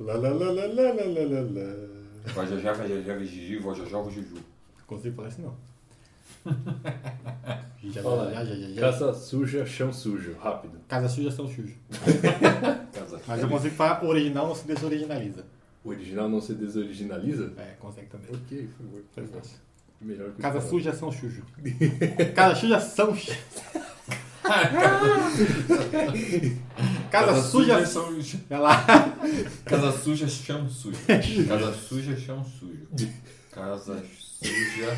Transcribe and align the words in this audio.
Lá, 0.00 0.14
lá, 0.14 0.28
lá, 0.28 0.52
lá, 0.52 0.66
lá, 0.66 0.66
lá, 0.66 0.72
lá, 1.04 1.40
lá. 1.40 1.74
Vajajá, 2.32 2.72
já 2.74 3.16
vajiju, 3.16 3.62
vajajá, 3.62 3.90
já 3.90 3.98
Não 3.98 4.12
consigo 4.86 5.16
falar 5.16 5.28
isso, 5.28 5.42
não. 5.42 5.56
Já, 7.82 8.02
Fala, 8.02 8.32
já, 8.32 8.44
já, 8.44 8.54
já, 8.54 8.68
já. 8.68 8.80
Casa 8.80 9.12
suja, 9.12 9.66
chão 9.66 9.92
sujo, 9.92 10.36
rápido. 10.40 10.78
Casa 10.86 11.08
suja, 11.08 11.32
chão 11.32 11.48
sujo. 11.48 11.74
Casa 12.92 13.20
Mas 13.26 13.42
eu 13.42 13.48
consigo 13.48 13.74
falar 13.74 14.04
original, 14.04 14.46
não 14.46 14.54
se 14.54 14.64
desoriginaliza. 14.66 15.44
Original 15.84 16.28
não 16.28 16.40
se 16.40 16.54
desoriginaliza? 16.54 17.52
É, 17.56 17.74
consegue 17.80 18.06
também. 18.06 18.30
Ok, 18.30 18.68
foi 18.76 18.86
muito 18.86 19.06
Foi 19.12 19.26
fácil. 19.26 19.58
Melhor 20.00 20.30
que 20.30 20.40
Casa 20.42 20.60
suja, 20.60 20.92
são 20.92 21.10
sujo. 21.10 21.42
Casa 22.34 22.54
suja, 22.54 22.78
são... 22.78 23.12
chu- 27.08 27.26
Casa 27.26 27.42
suja. 27.42 27.86
são... 27.86 28.04
Olha 28.50 28.58
lá. 28.60 28.84
Casa 29.64 29.92
suja, 29.92 30.28
chão 30.28 30.68
sujo. 30.68 30.98
Casa 31.48 31.72
suja, 31.74 32.16
chão 32.16 32.44
sujo. 32.44 32.86
Casa 33.50 34.02
suja, 34.40 34.96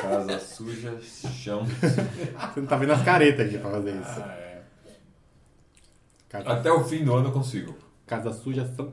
casa 0.00 0.40
suja, 0.40 0.98
chão 1.02 1.64
Você 1.64 2.60
não 2.60 2.66
tá 2.66 2.76
vendo 2.76 2.92
as 2.92 3.02
caretas 3.04 3.46
aqui 3.46 3.58
pra 3.58 3.70
fazer 3.70 3.90
isso. 3.92 4.20
Ah, 4.20 4.32
é. 4.36 4.62
Casa, 6.28 6.48
Até 6.50 6.72
o 6.72 6.82
fim 6.84 7.04
do 7.04 7.14
ano 7.14 7.28
eu 7.28 7.32
consigo. 7.32 7.76
casa 8.06 8.32
suja 8.32 8.68
são. 8.76 8.92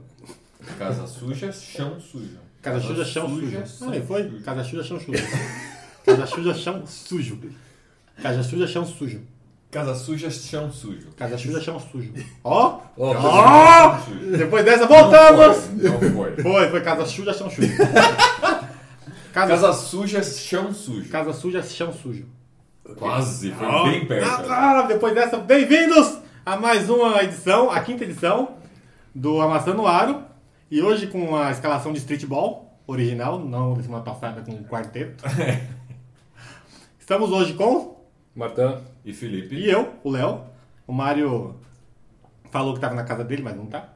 Casa 0.78 1.08
suja, 1.08 1.52
chão 1.52 2.00
sujo. 2.00 2.38
Casa 2.62 2.80
suja, 2.80 3.06
chão 3.06 3.30
suja, 3.30 3.66
sujo. 3.66 3.92
Ah, 4.00 4.02
foi? 4.06 4.24
sujo. 4.30 4.44
Casa 4.44 4.64
suja, 4.64 4.84
chão 4.84 5.00
sujo. 5.00 5.24
Casa 6.06 6.26
suja, 6.28 6.54
chão 6.54 6.86
sujo. 6.88 7.40
Casa 8.22 8.44
suja, 8.44 8.68
chão 8.68 8.86
sujo. 8.86 9.22
Casa 9.70 9.96
suja, 9.96 10.32
chão 10.32 10.72
sujo. 10.72 11.10
Casa 11.18 11.38
suja, 11.38 11.60
chão 11.62 11.80
sujo. 11.80 12.14
Ó! 12.44 12.80
Ó, 12.98 13.14
Ó! 13.16 13.98
Depois 14.38 14.64
dessa, 14.64 14.88
voltamos! 14.88 15.70
Não 15.74 16.00
foi. 16.00 16.10
Não 16.10 16.16
foi. 16.16 16.36
Foi, 16.44 16.70
foi 16.70 16.82
casa 16.82 17.06
suja, 17.06 17.34
chão 17.34 17.50
sujo. 17.50 17.68
Casa, 19.34 19.52
Casa 19.52 19.74
suja, 19.74 20.24
chão 20.24 20.74
sujo. 20.74 21.10
casa 21.12 21.32
suja, 21.32 21.62
chão 21.62 21.94
sujo. 21.94 22.26
Quase, 22.96 23.52
foi 23.52 23.68
Ó. 23.68 23.84
bem 23.84 24.04
perto. 24.08 24.50
Ah, 24.52 24.82
depois 24.88 25.14
dessa, 25.14 25.38
bem-vindos 25.38 26.18
a 26.44 26.58
mais 26.58 26.90
uma 26.90 27.22
edição, 27.22 27.70
a 27.70 27.80
quinta 27.82 28.04
edição 28.04 28.56
do 29.14 29.40
Amassando 29.40 29.84
o 29.84 29.88
Aro. 29.88 30.24
E 30.72 30.82
hoje 30.82 31.06
com 31.06 31.36
a 31.36 31.52
escalação 31.52 31.94
de 31.94 32.00
streetball 32.00 32.80
original, 32.88 33.38
não 33.38 33.76
da 33.76 33.84
semana 33.84 34.04
passada 34.04 34.42
com 34.42 34.54
o 34.54 34.64
quarteto. 34.64 35.24
Estamos 37.00 37.30
hoje 37.32 37.54
com 37.54 38.04
Martã, 38.36 38.82
E 39.08 39.14
Felipe? 39.14 39.56
e 39.56 39.70
eu, 39.70 39.94
o 40.04 40.12
Léo. 40.12 40.42
O 40.86 40.92
Mário 40.92 41.56
falou 42.52 42.74
que 42.74 42.80
estava 42.80 42.94
na 42.94 43.06
casa 43.06 43.24
dele, 43.24 43.42
mas 43.42 43.56
não 43.56 43.66
tá. 43.66 43.94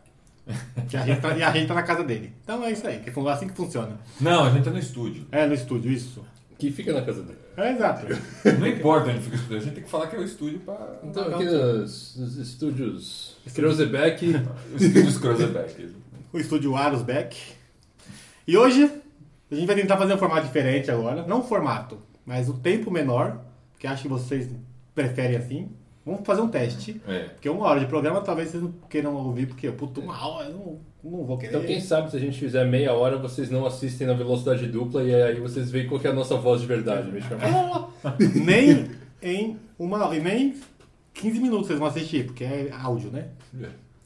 E 0.92 0.98
a, 0.98 1.06
gente 1.06 1.22
tá 1.22 1.38
e 1.38 1.44
a 1.44 1.52
gente 1.52 1.68
tá 1.68 1.74
na 1.74 1.84
casa 1.84 2.02
dele. 2.04 2.34
Então 2.44 2.64
é 2.64 2.72
isso 2.72 2.88
aí, 2.88 3.00
que 3.00 3.10
é 3.10 3.30
assim 3.30 3.48
que 3.48 3.54
funciona. 3.54 4.00
Não, 4.20 4.46
a 4.46 4.50
gente 4.50 4.64
tá 4.64 4.72
no 4.72 4.80
estúdio. 4.80 5.28
É, 5.30 5.46
no 5.46 5.54
estúdio, 5.54 5.92
isso. 5.92 6.26
que 6.58 6.72
fica 6.72 6.94
na 6.94 7.02
casa 7.02 7.24
dele. 7.24 7.40
É 7.58 7.74
exato. 7.74 8.08
Não 8.58 8.68
importa 8.68 9.10
onde 9.10 9.20
fica 9.20 9.36
o 9.36 9.40
estúdio, 9.40 9.58
a 9.58 9.60
gente 9.60 9.74
tem 9.74 9.84
que 9.84 9.90
falar 9.90 10.08
que 10.08 10.16
é 10.16 10.20
o 10.20 10.24
estúdio 10.24 10.60
pra. 10.60 11.00
Então, 11.04 11.28
aqui 11.28 11.44
nos, 11.44 12.16
nos 12.18 12.38
estúdios 12.38 13.36
Creuzebeck, 13.54 14.34
O 14.74 14.78
estúdio 14.78 15.20
Cruzeback. 15.20 15.96
o 16.32 16.40
estúdio 16.40 16.76
Aros 16.78 17.02
Beck. 17.02 17.38
E 18.48 18.58
hoje 18.58 18.90
a 19.52 19.56
gente 19.56 19.68
vai 19.68 19.76
tentar 19.76 19.98
fazer 19.98 20.14
um 20.14 20.18
formato 20.18 20.48
diferente 20.48 20.90
agora. 20.90 21.26
Não 21.28 21.42
o 21.42 21.44
formato, 21.44 22.02
mas 22.26 22.48
o 22.48 22.54
tempo 22.54 22.90
menor, 22.90 23.42
que 23.78 23.88
acho 23.88 24.04
que 24.04 24.08
vocês 24.08 24.48
preferem 24.94 25.38
assim. 25.38 25.70
Vamos 26.06 26.26
fazer 26.26 26.42
um 26.42 26.48
teste. 26.48 27.00
É. 27.08 27.26
Porque 27.26 27.48
uma 27.48 27.66
hora 27.68 27.80
de 27.80 27.86
programa 27.86 28.22
talvez 28.22 28.50
vocês 28.50 28.64
não 28.64 28.74
queiram 28.90 29.16
ouvir, 29.16 29.46
porque, 29.46 29.72
puto, 29.72 30.02
uma 30.02 30.28
hora 30.28 30.50
eu 30.50 30.54
não, 30.54 30.80
não 31.04 31.26
vou 31.26 31.38
querer. 31.38 31.56
Então, 31.56 31.64
quem 31.64 31.80
sabe 31.80 32.10
se 32.10 32.18
a 32.18 32.20
gente 32.20 32.40
fizer 32.40 32.66
meia 32.66 32.94
hora, 32.94 33.18
vocês 33.18 33.52
não 33.52 33.66
assistem 33.66 34.08
na 34.08 34.14
velocidade 34.14 34.66
dupla 34.68 35.04
e 35.04 35.14
aí 35.14 35.40
vocês 35.40 35.70
veem 35.70 35.88
qual 35.88 36.00
que 36.00 36.08
é 36.08 36.10
a 36.10 36.14
nossa 36.14 36.36
voz 36.38 36.62
de 36.62 36.68
verdade, 36.68 37.12
me 37.12 37.22
chamar. 37.22 37.90
nem 38.44 38.90
em 39.22 39.58
uma. 39.78 40.16
e 40.16 40.20
nem 40.20 40.56
15 41.14 41.40
minutos 41.40 41.68
vocês 41.68 41.78
vão 41.78 41.88
assistir, 41.88 42.26
porque 42.26 42.44
é 42.44 42.72
áudio, 42.72 43.12
né? 43.12 43.28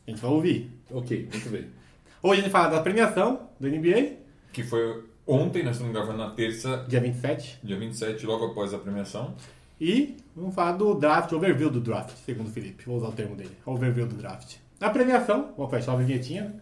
A 0.06 0.10
gente 0.10 0.22
vai 0.22 0.32
ouvir. 0.32 0.72
ok, 0.92 1.30
muito 1.32 1.50
bem. 1.50 1.66
Hoje 2.22 2.42
a 2.42 2.44
gente 2.44 2.52
fala 2.52 2.70
da 2.70 2.82
premiação 2.82 3.48
do 3.60 3.70
NBA, 3.70 4.18
Que 4.52 4.64
foi 4.64 5.04
ontem, 5.26 5.64
nós 5.64 5.76
estamos 5.76 5.94
gravando 5.94 6.18
na 6.18 6.32
terça, 6.32 6.84
dia 6.88 7.00
27. 7.00 7.60
dia 7.64 7.78
27, 7.78 8.26
logo 8.26 8.46
após 8.48 8.74
a 8.74 8.80
premiação. 8.80 9.36
E 9.80 10.18
vamos 10.36 10.56
falar 10.56 10.74
do 10.74 10.96
draft, 10.96 11.32
overview 11.34 11.70
do 11.70 11.82
draft, 11.82 12.16
segundo 12.26 12.48
o 12.48 12.52
Felipe. 12.52 12.86
Vou 12.86 12.98
usar 12.98 13.08
o 13.08 13.12
termo 13.12 13.36
dele. 13.36 13.58
Overview 13.66 14.08
do 14.08 14.16
draft. 14.16 14.56
Na 14.80 14.90
premiação, 14.90 15.54
vou 15.58 15.68
fechar 15.68 15.94
a 15.94 15.96
vinhetinha. 15.96 16.54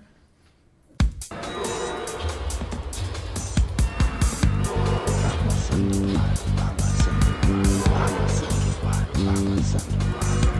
O, 10.49 10.52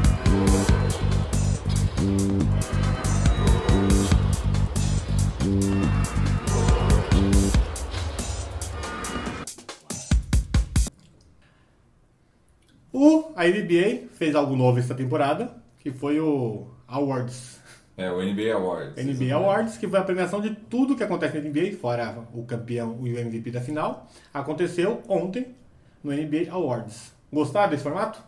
a 13.43 13.47
NBA 13.47 14.07
fez 14.13 14.35
algo 14.35 14.55
novo 14.55 14.79
essa 14.79 14.95
temporada, 14.95 15.53
que 15.79 15.91
foi 15.91 16.19
o 16.19 16.67
Awards. 16.87 17.61
É, 17.95 18.11
o 18.11 18.23
NBA 18.23 18.53
Awards. 18.53 19.05
NBA 19.05 19.33
Awards, 19.35 19.77
que 19.77 19.87
foi 19.87 19.99
a 19.99 20.03
premiação 20.03 20.41
de 20.41 20.55
tudo 20.55 20.95
que 20.95 21.03
acontece 21.03 21.39
na 21.39 21.47
NBA, 21.49 21.77
fora 21.79 22.25
o 22.33 22.43
campeão 22.43 22.99
e 23.05 23.13
o 23.13 23.19
MVP 23.19 23.51
da 23.51 23.61
final. 23.61 24.09
Aconteceu 24.33 25.01
ontem 25.07 25.55
no 26.03 26.11
NBA 26.11 26.51
Awards. 26.51 27.13
Gostaram 27.31 27.69
desse 27.69 27.83
formato? 27.83 28.23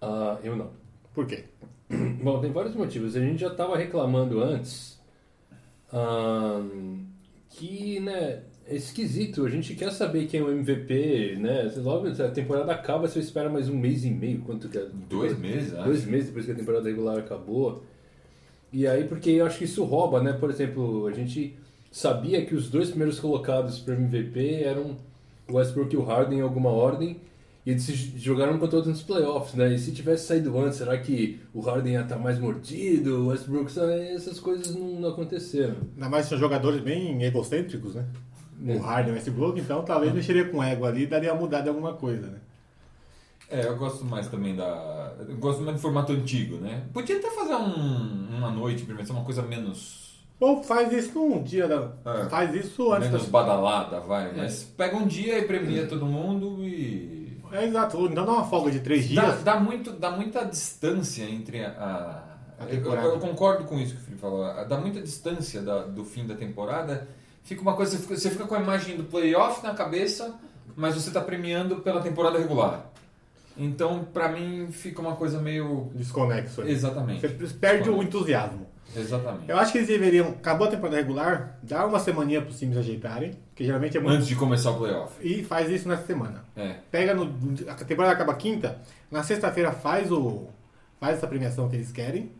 Ah, 0.00 0.38
eu 0.42 0.56
não. 0.56 0.70
Por 1.14 1.26
quê? 1.26 1.44
Bom, 2.22 2.40
tem 2.40 2.52
vários 2.52 2.74
motivos. 2.74 3.16
A 3.16 3.20
gente 3.20 3.40
já 3.40 3.48
estava 3.48 3.76
reclamando 3.76 4.42
antes 4.42 5.00
que, 7.48 8.00
né, 8.00 8.42
é 8.66 8.76
esquisito. 8.76 9.44
A 9.44 9.50
gente 9.50 9.74
quer 9.74 9.90
saber 9.92 10.26
quem 10.26 10.40
é 10.40 10.42
o 10.42 10.50
MVP, 10.50 11.36
né? 11.38 11.72
Logo 11.76 12.08
a 12.08 12.28
temporada 12.28 12.72
acaba, 12.72 13.08
você 13.08 13.18
espera 13.18 13.48
mais 13.48 13.68
um 13.68 13.76
mês 13.76 14.04
e 14.04 14.10
meio. 14.10 14.40
Quanto 14.42 14.68
que 14.68 14.78
é? 14.78 14.86
Dois 15.08 15.38
meses, 15.38 15.74
acho. 15.74 15.84
Dois 15.84 16.04
meses 16.04 16.26
depois 16.28 16.46
que 16.46 16.52
a 16.52 16.54
temporada 16.54 16.88
regular 16.88 17.18
acabou. 17.18 17.82
E 18.72 18.86
aí, 18.86 19.04
porque 19.04 19.30
eu 19.30 19.46
acho 19.46 19.58
que 19.58 19.64
isso 19.64 19.82
rouba, 19.84 20.22
né? 20.22 20.32
Por 20.32 20.50
exemplo, 20.50 21.06
a 21.06 21.12
gente 21.12 21.56
sabia 21.90 22.44
que 22.46 22.54
os 22.54 22.70
dois 22.70 22.88
primeiros 22.88 23.18
colocados 23.18 23.80
para 23.80 23.94
MVP 23.94 24.62
eram 24.62 24.96
o 25.48 25.56
Westbrook 25.56 25.92
e 25.92 25.96
o 25.96 26.02
Harden 26.02 26.38
em 26.38 26.42
alguma 26.42 26.70
ordem. 26.70 27.16
E 27.66 27.70
eles 27.70 27.82
se 27.82 27.92
jogaram 28.16 28.58
contra 28.58 28.76
outros 28.76 28.94
nos 28.94 29.02
playoffs, 29.02 29.54
né? 29.54 29.74
E 29.74 29.78
se 29.78 29.92
tivesse 29.92 30.26
saído 30.26 30.58
antes, 30.58 30.78
será 30.78 30.96
que 30.96 31.40
o 31.52 31.60
Harden 31.60 31.94
ia 31.94 32.00
estar 32.00 32.18
mais 32.18 32.38
mordido? 32.38 33.24
O 33.24 33.26
Westbrook, 33.26 33.70
essas 34.14 34.40
coisas 34.40 34.74
não, 34.74 35.00
não 35.00 35.08
aconteceram. 35.10 35.76
Ainda 35.94 36.08
mais 36.08 36.26
são 36.26 36.38
jogadores 36.38 36.80
bem 36.80 37.22
egocêntricos, 37.22 37.96
né? 37.96 38.06
É. 38.66 38.74
O 38.76 38.80
Harden 38.80 39.14
Westbrook, 39.14 39.58
então 39.60 39.82
talvez 39.82 40.12
mexeria 40.12 40.44
com 40.48 40.62
ego 40.62 40.84
ali 40.84 41.04
e 41.04 41.06
daria 41.06 41.32
uma 41.32 41.40
mudada 41.40 41.70
alguma 41.70 41.94
coisa, 41.94 42.26
né? 42.26 42.38
É, 43.48 43.66
eu 43.66 43.76
gosto 43.76 44.04
mais 44.04 44.28
também 44.28 44.54
da. 44.54 45.12
Eu 45.28 45.36
gosto 45.38 45.62
mais 45.62 45.76
do 45.76 45.82
formato 45.82 46.12
antigo, 46.12 46.56
né? 46.56 46.82
Podia 46.92 47.16
até 47.16 47.30
fazer 47.30 47.54
um, 47.54 48.28
uma 48.36 48.50
noite, 48.50 48.84
primeiro, 48.84 49.10
uma 49.12 49.24
coisa 49.24 49.42
menos. 49.42 50.20
Ou 50.38 50.62
faz 50.62 50.90
isso 50.92 51.18
num 51.18 51.42
dia 51.42 51.68
da... 51.68 51.90
É. 52.04 52.24
Faz 52.30 52.54
isso 52.54 52.90
antes 52.92 53.08
menos 53.08 53.26
da... 53.26 53.30
badalada, 53.30 54.00
vai. 54.00 54.32
Mas 54.34 54.62
pega 54.62 54.96
um 54.96 55.06
dia 55.06 55.38
e 55.38 55.42
premia 55.44 55.86
todo 55.86 56.06
mundo 56.06 56.64
e. 56.64 57.38
É 57.52 57.66
exato. 57.66 58.06
Então 58.06 58.24
dá 58.24 58.32
uma 58.32 58.44
folga 58.44 58.70
de 58.70 58.80
três 58.80 59.12
Dá, 59.12 59.22
dias. 59.24 59.42
dá, 59.42 59.58
muito, 59.58 59.92
dá 59.92 60.10
muita 60.12 60.44
distância 60.44 61.24
entre 61.24 61.64
a. 61.64 62.22
A 62.58 62.64
eu, 62.70 62.84
eu 62.94 63.18
concordo 63.18 63.64
com 63.64 63.78
isso 63.78 63.94
que 63.94 64.00
o 64.00 64.04
Felipe 64.04 64.20
falou. 64.20 64.44
Dá 64.66 64.78
muita 64.78 65.00
distância 65.02 65.60
da- 65.60 65.82
do 65.82 66.04
fim 66.04 66.26
da 66.26 66.34
temporada. 66.34 67.08
Fica 67.42 67.62
uma 67.62 67.74
coisa. 67.74 67.96
Você 67.96 68.30
fica, 68.30 68.46
com 68.46 68.54
a 68.54 68.60
imagem 68.60 68.96
do 68.96 69.04
playoff 69.04 69.62
na 69.62 69.74
cabeça, 69.74 70.34
mas 70.76 70.94
você 70.94 71.08
está 71.08 71.20
premiando 71.20 71.76
pela 71.76 72.00
temporada 72.00 72.38
regular. 72.38 72.90
Então, 73.56 74.04
pra 74.04 74.28
mim, 74.28 74.68
fica 74.70 75.00
uma 75.00 75.16
coisa 75.16 75.40
meio. 75.40 75.90
Desconexo. 75.94 76.62
aí. 76.62 76.70
Exatamente. 76.70 77.26
Você 77.26 77.54
perde 77.54 77.90
o 77.90 78.02
entusiasmo. 78.02 78.66
Exatamente. 78.96 79.48
Eu 79.48 79.56
acho 79.58 79.72
que 79.72 79.78
eles 79.78 79.88
deveriam, 79.88 80.30
acabou 80.30 80.66
a 80.66 80.70
temporada 80.70 80.96
regular, 80.96 81.58
dar 81.62 81.86
uma 81.86 82.00
semaninha 82.00 82.40
para 82.40 82.50
os 82.50 82.58
times 82.58 82.76
ajeitarem, 82.76 83.32
que 83.54 83.64
geralmente 83.64 83.96
é 83.96 84.00
muito. 84.00 84.16
Antes 84.16 84.26
de 84.26 84.34
começar 84.34 84.72
o 84.72 84.78
playoff. 84.78 85.14
E 85.20 85.44
faz 85.44 85.70
isso 85.70 85.88
nessa 85.88 86.04
semana. 86.06 86.44
É. 86.56 86.76
Pega 86.90 87.14
no. 87.14 87.32
A 87.68 87.74
temporada 87.74 88.14
acaba 88.14 88.34
quinta, 88.34 88.80
na 89.10 89.22
sexta-feira 89.22 89.72
faz 89.72 90.10
o. 90.10 90.48
Faz 90.98 91.16
essa 91.16 91.26
premiação 91.26 91.68
que 91.68 91.76
eles 91.76 91.92
querem. 91.92 92.32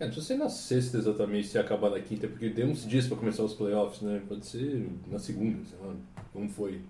É, 0.00 0.04
não 0.04 0.12
precisa 0.12 0.26
ser 0.26 0.36
na 0.36 0.48
sexta 0.48 0.98
exatamente 0.98 1.48
se 1.48 1.58
acabar 1.58 1.90
na 1.90 2.00
quinta, 2.00 2.28
porque 2.28 2.50
tem 2.50 2.64
uns 2.64 2.86
dias 2.86 3.06
para 3.06 3.16
começar 3.16 3.42
os 3.42 3.54
playoffs, 3.54 4.00
né? 4.02 4.22
Pode 4.28 4.46
ser 4.46 4.88
na 5.08 5.18
segunda, 5.18 5.58
sei 5.64 5.78
lá, 5.84 5.94
como 6.32 6.48
foi. 6.48 6.80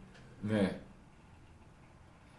É. 0.50 0.74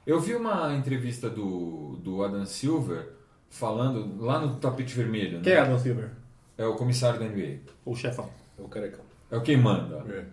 Eu 0.05 0.19
vi 0.19 0.35
uma 0.35 0.75
entrevista 0.75 1.29
do, 1.29 1.97
do 2.03 2.23
Adam 2.23 2.45
Silver 2.45 3.09
falando 3.49 4.23
lá 4.23 4.39
no 4.39 4.55
tapete 4.55 4.95
vermelho. 4.95 5.37
Né? 5.37 5.43
Quem 5.43 5.53
é 5.53 5.59
Adam 5.59 5.77
Silver? 5.77 6.09
É 6.57 6.65
o 6.65 6.75
comissário 6.75 7.19
da 7.19 7.25
NBA. 7.25 7.59
O 7.85 7.95
chefão. 7.95 8.29
É 8.57 8.61
o 8.61 8.67
carecão. 8.67 9.03
É 9.31 9.37
o 9.37 9.41
quem 9.41 9.57
manda. 9.57 10.03
É. 10.09 10.23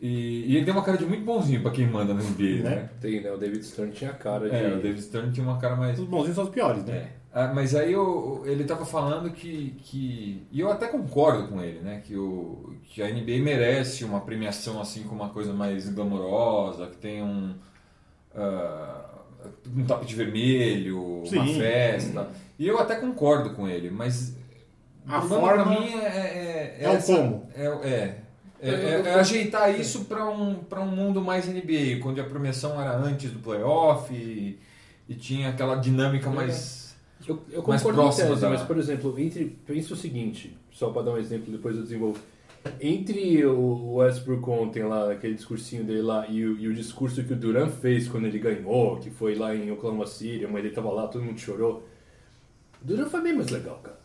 E, 0.00 0.44
e 0.46 0.56
ele 0.56 0.64
tem 0.64 0.74
uma 0.74 0.82
cara 0.82 0.98
de 0.98 1.06
muito 1.06 1.24
bonzinho 1.24 1.62
pra 1.62 1.70
quem 1.70 1.86
manda 1.86 2.12
na 2.12 2.22
NBA, 2.22 2.62
né? 2.62 2.70
Né? 2.70 2.90
Tem, 3.00 3.20
né? 3.20 3.32
O 3.32 3.38
David 3.38 3.64
Stern 3.64 3.92
tinha 3.92 4.12
cara 4.12 4.48
de. 4.48 4.54
É, 4.54 4.74
o 4.74 4.80
David 4.80 5.02
Stern 5.02 5.32
tinha 5.32 5.46
uma 5.46 5.58
cara 5.58 5.74
mais. 5.76 5.98
Os 5.98 6.06
bonzinhos 6.06 6.34
são 6.34 6.44
os 6.44 6.50
piores, 6.50 6.84
né? 6.84 6.96
É. 6.96 7.12
Ah, 7.38 7.52
mas 7.54 7.74
aí 7.74 7.92
eu- 7.92 8.42
ele 8.46 8.64
tava 8.64 8.86
falando 8.86 9.30
que, 9.30 9.72
que. 9.82 10.46
E 10.50 10.58
eu 10.58 10.70
até 10.70 10.86
concordo 10.88 11.48
com 11.48 11.60
ele, 11.60 11.80
né? 11.80 12.00
Que, 12.02 12.16
o, 12.16 12.74
que 12.84 13.02
a 13.02 13.10
NBA 13.10 13.40
merece 13.42 14.04
uma 14.06 14.22
premiação 14.22 14.80
assim 14.80 15.02
com 15.02 15.14
uma 15.14 15.28
coisa 15.28 15.52
mais 15.52 15.86
glamourosa, 15.90 16.86
que 16.86 16.96
tem 16.96 17.22
um. 17.22 17.54
ah, 18.34 19.04
um 19.76 19.84
tapete 19.84 20.14
vermelho, 20.14 20.98
uma 21.24 21.26
Sim. 21.46 21.58
festa. 21.60 22.26
E 22.58 22.66
eu 22.66 22.78
até 22.80 22.96
concordo 22.96 23.50
com 23.50 23.68
ele, 23.68 23.90
mas. 23.90 24.34
A 25.06 25.20
forma 25.20 25.52
pra 25.52 25.66
mim 25.66 25.92
é. 25.92 26.76
É, 26.80 26.84
é 26.84 26.90
o 26.90 27.02
como. 27.02 27.50
É, 27.54 27.66
é, 27.66 28.18
é, 28.62 28.70
é- 28.70 29.02
é 29.08 29.14
ajeitar 29.14 29.78
isso 29.78 30.06
para 30.06 30.24
um, 30.26 30.54
pra 30.54 30.80
um 30.80 30.86
mundo 30.86 31.20
mais 31.20 31.46
NBA, 31.46 32.00
onde 32.02 32.18
a 32.18 32.24
premiação 32.24 32.80
era 32.80 32.96
antes 32.96 33.30
do 33.30 33.40
playoff 33.40 34.10
e, 34.14 34.58
e 35.06 35.14
tinha 35.14 35.50
aquela 35.50 35.76
dinâmica 35.76 36.30
mais. 36.30 36.85
Eu, 37.26 37.40
eu 37.50 37.62
mais 37.66 37.82
concordo 37.82 38.00
em 38.00 38.04
próximo 38.04 38.28
tese, 38.28 38.40
da- 38.40 38.50
mas, 38.50 38.62
por 38.62 38.78
exemplo, 38.78 39.18
entre, 39.18 39.44
pensa 39.66 39.94
o 39.94 39.96
seguinte, 39.96 40.56
só 40.70 40.90
para 40.90 41.02
dar 41.02 41.12
um 41.12 41.18
exemplo, 41.18 41.50
depois 41.52 41.76
eu 41.76 41.82
desenvolvo. 41.82 42.18
Entre 42.80 43.44
o 43.46 43.94
Westbrook 43.94 44.48
ontem 44.50 44.82
lá, 44.82 45.12
aquele 45.12 45.34
discursinho 45.34 45.84
dele 45.84 46.02
lá, 46.02 46.26
e 46.28 46.44
o, 46.44 46.58
e 46.58 46.68
o 46.68 46.74
discurso 46.74 47.22
que 47.22 47.32
o 47.32 47.36
Duran 47.36 47.68
fez 47.68 48.08
quando 48.08 48.26
ele 48.26 48.38
ganhou, 48.38 48.96
que 48.96 49.08
foi 49.10 49.34
lá 49.36 49.54
em 49.54 49.70
Oklahoma 49.70 50.06
City, 50.06 50.46
mas 50.46 50.64
ele 50.64 50.74
tava 50.74 50.90
lá, 50.90 51.06
todo 51.06 51.24
mundo 51.24 51.38
chorou. 51.38 51.86
O 52.82 52.84
Duran 52.86 53.06
foi 53.06 53.22
bem 53.22 53.34
mais 53.34 53.50
legal, 53.50 53.78
cara. 53.82 53.98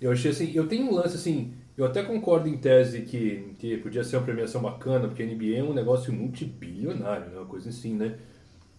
Eu 0.00 0.10
achei 0.12 0.30
assim, 0.30 0.52
eu 0.54 0.66
tenho 0.68 0.86
um 0.86 0.94
lance 0.94 1.16
assim, 1.16 1.52
eu 1.76 1.84
até 1.84 2.02
concordo 2.02 2.48
em 2.48 2.56
tese 2.56 3.02
que, 3.02 3.54
que 3.58 3.76
podia 3.78 4.02
ser 4.04 4.16
uma 4.16 4.24
premiação 4.24 4.60
bacana, 4.60 5.06
porque 5.08 5.22
a 5.22 5.26
NBA 5.26 5.58
é 5.58 5.62
um 5.62 5.72
negócio 5.74 6.12
multibilionário, 6.12 7.30
né? 7.30 7.36
Uma 7.38 7.46
coisa 7.46 7.68
assim, 7.70 7.94
né? 7.94 8.16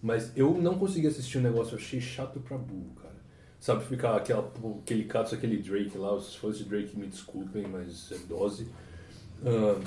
Mas 0.02 0.32
eu 0.36 0.56
não 0.60 0.78
consegui 0.78 1.06
assistir 1.06 1.38
o 1.38 1.42
negócio, 1.42 1.74
eu 1.74 1.78
achei 1.78 2.00
chato 2.00 2.40
pra 2.40 2.56
burro, 2.56 2.92
cara. 3.02 3.09
Sabe, 3.60 3.84
ficar 3.84 4.16
aquela, 4.16 4.50
aquele 4.82 5.04
caso, 5.04 5.34
aquele 5.34 5.58
Drake 5.58 5.96
lá, 5.98 6.14
os 6.14 6.34
fãs 6.34 6.56
de 6.56 6.64
Drake 6.64 6.98
me 6.98 7.06
desculpem, 7.06 7.66
mas 7.70 8.10
é 8.10 8.16
dose. 8.26 8.66
Ah, 9.44 9.78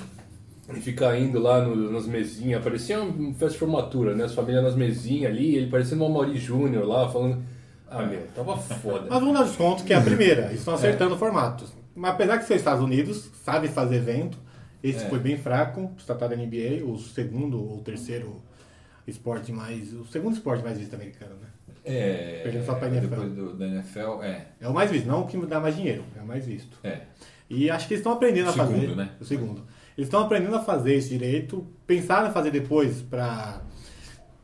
e 0.74 0.80
ficar 0.80 1.18
indo 1.18 1.38
lá 1.40 1.60
no- 1.60 1.90
nas 1.90 2.06
mesinhas, 2.06 2.62
parecia 2.62 3.02
uma 3.02 3.32
festa 3.32 3.50
de 3.50 3.58
formatura, 3.58 4.14
né? 4.14 4.24
As 4.24 4.34
famílias 4.34 4.62
nas 4.62 4.76
mesinhas 4.76 5.30
ali, 5.32 5.56
ele 5.56 5.66
parecendo 5.70 6.04
um 6.04 6.08
Mauri 6.08 6.36
Júnior 6.38 6.86
lá, 6.86 7.08
falando. 7.10 7.42
Ah, 7.90 8.02
meu, 8.02 8.26
tava 8.34 8.56
foda. 8.56 9.06
Mas 9.10 9.20
vamos 9.20 9.34
dar 9.38 9.44
desconto 9.44 9.84
que 9.84 9.92
é 9.92 9.96
a 9.96 10.00
primeira. 10.00 10.46
Eles 10.46 10.60
estão 10.60 10.74
acertando 10.74 11.16
formatos. 11.18 11.72
Mas 11.94 12.12
apesar 12.12 12.38
que 12.38 12.44
são 12.46 12.56
Estados 12.56 12.82
Unidos, 12.82 13.28
sabe 13.44 13.68
fazer 13.68 13.96
evento. 13.96 14.38
Esse 14.82 15.04
É. 15.04 15.08
foi 15.08 15.18
bem 15.18 15.36
fraco, 15.36 15.92
se 15.98 16.06
tratar 16.06 16.28
da 16.28 16.36
NBA, 16.36 16.84
o 16.84 16.96
segundo 16.98 17.60
ou 17.62 17.80
terceiro 17.82 18.40
esporte 19.06 19.50
mais. 19.52 19.92
O 19.92 20.04
segundo 20.06 20.34
esporte 20.34 20.62
mais 20.64 20.78
visto 20.78 20.94
americano, 20.94 21.34
né? 21.40 21.48
É, 21.84 22.40
Perdeu 22.42 22.64
só 22.64 22.74
pra 22.74 22.88
NFL. 22.88 23.08
Depois 23.08 23.32
do, 23.34 23.52
da 23.56 23.66
NFL, 23.66 24.22
é. 24.22 24.46
É 24.60 24.68
o 24.68 24.72
mais 24.72 24.90
visto, 24.90 25.06
não 25.06 25.22
o 25.22 25.26
que 25.26 25.36
dá 25.46 25.60
mais 25.60 25.76
dinheiro, 25.76 26.02
é 26.18 26.22
o 26.22 26.26
mais 26.26 26.46
visto. 26.46 26.78
é. 26.82 27.02
E 27.50 27.68
acho 27.70 27.86
que 27.86 27.92
eles 27.94 28.00
estão 28.00 28.12
aprendendo 28.12 28.46
O 28.46 28.50
a 28.50 28.52
fazer. 28.54 28.74
segundo, 28.80 28.96
né? 28.96 29.10
O 29.20 29.24
segundo. 29.24 29.58
Eles 29.96 30.06
estão 30.08 30.20
aprendendo 30.22 30.56
a 30.56 30.60
fazer 30.60 30.96
isso 30.96 31.10
direito, 31.10 31.66
pensaram 31.86 32.28
em 32.28 32.32
fazer 32.32 32.50
depois 32.50 33.02
para 33.02 33.60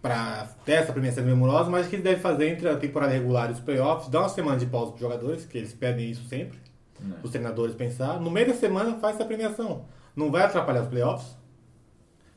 para 0.03 0.45
ter 0.65 0.73
essa 0.73 0.93
premiação 0.95 1.23
memorosa, 1.25 1.69
mas 1.69 1.81
acho 1.83 1.91
que 1.91 1.97
eles 1.97 2.05
devem 2.05 2.21
fazer 2.21 2.49
entre 2.49 2.67
a 2.69 2.77
temporada 2.77 3.13
regular 3.13 3.51
e 3.51 3.53
os 3.53 3.61
playoffs, 3.61 4.09
dar 4.09 4.21
uma 4.21 4.29
semana 4.31 4.57
de 4.59 4.65
pausa 4.65 4.93
para 4.93 4.95
os 4.95 5.01
jogadores, 5.01 5.45
que 5.45 5.59
eles 5.59 5.75
pedem 5.75 6.11
isso 6.11 6.25
sempre, 6.25 6.59
Né. 6.99 7.17
os 7.23 7.31
treinadores 7.31 7.75
pensar. 7.75 8.19
No 8.19 8.31
meio 8.31 8.47
da 8.49 8.55
semana 8.55 8.95
faz 8.99 9.17
essa 9.17 9.25
premiação. 9.27 9.85
Não 10.17 10.31
vai 10.31 10.43
atrapalhar 10.43 10.83
os 10.83 10.89
playoffs, 10.89 11.37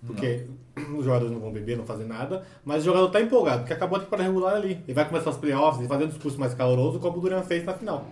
porque 0.06 0.48
os 0.98 1.06
jogadores 1.06 1.31
não 1.31 1.40
vão 1.40 1.52
beber, 1.52 1.78
não 1.78 1.86
fazer 1.86 2.06
nada, 2.06 2.44
mas 2.66 2.81
o 2.81 2.86
jogador 2.86 3.08
está 3.08 3.22
empolgado, 3.22 3.60
porque 3.60 3.74
acabou 3.74 3.98
a 3.98 4.02
temporada 4.02 4.28
regular 4.28 4.56
ali. 4.56 4.80
Ele 4.88 4.94
vai 4.94 5.08
começar 5.08 5.30
os 5.30 5.38
playoffs 5.38 5.84
e 5.86 5.88
fazer 5.88 6.06
um 6.06 6.08
discurso 6.10 6.40
mais 6.40 6.54
caloroso, 6.54 7.00
como 7.00 7.18
o 7.18 7.22
Duran 7.22 7.44
fez 7.44 7.64
na 7.64 7.74
final. 7.74 8.06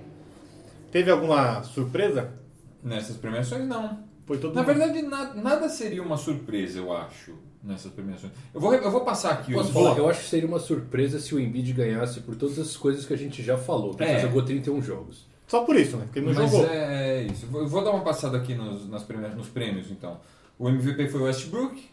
Teve 0.92 1.10
alguma 1.12 1.64
surpresa? 1.64 2.32
Nessas 2.84 3.16
premiações, 3.18 3.68
não. 3.68 4.00
Foi 4.26 4.38
todo 4.38 4.54
Na 4.54 4.62
mundo- 4.64 4.76
verdade, 4.76 5.02
na- 5.02 5.34
nada 5.34 5.70
seria 5.70 6.02
uma 6.04 6.18
surpresa, 6.18 6.80
eu 6.80 6.92
acho, 6.96 7.34
nessas 7.64 7.92
premiações. 7.92 8.32
Eu 8.54 8.62
vou, 8.62 8.74
eu 8.74 8.92
vou 8.92 9.02
passar 9.02 9.32
aqui 9.32 9.54
Posso 9.54 9.70
os 9.70 9.74
falar? 9.74 9.98
Eu 9.98 10.08
acho 10.10 10.22
que 10.22 10.30
seria 10.30 10.48
uma 10.48 10.60
surpresa 10.60 11.20
se 11.20 11.34
o 11.34 11.40
Embiid 11.40 11.74
ganhasse 11.74 12.20
por 12.22 12.36
todas 12.36 12.58
as 12.60 12.76
coisas 12.78 13.06
que 13.06 13.14
a 13.14 13.18
gente 13.18 13.42
já 13.42 13.58
falou, 13.58 13.94
que 13.94 14.04
ele 14.04 14.12
É. 14.12 14.16
só 14.16 14.28
jogou 14.28 14.44
31 14.44 14.82
jogos. 14.82 15.26
Só 15.48 15.64
por 15.66 15.76
isso, 15.76 15.98
né? 15.98 16.06
Porque 16.06 16.20
ele 16.20 16.28
não 16.28 16.34
Mas 16.42 16.50
jogou. 16.52 16.66
é 16.70 17.24
isso. 17.24 17.46
Eu 17.46 17.50
vou- 17.52 17.62
Eu 17.62 17.68
vou 17.68 17.84
dar 17.84 17.92
uma 17.92 18.04
passada 18.04 18.38
aqui 18.38 18.54
nos, 18.56 18.88
nas 18.90 19.04
prêmios, 19.04 19.36
nos 19.36 19.48
prêmios, 19.50 19.92
então. 19.92 20.18
O 20.58 20.70
MVP 20.70 21.08
foi 21.10 21.22
o 21.22 21.24
Westbrook, 21.26 21.90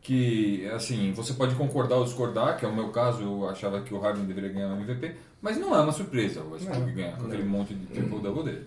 que, 0.00 0.66
assim, 0.70 1.12
você 1.12 1.34
pode 1.34 1.54
concordar 1.54 1.96
ou 1.96 2.04
discordar, 2.04 2.56
que 2.58 2.64
é 2.64 2.68
o 2.68 2.74
meu 2.74 2.88
caso, 2.90 3.22
eu 3.22 3.48
achava 3.48 3.80
que 3.82 3.92
o 3.92 3.98
Harden 3.98 4.24
deveria 4.24 4.50
ganhar 4.50 4.68
o 4.72 4.80
MVP, 4.80 5.14
mas 5.42 5.58
não 5.58 5.74
é 5.74 5.80
uma 5.80 5.92
surpresa 5.92 6.40
o 6.42 6.52
Westbrook 6.52 6.80
Não, 6.86 6.94
ganhar 6.94 7.12
com 7.16 7.22
não. 7.22 7.28
aquele 7.28 7.42
monte 7.44 7.74
de 7.74 7.86
triple-double 7.86 8.44
dele. 8.44 8.66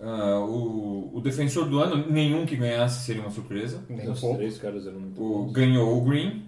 Ah, 0.00 0.38
o, 0.38 1.10
o 1.12 1.20
defensor 1.20 1.68
do 1.68 1.80
ano, 1.80 2.06
nenhum 2.10 2.46
que 2.46 2.54
ganhasse 2.56 3.04
seria 3.04 3.22
uma 3.22 3.30
surpresa. 3.30 3.82
Nem 3.88 4.08
um 4.08 4.14
pouco. 4.14 4.36
três 4.36 4.56
caras 4.58 4.86
eram 4.86 5.00
muito 5.00 5.20
O, 5.20 5.44
bons. 5.46 5.52
ganhou 5.52 5.98
o 5.98 6.04
Green. 6.04 6.44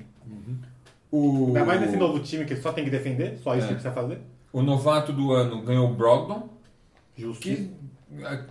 O, 1.10 1.46
Ainda 1.48 1.64
mais 1.64 1.80
nesse 1.80 1.96
novo 1.96 2.20
time 2.20 2.44
que 2.44 2.52
ele 2.52 2.60
só 2.60 2.72
tem 2.72 2.84
que 2.84 2.90
defender, 2.90 3.36
só 3.42 3.56
isso 3.56 3.64
É. 3.64 3.66
que 3.68 3.72
ele 3.74 3.80
precisa 3.80 3.92
fazer. 3.92 4.18
o 4.52 4.62
novato 4.62 5.12
do 5.12 5.32
ano 5.32 5.60
ganhou 5.62 5.90
o 5.90 5.94
Brogdon. 5.94 6.48
Justo. 7.16 7.42
Que, 7.42 7.68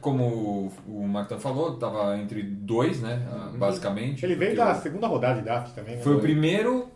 como 0.02 0.72
o 0.88 1.08
Marta 1.08 1.38
falou, 1.38 1.74
estava 1.74 2.18
entre 2.18 2.42
dois, 2.42 3.02
né? 3.02 3.28
ah, 3.32 3.52
Basicamente. 3.56 4.26
Ele 4.26 4.36
veio 4.36 4.56
da 4.56 4.74
segunda 4.76 5.08
rodada 5.08 5.40
de 5.40 5.42
draft 5.44 5.74
também, 5.74 5.98
né? 5.98 6.02
Foi 6.02 6.16
o 6.16 6.20
primeiro 6.20 6.88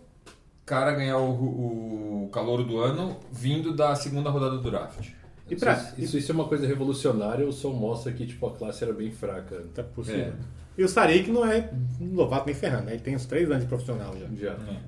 cara 0.65 0.91
a 0.91 0.95
ganhar 0.95 1.17
o, 1.17 2.23
o 2.23 2.29
calor 2.31 2.63
do 2.63 2.79
ano 2.79 3.17
vindo 3.31 3.75
da 3.75 3.95
segunda 3.95 4.29
rodada 4.29 4.57
do 4.57 4.71
draft. 4.71 5.09
E 5.49 5.55
pra... 5.55 5.73
Isso, 5.73 5.93
isso, 5.97 6.17
isso 6.17 6.31
é 6.31 6.35
uma 6.35 6.47
coisa 6.47 6.65
revolucionária, 6.65 7.45
ou 7.45 7.51
só 7.51 7.69
mostra 7.69 8.11
que 8.13 8.25
tipo, 8.25 8.47
a 8.47 8.51
classe 8.51 8.83
era 8.83 8.93
bem 8.93 9.11
fraca. 9.11 9.63
Tá 9.75 9.83
possível. 9.83 10.27
É. 10.27 10.33
E 10.77 10.83
o 10.83 10.87
Sarik 10.87 11.29
não 11.29 11.45
é 11.45 11.69
novato 11.99 12.45
nem 12.45 12.55
ferrando, 12.55 12.85
né? 12.85 12.93
Ele 12.93 13.01
tem 13.01 13.15
uns 13.15 13.25
três 13.25 13.49
anos 13.51 13.63
de 13.63 13.69
profissional 13.69 14.15
já. 14.17 14.27
Já. 14.35 14.53
É. 14.53 14.79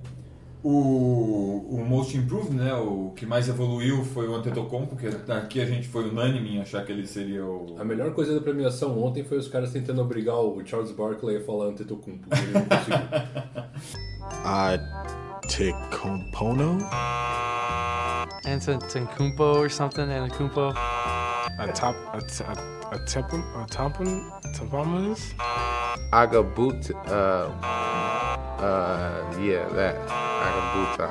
O, 0.67 1.63
o 1.69 1.85
Most 1.87 2.17
Improved, 2.17 2.51
né? 2.51 2.73
O 2.73 3.13
que 3.15 3.23
mais 3.23 3.47
evoluiu 3.47 4.03
foi 4.03 4.27
o 4.27 4.33
Antetokounmpo, 4.33 4.95
que 4.95 5.05
aqui 5.31 5.61
a 5.61 5.65
gente 5.65 5.87
foi 5.87 6.09
unânime 6.09 6.55
em 6.55 6.59
achar 6.59 6.83
que 6.83 6.91
ele 6.91 7.05
seria 7.05 7.45
o... 7.45 7.75
A 7.77 7.85
melhor 7.85 8.11
coisa 8.13 8.33
da 8.33 8.41
premiação 8.41 8.99
ontem 8.99 9.23
foi 9.23 9.37
os 9.37 9.47
caras 9.47 9.71
tentando 9.71 10.01
obrigar 10.01 10.37
o 10.37 10.65
Charles 10.65 10.91
Barkley 10.91 11.37
a 11.37 11.41
falar 11.41 11.67
Antetokounmpo. 11.67 12.27
Ele 12.35 12.51
não 12.51 12.65
conseguiu. 12.65 12.97
Antetokounmpo, 15.43 16.83
Antetokounmpo 18.47 19.43
or 19.43 19.69
something, 19.69 20.01
Antetokounmpo. 20.01 20.73
a 21.59 21.67
top, 21.73 21.95
a, 22.07 22.17
a, 22.17 22.95
a 22.95 22.99
tepum, 23.05 23.43
a 23.55 23.65
tampon, 23.65 24.31
tampamas. 24.57 25.35
Agabut, 26.11 26.91
uh, 26.91 27.51
uh, 28.59 29.39
yeah, 29.39 29.67
that 29.73 29.95
Agabuta 30.07 31.09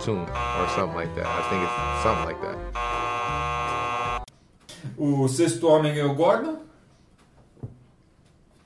tune 0.00 0.26
or 0.28 0.68
something 0.74 0.96
like 0.96 1.14
that. 1.14 1.26
I 1.26 1.42
think 1.48 1.62
it's 1.62 2.02
something 2.02 2.26
like 2.26 2.40
that. 2.40 2.58
O 4.96 5.28
sexto 5.28 5.66
homem 5.68 5.94
ganhou 5.94 6.12
o 6.12 6.14
Gordon. 6.14 6.58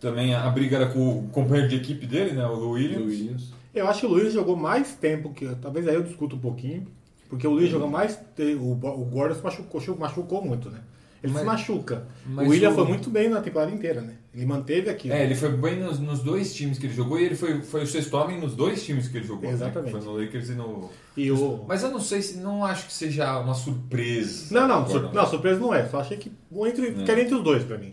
Também 0.01 0.35
a, 0.35 0.49
briga 0.51 0.77
era 0.77 0.87
com 0.87 1.19
o 1.19 1.29
companheiro 1.29 1.69
de 1.69 1.77
equipe 1.77 2.07
dele, 2.07 2.33
né? 2.33 2.47
O 2.47 2.71
Williams. 2.71 2.99
Lou 3.01 3.09
Williams. 3.09 3.53
Eu 3.75 3.89
acho 3.89 4.01
que 4.01 4.07
o 4.07 4.11
Luiz 4.11 4.33
jogou 4.33 4.57
mais 4.57 4.95
tempo 4.95 5.33
que. 5.33 5.47
Talvez 5.57 5.89
aí 5.89 5.95
eu 5.95 6.03
discuto 6.03 6.37
um 6.37 6.39
pouquinho. 6.39 6.87
Porque 7.29 7.47
o 7.47 7.51
Luiz 7.51 7.71
jogou 7.71 7.89
mais. 7.89 8.19
O, 8.61 8.73
o 8.73 9.05
Gordon 9.07 9.35
se 9.35 9.43
machucou, 9.43 9.97
machucou 9.99 10.45
muito, 10.45 10.71
né? 10.71 10.81
Ele 11.23 11.33
Mas- 11.33 11.41
se 11.41 11.47
machuca. 11.47 12.07
o 12.29 12.41
William 12.43 12.71
o- 12.71 12.75
foi 12.75 12.85
muito 12.85 13.09
bem 13.11 13.29
na 13.31 13.41
temporada 13.41 13.73
inteira, 13.73 14.03
né? 14.03 14.15
Ele 14.35 14.47
manteve 14.47 14.91
aqui. 14.91 15.13
É, 15.13 15.23
ele 15.23 15.37
foi 15.37 15.51
bem 15.51 15.79
nos, 15.79 16.01
nos 16.01 16.21
dois 16.21 16.53
times 16.53 16.77
que 16.77 16.87
ele 16.87 16.95
jogou 16.95 17.21
e 17.21 17.25
ele 17.25 17.37
foi, 17.37 17.63
foi 17.63 17.85
o 17.85 17.87
sexto 17.87 18.15
homem 18.17 18.41
nos 18.41 18.57
dois 18.57 18.85
times 18.85 19.07
que 19.07 19.19
ele 19.19 19.27
jogou. 19.27 19.45
né? 19.45 19.53
Exatamente. 19.53 19.93
Foi 19.93 20.01
no 20.01 20.17
Lakers 20.17 20.49
e 20.49 20.55
no. 20.55 20.91
E 21.17 21.31
o. 21.31 21.65
Mas 21.69 21.85
eu 21.85 21.91
não 21.91 22.01
sei 22.01 22.21
se. 22.21 22.39
Não 22.39 22.65
acho 22.65 22.87
que 22.87 22.93
seja 22.93 23.39
uma 23.39 23.55
surpresa. 23.55 24.53
Não, 24.53 24.67
não, 24.67 24.89
sur... 24.89 25.13
Não, 25.13 25.27
surpresa 25.27 25.61
não 25.61 25.73
é. 25.73 25.87
Só 25.87 26.01
achei 26.01 26.17
que. 26.17 26.33
Entre... 26.53 26.93
Ficaria 26.93 27.23
entre 27.23 27.35
os 27.37 27.45
dois 27.45 27.63
pra 27.63 27.79
mim. 27.79 27.93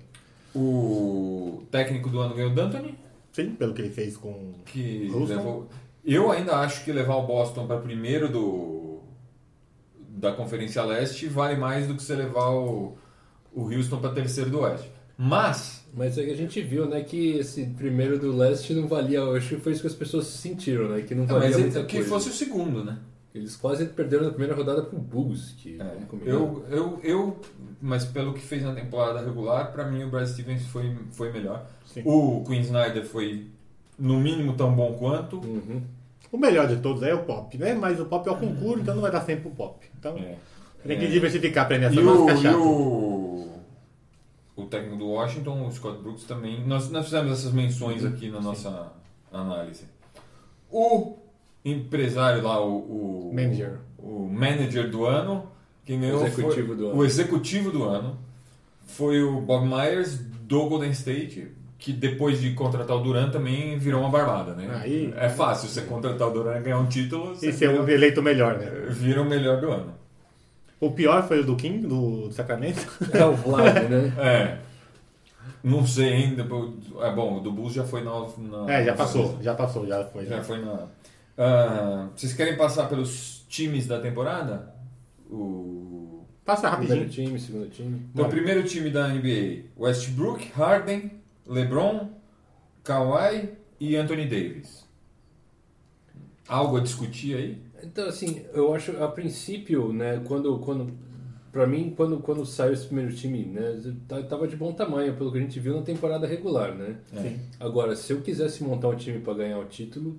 O 0.56 1.64
técnico 1.70 2.10
do 2.10 2.20
ano 2.20 2.34
ganhou 2.34 2.52
o 2.52 2.56
D'Antoni, 2.56 2.98
Sim, 3.32 3.52
pelo 3.52 3.74
que 3.74 3.82
ele 3.84 3.92
fez 3.92 4.18
com. 4.18 4.54
que 4.66 5.12
levou. 5.14 5.70
Eu 6.04 6.32
ainda 6.32 6.58
acho 6.58 6.84
que 6.84 6.92
levar 6.92 7.16
o 7.18 7.28
Boston 7.28 7.68
para 7.68 7.78
primeiro 7.78 8.28
do 8.28 9.00
da 10.10 10.32
Conferência 10.34 10.84
Leste 10.84 11.28
vale 11.28 11.56
mais 11.56 11.88
do 11.88 11.96
que 11.96 12.04
você 12.04 12.16
levar 12.16 12.50
o, 12.50 12.98
o 13.54 13.64
Houston 13.72 14.00
para 14.00 14.12
terceiro 14.12 14.50
do 14.50 14.60
Oeste. 14.62 14.92
Mas 15.24 15.86
Mas 15.94 16.18
aí 16.18 16.32
a 16.32 16.36
gente 16.36 16.62
viu, 16.62 16.86
né, 16.88 17.02
que 17.04 17.38
esse 17.38 17.66
primeiro 17.66 18.18
do 18.18 18.36
leste 18.36 18.74
não 18.74 18.88
valia. 18.88 19.20
Eu 19.20 19.36
acho 19.36 19.56
que 19.56 19.62
foi 19.62 19.74
isso 19.74 19.82
que 19.82 19.88
as 19.88 19.94
pessoas 19.94 20.26
sentiram, 20.28 20.88
né? 20.90 21.02
Que 21.02 21.14
não 21.14 21.26
valia 21.28 21.48
mas 21.50 21.56
ele, 21.56 21.64
muita 21.66 21.84
que 21.84 21.98
coisa. 21.98 22.10
fosse 22.10 22.30
o 22.30 22.34
segundo, 22.34 22.84
né? 22.84 22.98
Eles 23.36 23.56
quase 23.56 23.86
perderam 23.86 24.24
na 24.26 24.30
primeira 24.32 24.54
rodada 24.56 24.82
pro 24.82 24.98
Bulls, 25.00 25.54
que 25.58 25.80
É, 25.80 25.98
eu, 26.26 26.66
eu, 26.70 27.00
eu, 27.04 27.40
mas 27.82 28.04
pelo 28.04 28.34
que 28.34 28.42
fez 28.42 28.62
na 28.64 28.74
temporada 28.74 29.20
regular, 29.22 29.72
pra 29.72 29.86
mim 29.90 30.04
o 30.04 30.10
Brad 30.10 30.28
Stevens 30.28 30.66
foi, 30.68 30.94
foi 31.12 31.32
melhor. 31.32 31.66
Sim. 31.86 32.02
O 32.06 32.44
Quinn 32.46 32.60
Snyder 32.62 33.06
foi 33.06 33.48
no 34.00 34.20
mínimo 34.20 34.54
tão 34.54 34.74
bom 34.74 34.94
quanto. 34.94 35.38
Uhum. 35.38 35.82
O 36.32 36.38
melhor 36.38 36.68
de 36.68 36.78
todos 36.78 37.04
é 37.04 37.14
o 37.14 37.24
Pop, 37.24 37.58
né? 37.58 37.74
Mas 37.74 38.00
o 38.00 38.06
Pop 38.06 38.28
é 38.28 38.32
o 38.32 38.38
concurso, 38.38 38.80
então 38.82 38.96
não 38.96 39.02
vai 39.02 39.12
dar 39.12 39.22
sempre 39.22 39.44
pro 39.44 39.52
Pop. 39.52 39.86
Então 40.00 40.18
É. 40.18 40.36
tem 40.88 40.98
que 40.98 41.06
É. 41.06 41.10
diversificar 41.10 41.64
a 41.64 41.68
E 41.68 41.70
premiação, 41.70 42.04
não 42.04 42.24
o, 42.26 42.28
fica 42.28 42.40
e 42.40 42.44
chato. 42.44 42.58
o, 42.58 43.21
o 44.64 44.66
técnico 44.68 44.96
do 44.98 45.08
Washington, 45.08 45.68
o 45.68 45.72
Scott 45.72 46.02
Brooks, 46.02 46.24
também. 46.24 46.64
Nós, 46.66 46.90
nós 46.90 47.06
fizemos 47.06 47.32
essas 47.32 47.52
menções 47.52 48.04
aqui 48.06 48.30
na 48.30 48.40
nossa 48.42 48.92
análise. 49.32 49.86
O 50.70 51.18
empresário 51.64 52.42
lá, 52.44 52.60
o, 52.64 53.30
o 53.30 53.32
Manager. 53.34 53.78
o 53.98 54.28
manager 54.32 54.90
do 54.90 55.06
ano, 55.06 55.46
quem 55.86 56.00
ganhou 56.00 56.26
Executivo 56.26 56.68
foi, 56.68 56.76
do 56.76 56.88
ano. 56.88 56.98
o 56.98 57.06
executivo 57.06 57.72
do 57.72 57.84
ano 57.84 58.18
foi 58.86 59.22
o 59.22 59.40
Bob 59.42 59.68
Myers 59.68 60.18
do 60.18 60.68
Golden 60.68 60.92
State, 60.92 61.48
que 61.78 61.92
depois 61.94 62.40
de 62.42 62.54
contratar 62.54 62.96
o 62.96 63.02
Durant 63.02 63.32
também 63.32 63.78
virou 63.78 64.02
uma 64.02 64.10
barbada, 64.10 64.54
né? 64.54 64.70
Aí- 64.82 65.14
é 65.18 65.30
fácil 65.30 65.68
você 65.70 65.82
contratar 65.82 66.28
o 66.28 66.32
Durant 66.32 66.58
e 66.58 66.64
ganhar 66.64 66.78
um 66.80 66.88
título, 66.88 67.34
E 67.34 67.52
ser 67.52 67.70
vira, 67.70 67.82
o 67.84 67.90
eleito 67.90 68.22
melhor, 68.22 68.58
né? 68.58 68.70
vira 68.90 69.22
o 69.22 69.26
melhor 69.26 69.60
do 69.62 69.72
ano. 69.72 69.94
O 70.82 70.92
pior 70.92 71.26
foi 71.28 71.40
o 71.40 71.46
do 71.46 71.56
King, 71.56 71.88
do, 71.88 72.28
do 72.28 72.34
Sacramento. 72.34 72.86
É 73.14 73.24
o 73.26 73.34
Vlad, 73.36 73.88
né? 73.90 74.14
É. 74.20 74.60
Não 75.64 75.86
sei 75.86 76.12
ainda. 76.14 76.42
É 76.42 77.12
bom, 77.16 77.38
o 77.38 77.40
do 77.40 77.52
Bulls 77.52 77.74
já 77.74 77.84
foi 77.86 78.04
na. 78.04 78.12
na 78.12 78.74
É, 78.74 78.84
já 78.84 78.92
na 78.92 78.98
passou, 78.98 79.28
season. 79.28 79.44
já 79.44 79.54
passou, 79.56 79.88
já 79.88 80.04
foi. 80.06 80.26
Já 80.26 80.44
foi 80.44 80.60
na. 80.60 80.88
Ah, 81.38 82.10
vocês 82.16 82.34
querem 82.34 82.58
passar 82.58 82.90
pelos 82.90 83.46
times 83.48 83.86
da 83.88 84.00
temporada? 84.00 84.74
O. 85.30 86.24
Passa 86.44 86.72
Primeiro 86.72 87.02
rapidinho. 87.04 87.28
time, 87.28 87.40
segundo 87.40 87.70
time. 87.70 88.02
Então, 88.12 88.26
o 88.26 88.30
primeiro 88.30 88.64
time 88.64 88.90
da 88.90 89.08
NBA: 89.08 89.66
Westbrook, 89.78 90.52
Harden, 90.56 91.12
LeBron, 91.48 92.10
Kawhi 92.84 93.50
e 93.80 93.96
Anthony 93.96 94.26
Davis. 94.26 94.84
Algo 96.48 96.78
a 96.78 96.80
discutir 96.82 97.36
aí? 97.38 97.62
Então, 97.84 98.08
assim, 98.08 98.44
eu 98.54 98.74
acho, 98.74 98.92
a 99.04 99.08
princípio, 99.08 99.92
né, 99.94 100.22
quando, 100.26 100.60
quando 100.60 100.92
pra 101.52 101.66
mim, 101.68 101.94
quando, 101.96 102.20
quando 102.20 102.46
saiu 102.46 102.74
esse 102.74 102.86
primeiro 102.86 103.14
time, 103.14 103.44
né, 103.46 103.82
tá- 104.08 104.22
tava 104.24 104.48
de 104.48 104.56
bom 104.56 104.72
tamanho, 104.74 105.14
pelo 105.16 105.32
que 105.32 105.38
a 105.38 105.42
gente 105.42 105.60
viu 105.60 105.76
na 105.76 105.82
temporada 105.82 106.26
regular, 106.28 106.74
né? 106.76 106.96
Sim. 107.14 107.40
Agora, 107.60 107.96
se 107.96 108.14
eu 108.14 108.22
quisesse 108.22 108.64
montar 108.64 108.88
um 108.90 108.96
time 108.96 109.20
pra 109.20 109.34
ganhar 109.34 109.60
o 109.60 109.66
título, 109.66 110.18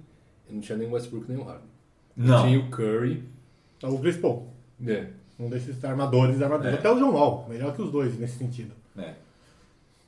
eu 0.48 0.54
não 0.54 0.60
tinha 0.60 0.76
nem 0.76 0.88
o 0.88 0.92
Westbrook 0.92 1.26
nem 1.28 1.38
o 1.38 1.44
Harden. 1.44 1.68
Não. 2.16 2.44
Tinha 2.44 2.58
o 2.60 2.68
Curry, 2.70 3.22
O 3.82 3.98
Chris 3.98 4.16
Paul, 4.16 4.48
né? 4.78 5.10
um 5.38 5.48
desses 5.48 5.82
armadores, 5.84 6.40
armadores. 6.42 6.74
É. 6.74 6.78
Até 6.78 6.90
o 6.90 6.98
John 6.98 7.12
Wall, 7.12 7.46
melhor 7.48 7.74
que 7.74 7.82
os 7.82 7.90
dois 7.90 8.16
nesse 8.18 8.36
sentido. 8.38 8.72
É. 8.96 9.14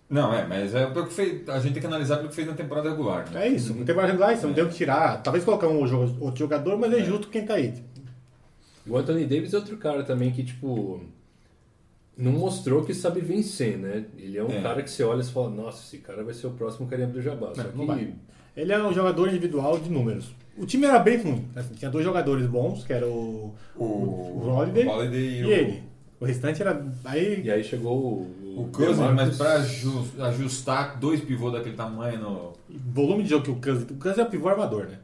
Não, 0.08 0.32
é, 0.32 0.46
mas 0.46 0.75
é 0.75 0.87
pelo 0.87 1.06
que 1.06 1.14
fez, 1.14 1.49
a 1.49 1.58
gente 1.58 1.73
tem 1.73 1.80
que 1.80 1.87
analisar 1.87 2.18
pelo 2.18 2.28
que 2.28 2.34
fez 2.34 2.46
na 2.46 2.52
temporada 2.54 2.90
regular. 2.90 3.28
Né? 3.30 3.46
É 3.46 3.49
isso, 3.49 3.75
não 3.75 3.84
tem 3.84 3.94
mais 3.94 4.08
regular, 4.08 4.37
você 4.37 4.46
não 4.46 4.54
tem 4.54 4.62
o 4.64 4.68
que 4.68 4.75
tirar. 4.75 5.23
Talvez 5.23 5.44
colocar 5.44 5.66
um 5.68 5.87
jogo- 5.87 6.16
outro 6.20 6.38
jogador, 6.40 6.76
mas 6.78 6.92
é 6.92 7.02
justo 7.02 7.28
quem 7.28 7.44
tá 7.44 7.54
aí. 7.54 7.75
O 8.87 8.96
Anthony 8.96 9.25
Davis 9.25 9.54
é 9.54 9.56
outro 9.56 9.76
cara 9.78 10.02
também 10.04 10.30
que, 10.30 10.44
tipo, 10.44 11.00
não 12.16 12.32
mostrou 12.32 12.84
que 12.84 12.92
sabe 12.94 13.20
vencer, 13.20 13.78
né? 13.78 14.04
Ele 14.18 14.37
é 14.38 14.44
um 14.44 14.50
É. 14.50 14.61
cara 14.61 14.82
que 14.82 14.90
você 14.90 15.02
olha 15.02 15.23
e 15.23 15.25
fala, 15.25 15.49
nossa, 15.50 15.82
esse 15.82 15.99
cara 15.99 16.23
vai 16.23 16.34
ser 16.34 16.46
o 16.46 16.50
próximo 16.50 16.87
Kareem 16.87 17.08
do 17.08 17.20
Jabá. 17.23 17.52
Só 17.54 17.62
Não, 17.62 17.70
que 17.70 17.87
não. 17.87 18.12
Ele 18.56 18.73
é 18.73 18.80
um 18.87 18.92
jogador 18.92 19.28
individual 19.28 19.78
de 19.78 19.90
números. 19.90 20.32
O 20.56 20.64
time 20.66 20.84
era 20.87 20.99
bem 21.00 21.16
ruim. 21.20 21.49
assim, 21.56 21.75
tinha 21.75 21.90
dois 21.90 22.04
jogadores 22.04 22.46
bons, 22.46 22.84
que 22.84 22.92
era 22.92 23.06
o, 23.08 23.52
O, 23.75 23.84
o 23.84 24.49
Holiday, 24.49 24.87
Holiday 24.87 25.18
e, 25.20 25.38
e, 25.40 25.44
o, 25.44 25.50
ele. 25.50 25.82
O 26.21 26.25
restante 26.25 26.62
era. 26.62 26.85
Aí. 27.04 27.42
E 27.44 27.50
aí 27.50 27.62
chegou 27.64 27.97
o, 27.97 28.62
o 28.62 28.68
DeMarcus. 28.76 29.14
mas 29.14 29.37
pra 29.37 29.54
aju- 29.54 30.06
ajustar 30.21 30.99
dois 30.99 31.21
pivôs 31.21 31.52
daquele 31.52 31.76
tamanho 31.76 32.21
no. 32.21 32.52
Volume 32.92 33.23
de 33.25 33.30
jogo 33.30 33.44
que 33.44 33.50
o 33.50 33.56
Cousins. 33.61 33.90
O 33.90 33.94
Cousins 33.94 34.18
é 34.18 34.23
o 34.23 34.30
pivô 34.30 34.49
armador, 34.49 34.87
né? 34.87 34.99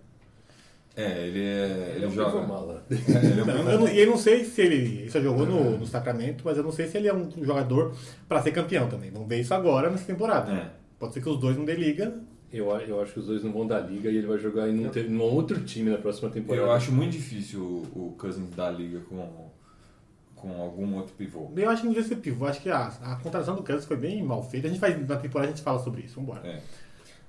É, 0.97 1.27
ele 1.27 1.41
é. 1.41 1.87
Ele, 1.91 1.97
Ele 1.97 2.05
é 2.05 2.09
um 2.09 2.11
joga. 2.13 2.31
pivô 2.33 2.47
mala. 2.47 2.85
É, 2.91 2.95
ele 3.27 3.41
é 3.41 3.45
um 3.45 3.71
eu, 3.71 3.81
não, 3.81 3.89
e 3.89 3.99
eu 4.01 4.07
não 4.11 4.17
sei 4.17 4.45
se 4.45 4.61
ele. 4.63 4.77
Ele 5.01 5.11
só 5.11 5.21
jogou 5.21 5.47
no, 5.47 5.79
no 5.79 5.87
Sacramento, 5.87 6.43
mas 6.45 6.57
eu 6.57 6.63
não 6.65 6.73
sei 6.73 6.87
se 6.89 6.97
ele 6.99 7.09
é 7.09 7.15
um 7.15 7.29
jogador 7.43 7.95
pra 8.29 8.43
ser 8.43 8.53
campeão 8.53 8.89
também. 8.89 9.11
Vamos 9.11 9.29
ver 9.29 9.41
isso 9.41 9.53
agora 9.55 9.91
nessa 9.91 10.05
temporada. 10.05 10.51
É. 10.53 10.71
Pode 10.99 11.15
ser 11.15 11.21
que 11.23 11.29
os 11.29 11.39
dois 11.39 11.57
não 11.57 11.65
dê 11.65 11.75
liga. 11.75 12.15
Eu, 12.53 12.69
eu 12.81 13.01
acho 13.01 13.13
que 13.13 13.21
os 13.21 13.27
dois 13.27 13.45
não 13.45 13.53
vão 13.53 13.65
dar 13.67 13.79
liga 13.81 14.11
e 14.11 14.17
ele 14.17 14.27
vai 14.27 14.37
jogar 14.39 14.69
em 14.69 14.85
um, 15.09 15.21
outro 15.23 15.61
time 15.61 15.89
na 15.91 15.99
próxima 15.99 16.29
temporada. 16.31 16.67
Eu 16.67 16.73
acho 16.73 16.91
muito 16.91 17.13
difícil 17.13 17.61
o, 17.61 18.09
o 18.09 18.15
Cousins 18.19 18.51
dar 18.57 18.71
liga 18.73 18.99
com, 19.09 19.50
com 20.41 20.61
algum 20.61 20.95
outro 20.97 21.15
pivô. 21.15 21.51
Eu 21.57 21.69
acho 21.71 21.83
que 21.83 21.87
não 21.89 21.95
devia 21.95 22.09
ser 22.09 22.17
pivô. 22.17 22.47
Acho 22.47 22.61
que 22.61 22.71
a, 22.71 22.87
a 22.87 23.17
contratação 23.17 23.55
do 23.57 23.63
Cousins 23.63 23.85
foi 23.87 23.97
bem 23.97 24.23
mal 24.23 24.43
feita. 24.43 24.67
A 24.67 24.71
gente 24.71 24.81
vai. 24.81 24.97
Na 24.97 25.17
temporada 25.17 25.51
a 25.51 25.55
gente 25.55 25.63
fala 25.65 25.79
sobre 25.83 26.03
isso. 26.03 26.17
Vambora. 26.19 26.47
É. 26.47 26.61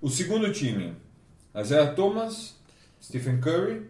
O 0.02 0.10
segundo 0.10 0.52
time: 0.52 0.94
Isaiah 1.56 1.94
Thomas, 1.94 2.56
Stephen 3.02 3.40
Curry, 3.40 3.86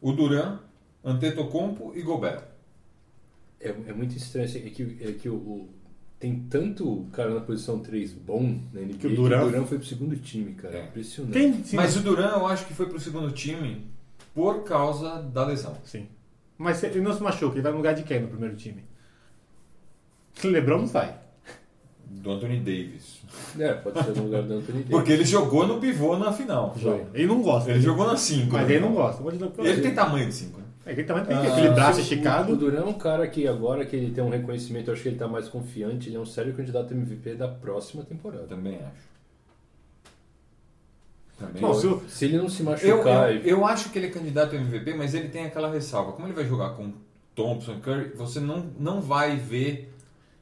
o 0.00 0.12
Duran, 0.12 0.58
Antetokounmpo 1.04 1.92
e 1.94 2.02
Gobert. 2.02 2.44
É, 3.60 3.68
é 3.68 3.92
muito 3.92 4.16
estranho. 4.16 4.46
assim, 4.48 4.66
É 4.66 4.70
que, 4.70 4.98
é 5.00 5.12
que 5.12 5.28
o, 5.28 5.34
o- 5.34 5.68
tem 6.18 6.38
tanto 6.50 7.06
cara 7.12 7.34
na 7.34 7.40
posição 7.40 7.78
3 7.78 8.12
bom 8.12 8.58
na 8.72 8.80
NBA 8.82 8.98
Que 8.98 9.06
o 9.06 9.14
Durant- 9.16 9.66
foi 9.66 9.78
pro 9.78 9.86
segundo 9.86 10.16
time, 10.16 10.52
cara. 10.54 10.76
É. 10.78 10.84
Impressionante. 10.84 11.32
Tem, 11.32 11.64
sim, 11.64 11.76
Mas 11.76 11.96
o 11.96 12.00
Duran 12.00 12.28
eu 12.28 12.46
acho 12.46 12.66
que 12.66 12.74
foi 12.74 12.86
pro 12.86 13.00
segundo 13.00 13.30
time 13.32 13.86
por 14.34 14.62
causa 14.64 15.22
da 15.22 15.44
lesão. 15.46 15.76
Sim. 15.84 16.06
Mas 16.60 16.82
ele 16.84 17.00
não 17.00 17.14
se 17.14 17.22
machuca, 17.22 17.54
ele 17.54 17.62
vai 17.62 17.72
no 17.72 17.78
lugar 17.78 17.94
de 17.94 18.02
quem 18.02 18.20
no 18.20 18.28
primeiro 18.28 18.54
time? 18.54 18.84
Lebron 20.44 20.80
não 20.80 20.86
sai. 20.86 21.14
Do 22.04 22.32
Anthony 22.32 22.58
Davis. 22.58 23.20
É, 23.58 23.72
pode 23.72 24.04
ser 24.04 24.14
no 24.14 24.24
lugar 24.24 24.42
do 24.42 24.54
Anthony 24.54 24.78
Davis. 24.84 24.90
Porque 24.90 25.12
ele 25.12 25.24
jogou 25.24 25.66
no 25.66 25.80
pivô 25.80 26.18
na 26.18 26.30
final. 26.30 26.76
Ele 27.14 27.26
não 27.26 27.40
gosta. 27.40 27.70
Ele 27.70 27.80
jogou 27.80 28.06
na 28.06 28.14
5. 28.14 28.52
Mas 28.52 28.68
ele 28.68 28.80
não 28.80 28.92
gosta. 28.92 29.22
Ele 29.58 29.80
tem 29.80 29.94
tamanho 29.94 30.26
de 30.26 30.34
5. 30.34 30.58
Né? 30.58 30.64
É 30.84 30.92
ele 30.92 31.04
também 31.04 31.24
tem 31.24 31.34
Ah, 31.34 31.42
aquele 31.42 31.70
braço 31.70 32.00
esticado. 32.00 32.52
O 32.52 32.56
Duran 32.56 32.80
é 32.80 32.84
um 32.84 32.92
cara 32.92 33.26
que 33.26 33.48
agora 33.48 33.86
que 33.86 33.96
ele 33.96 34.12
tem 34.12 34.22
um 34.22 34.28
reconhecimento, 34.28 34.88
eu 34.88 34.94
acho 34.94 35.02
que 35.02 35.08
ele 35.08 35.16
tá 35.18 35.28
mais 35.28 35.48
confiante, 35.48 36.10
ele 36.10 36.16
é 36.16 36.20
um 36.20 36.26
sério 36.26 36.52
candidato 36.52 36.92
a 36.92 36.96
MVP 36.96 37.34
da 37.36 37.48
próxima 37.48 38.02
temporada. 38.02 38.44
Também 38.46 38.76
acho. 38.76 39.08
Também 41.40 41.60
Bom, 41.62 41.72
se 41.74 41.86
o- 41.86 42.02
Se 42.06 42.26
ele 42.26 42.36
não 42.36 42.48
se 42.48 42.60
Eu, 42.62 42.66
machucar 42.66 43.34
eu, 43.34 43.40
eu 43.42 43.64
acho 43.66 43.88
que 43.90 43.98
ele 43.98 44.06
é 44.06 44.10
candidato 44.10 44.54
a 44.54 44.58
MVP, 44.58 44.92
mas 44.94 45.14
ele 45.14 45.28
tem 45.30 45.46
aquela 45.46 45.70
ressalva. 45.72 46.12
Como 46.12 46.26
ele 46.26 46.34
vai 46.34 46.44
jogar 46.46 46.70
com 46.76 46.92
Thompson 47.34 47.72
e 47.76 47.80
Curry, 47.80 48.12
você 48.14 48.38
não, 48.40 48.66
não 48.78 49.00
vai 49.00 49.36
ver 49.36 49.92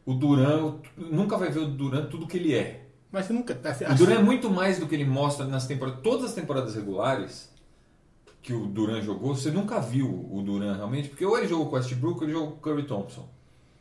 o 0.04 0.12
Duran, 0.12 0.74
nunca 0.96 1.36
vai 1.38 1.50
ver 1.50 1.60
o 1.60 1.66
Duran 1.68 2.06
tudo 2.06 2.26
que 2.26 2.36
ele 2.36 2.52
é. 2.54 2.84
Mas 3.12 3.26
você 3.26 3.32
nunca. 3.32 3.58
Assim, 3.64 3.84
O 3.84 3.94
Duran 3.94 4.14
é 4.16 4.22
muito 4.22 4.50
mais 4.50 4.78
do 4.80 4.86
que 4.88 4.94
ele 4.94 5.04
mostra 5.04 5.46
nas 5.46 5.66
temporadas. 5.66 6.00
Todas 6.02 6.24
as 6.26 6.34
temporadas 6.34 6.74
regulares 6.74 7.48
que 8.42 8.52
o 8.52 8.66
Duran 8.66 9.00
jogou, 9.00 9.34
você 9.36 9.50
nunca 9.50 9.78
viu 9.80 10.08
o 10.30 10.42
Duran 10.42 10.74
realmente, 10.74 11.08
porque 11.10 11.24
ou 11.24 11.38
ele 11.38 11.46
jogou 11.46 11.66
com 11.66 11.72
o 11.76 11.78
Westbrook 11.78 12.18
ou 12.18 12.24
ele 12.24 12.32
jogou 12.32 12.48
com 12.52 12.56
o 12.56 12.60
Curry 12.60 12.82
Thompson. 12.84 13.28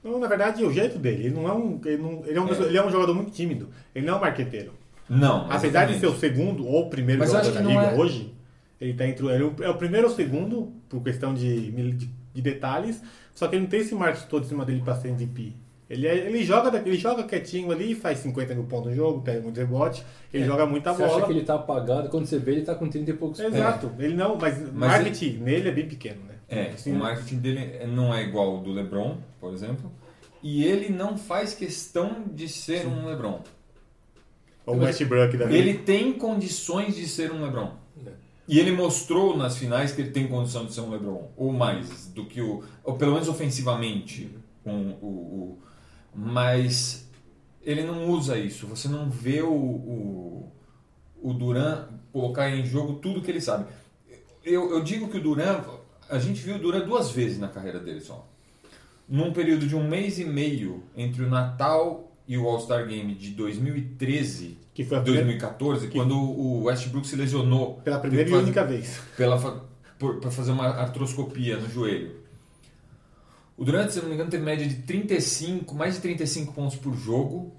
Não, 0.04 0.20
na 0.20 0.28
verdade, 0.28 0.64
é 0.64 0.68
o 0.68 0.72
jeito 0.72 0.98
dele. 1.00 1.26
Ele 1.26 1.36
não 1.36 1.48
é 1.48 1.54
um. 1.54 1.82
Ele, 1.84 1.98
não- 2.02 2.24
ele 2.26 2.38
é 2.38 2.42
um, 2.42 2.48
É. 2.48 2.52
ele 2.64 2.78
é 2.78 2.86
um 2.86 2.92
jogador 2.92 3.14
muito 3.16 3.32
tímido. 3.32 3.70
Ele 3.96 4.06
não 4.06 4.14
é 4.14 4.18
um 4.18 4.22
marqueteiro. 4.22 4.72
Não. 5.10 5.50
Apesar 5.52 5.86
de 5.86 6.00
ser 6.00 6.08
o 6.08 6.16
segundo 6.18 6.66
ou 6.68 6.88
o 6.88 6.90
primeiro 6.90 7.20
Mas 7.20 7.30
jogador 7.32 7.52
da 7.54 7.62
liga 7.62 7.82
é- 7.82 7.96
hoje, 7.98 8.34
ele 8.80 8.94
tá 8.94 9.08
entre. 9.08 9.26
o- 9.26 9.30
Ele 9.32 9.44
é 9.62 9.70
o 9.70 9.76
primeiro 9.76 10.08
ou 10.08 10.14
o 10.14 10.16
segundo, 10.16 10.74
por 10.90 11.02
questão 11.04 11.34
de, 11.34 11.72
de, 11.72 12.10
de 12.34 12.42
detalhes, 12.42 13.02
só 13.34 13.48
que 13.48 13.56
ele 13.56 13.64
não 13.64 13.70
tem 13.70 13.80
esse 13.80 13.96
marketing 13.96 14.28
todo 14.28 14.44
em 14.44 14.48
cima 14.48 14.66
dele 14.66 14.82
pra 14.84 14.96
ser 14.96 15.10
MVP. 15.10 15.54
Ele, 15.90 16.06
é- 16.06 16.18
ele, 16.28 16.44
joga, 16.44 16.78
ele 16.86 16.98
joga 16.98 17.24
quietinho 17.24 17.72
ali, 17.72 17.96
faz 17.96 18.20
50 18.20 18.54
mil 18.54 18.66
pontos 18.66 18.90
no 18.92 18.96
jogo, 18.96 19.22
pega 19.22 19.40
muito 19.40 19.56
rebote, 19.58 20.04
ele 20.34 20.44
joga 20.44 20.66
muita 20.66 20.94
você 20.94 21.04
acha 21.04 21.14
bola. 21.14 21.26
que 21.26 21.32
ele 21.32 21.44
tá 21.46 21.56
apagado, 21.56 22.10
quando 22.10 22.26
você 22.26 22.38
vê 22.38 22.52
ele 22.52 22.62
tá 22.64 22.76
com 22.76 22.90
30 22.90 23.10
e 23.12 23.14
poucos 23.14 23.40
pontos. 23.40 23.56
Exato, 23.56 23.90
ele 23.98 24.14
não, 24.14 24.36
mas, 24.38 24.58
o 24.58 24.64
Mas 24.74 24.92
marketing 24.92 25.38
nele 25.38 25.70
é 25.70 25.72
bem 25.72 25.88
pequeno, 25.88 26.18
né? 26.28 26.34
É, 26.50 26.62
Assim, 26.72 26.92
o 26.92 26.96
marketing 26.96 27.38
dele 27.38 27.86
não 27.88 28.14
é 28.14 28.22
igual 28.24 28.52
ao 28.52 28.58
do 28.60 28.72
LeBron, 28.74 29.18
por 29.40 29.54
exemplo, 29.54 29.90
e 30.44 30.64
ele 30.66 30.90
não 30.90 31.18
faz 31.18 31.54
questão 31.54 32.24
de 32.34 32.50
ser 32.50 32.86
um 32.86 33.06
LeBron. 33.06 33.40
Ou 34.68 34.76
o 34.76 34.80
Westbrook 34.80 35.36
da 35.38 35.46
vida. 35.46 35.58
Ele 35.58 35.74
tem 35.80 36.14
condições 36.14 36.96
de 36.96 37.08
ser 37.08 37.32
um 37.32 37.42
LeBron. 37.44 37.72
E 38.48 38.60
ele 38.60 38.72
mostrou 38.72 39.36
nas 39.36 39.58
finais 39.58 39.92
que 39.92 40.00
ele 40.02 40.12
tem 40.12 40.28
condição 40.28 40.66
de 40.66 40.74
ser 40.74 40.80
um 40.82 40.90
LeBron, 40.90 41.32
ou 41.36 41.52
mais 41.52 42.08
do 42.08 42.26
que 42.26 42.40
o, 42.42 42.64
ou 42.84 42.96
pelo 42.96 43.12
menos 43.14 43.28
ofensivamente, 43.28 44.30
um, 44.66 44.92
o, 45.02 45.06
o- 45.08 45.60
mas 46.16 47.10
ele 47.62 47.84
não 47.84 48.10
usa 48.10 48.38
isso. 48.38 48.66
Você 48.68 48.88
não 48.88 49.10
vê 49.10 49.42
o, 49.42 49.52
o, 49.54 50.52
o 51.22 51.34
Duran 51.34 51.88
colocar 52.14 52.50
em 52.50 52.66
jogo 52.66 52.94
tudo 52.96 53.22
que 53.22 53.30
ele 53.30 53.42
sabe. 53.42 53.66
Eu, 54.46 54.72
eu 54.72 54.82
digo 54.82 55.10
que 55.10 55.18
o 55.18 55.22
Duran, 55.22 55.62
a 56.10 56.18
gente 56.18 56.42
viu 56.42 56.56
o 56.56 56.60
Duran 56.60 56.86
duas 56.86 57.12
vezes 57.12 57.38
na 57.38 57.50
carreira 57.50 57.80
dele 57.80 58.00
só. 58.00 58.26
Num 59.10 59.34
período 59.34 59.68
de 59.68 59.76
um 59.76 59.86
mês 59.86 60.20
e 60.20 60.24
meio 60.26 60.84
entre 60.96 61.22
o 61.24 61.30
Natal 61.30 62.07
e 62.28 62.38
o 62.38 62.48
All-Star 62.48 62.86
Game 62.88 63.16
de 63.16 63.32
2013 63.32 64.58
Que 64.74 64.84
foi 64.84 64.98
a 64.98 65.02
primeira, 65.02 65.26
2014, 65.26 65.88
quando 65.88 66.16
o 66.18 66.64
Westbrook 66.64 67.08
se 67.08 67.16
lesionou. 67.16 67.76
pela 67.76 68.00
primeira 68.00 68.30
e 68.30 68.34
única 68.34 68.66
vez. 68.66 69.00
Para 69.16 70.30
fazer 70.30 70.52
uma 70.52 70.68
artroscopia 70.68 71.58
no 71.58 71.70
joelho. 71.70 72.18
O 73.56 73.66
Durant, 73.66 73.90
se 73.90 74.00
não 74.00 74.08
me 74.08 74.14
engano, 74.14 74.30
teve 74.30 74.44
média 74.44 74.68
de 74.68 74.76
35, 74.76 75.74
mais 75.74 75.96
de 75.96 76.02
35 76.02 76.54
pontos 76.54 76.78
por 76.78 76.96
jogo. 76.96 77.56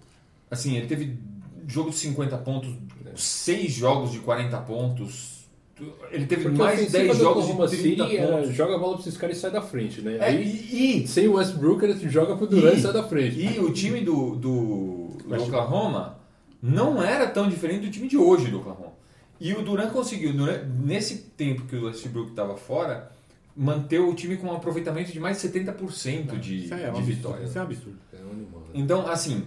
Assim, 0.49 0.77
ele 0.77 0.87
teve 0.87 1.19
jogo 1.67 1.91
de 1.91 1.97
50 1.97 2.39
pontos, 2.39 2.73
seis 3.17 3.73
jogos 3.73 4.13
de 4.13 4.21
40 4.21 4.57
pontos. 4.61 5.38
Ele 6.11 6.27
teve 6.27 6.43
Porque 6.43 6.59
mais 6.59 6.81
a 6.81 6.85
de 6.85 6.91
10 6.91 6.95
ofensiva 7.05 7.15
do 7.15 7.21
jogos 7.21 7.45
de 7.47 7.53
Oklahoma 7.53 7.69
30 7.77 8.05
City 8.05 8.17
era, 8.17 8.37
pontos. 8.39 8.55
joga 8.55 8.75
a 8.75 8.79
bola 8.79 8.93
pra 8.95 9.01
esses 9.03 9.17
caras 9.17 9.37
e 9.37 9.41
sai 9.41 9.51
da 9.51 9.63
frente, 9.63 10.01
né? 10.01 10.17
É, 10.17 10.25
Aí, 10.25 10.69
e, 10.73 11.03
e- 11.05 11.09
sem 11.09 11.29
o 11.29 11.35
Westbrook, 11.35 11.85
ele 11.85 12.09
joga 12.11 12.37
pro 12.37 12.47
Durant 12.47 12.75
e 12.75 12.79
E- 12.79 12.83
sai 12.83 12.93
da 12.93 13.03
frente. 13.03 13.39
E 13.41 13.59
o 13.61 13.73
time 13.73 14.01
do, 14.01 14.35
do, 14.37 15.09
do. 15.27 15.43
Oklahoma 15.43 16.19
não 16.63 17.03
era 17.03 17.27
tão 17.27 17.49
diferente 17.49 17.87
do 17.87 17.91
time 17.91 18.09
de 18.09 18.17
hoje 18.17 18.49
do 18.51 18.59
Oklahoma. 18.59 18.93
E 19.41 19.53
o 19.53 19.63
Durant 19.63 19.93
conseguiu, 19.93 20.33
nesse 20.85 21.17
tempo 21.37 21.63
que 21.67 21.77
o 21.77 21.87
Westbrook 21.87 22.31
estava 22.31 22.57
fora, 22.57 23.13
manter 23.57 24.01
o 24.01 24.13
time 24.15 24.37
com 24.37 24.49
um 24.49 24.53
aproveitamento 24.55 25.13
de 25.13 25.21
mais 25.21 25.41
de 25.41 25.49
70% 25.49 26.39
de, 26.41 26.65
Isso 26.65 26.75
é 26.75 26.77
de 26.79 26.85
absurdo. 26.87 27.07
vitórias. 27.07 27.49
Isso 27.51 27.59
é 27.59 27.61
um 27.61 27.65
absurdo. 27.65 27.99
É 28.13 28.17
um 28.17 28.31
animal, 28.33 28.61
né? 28.63 28.67
Então, 28.75 29.07
assim, 29.09 29.45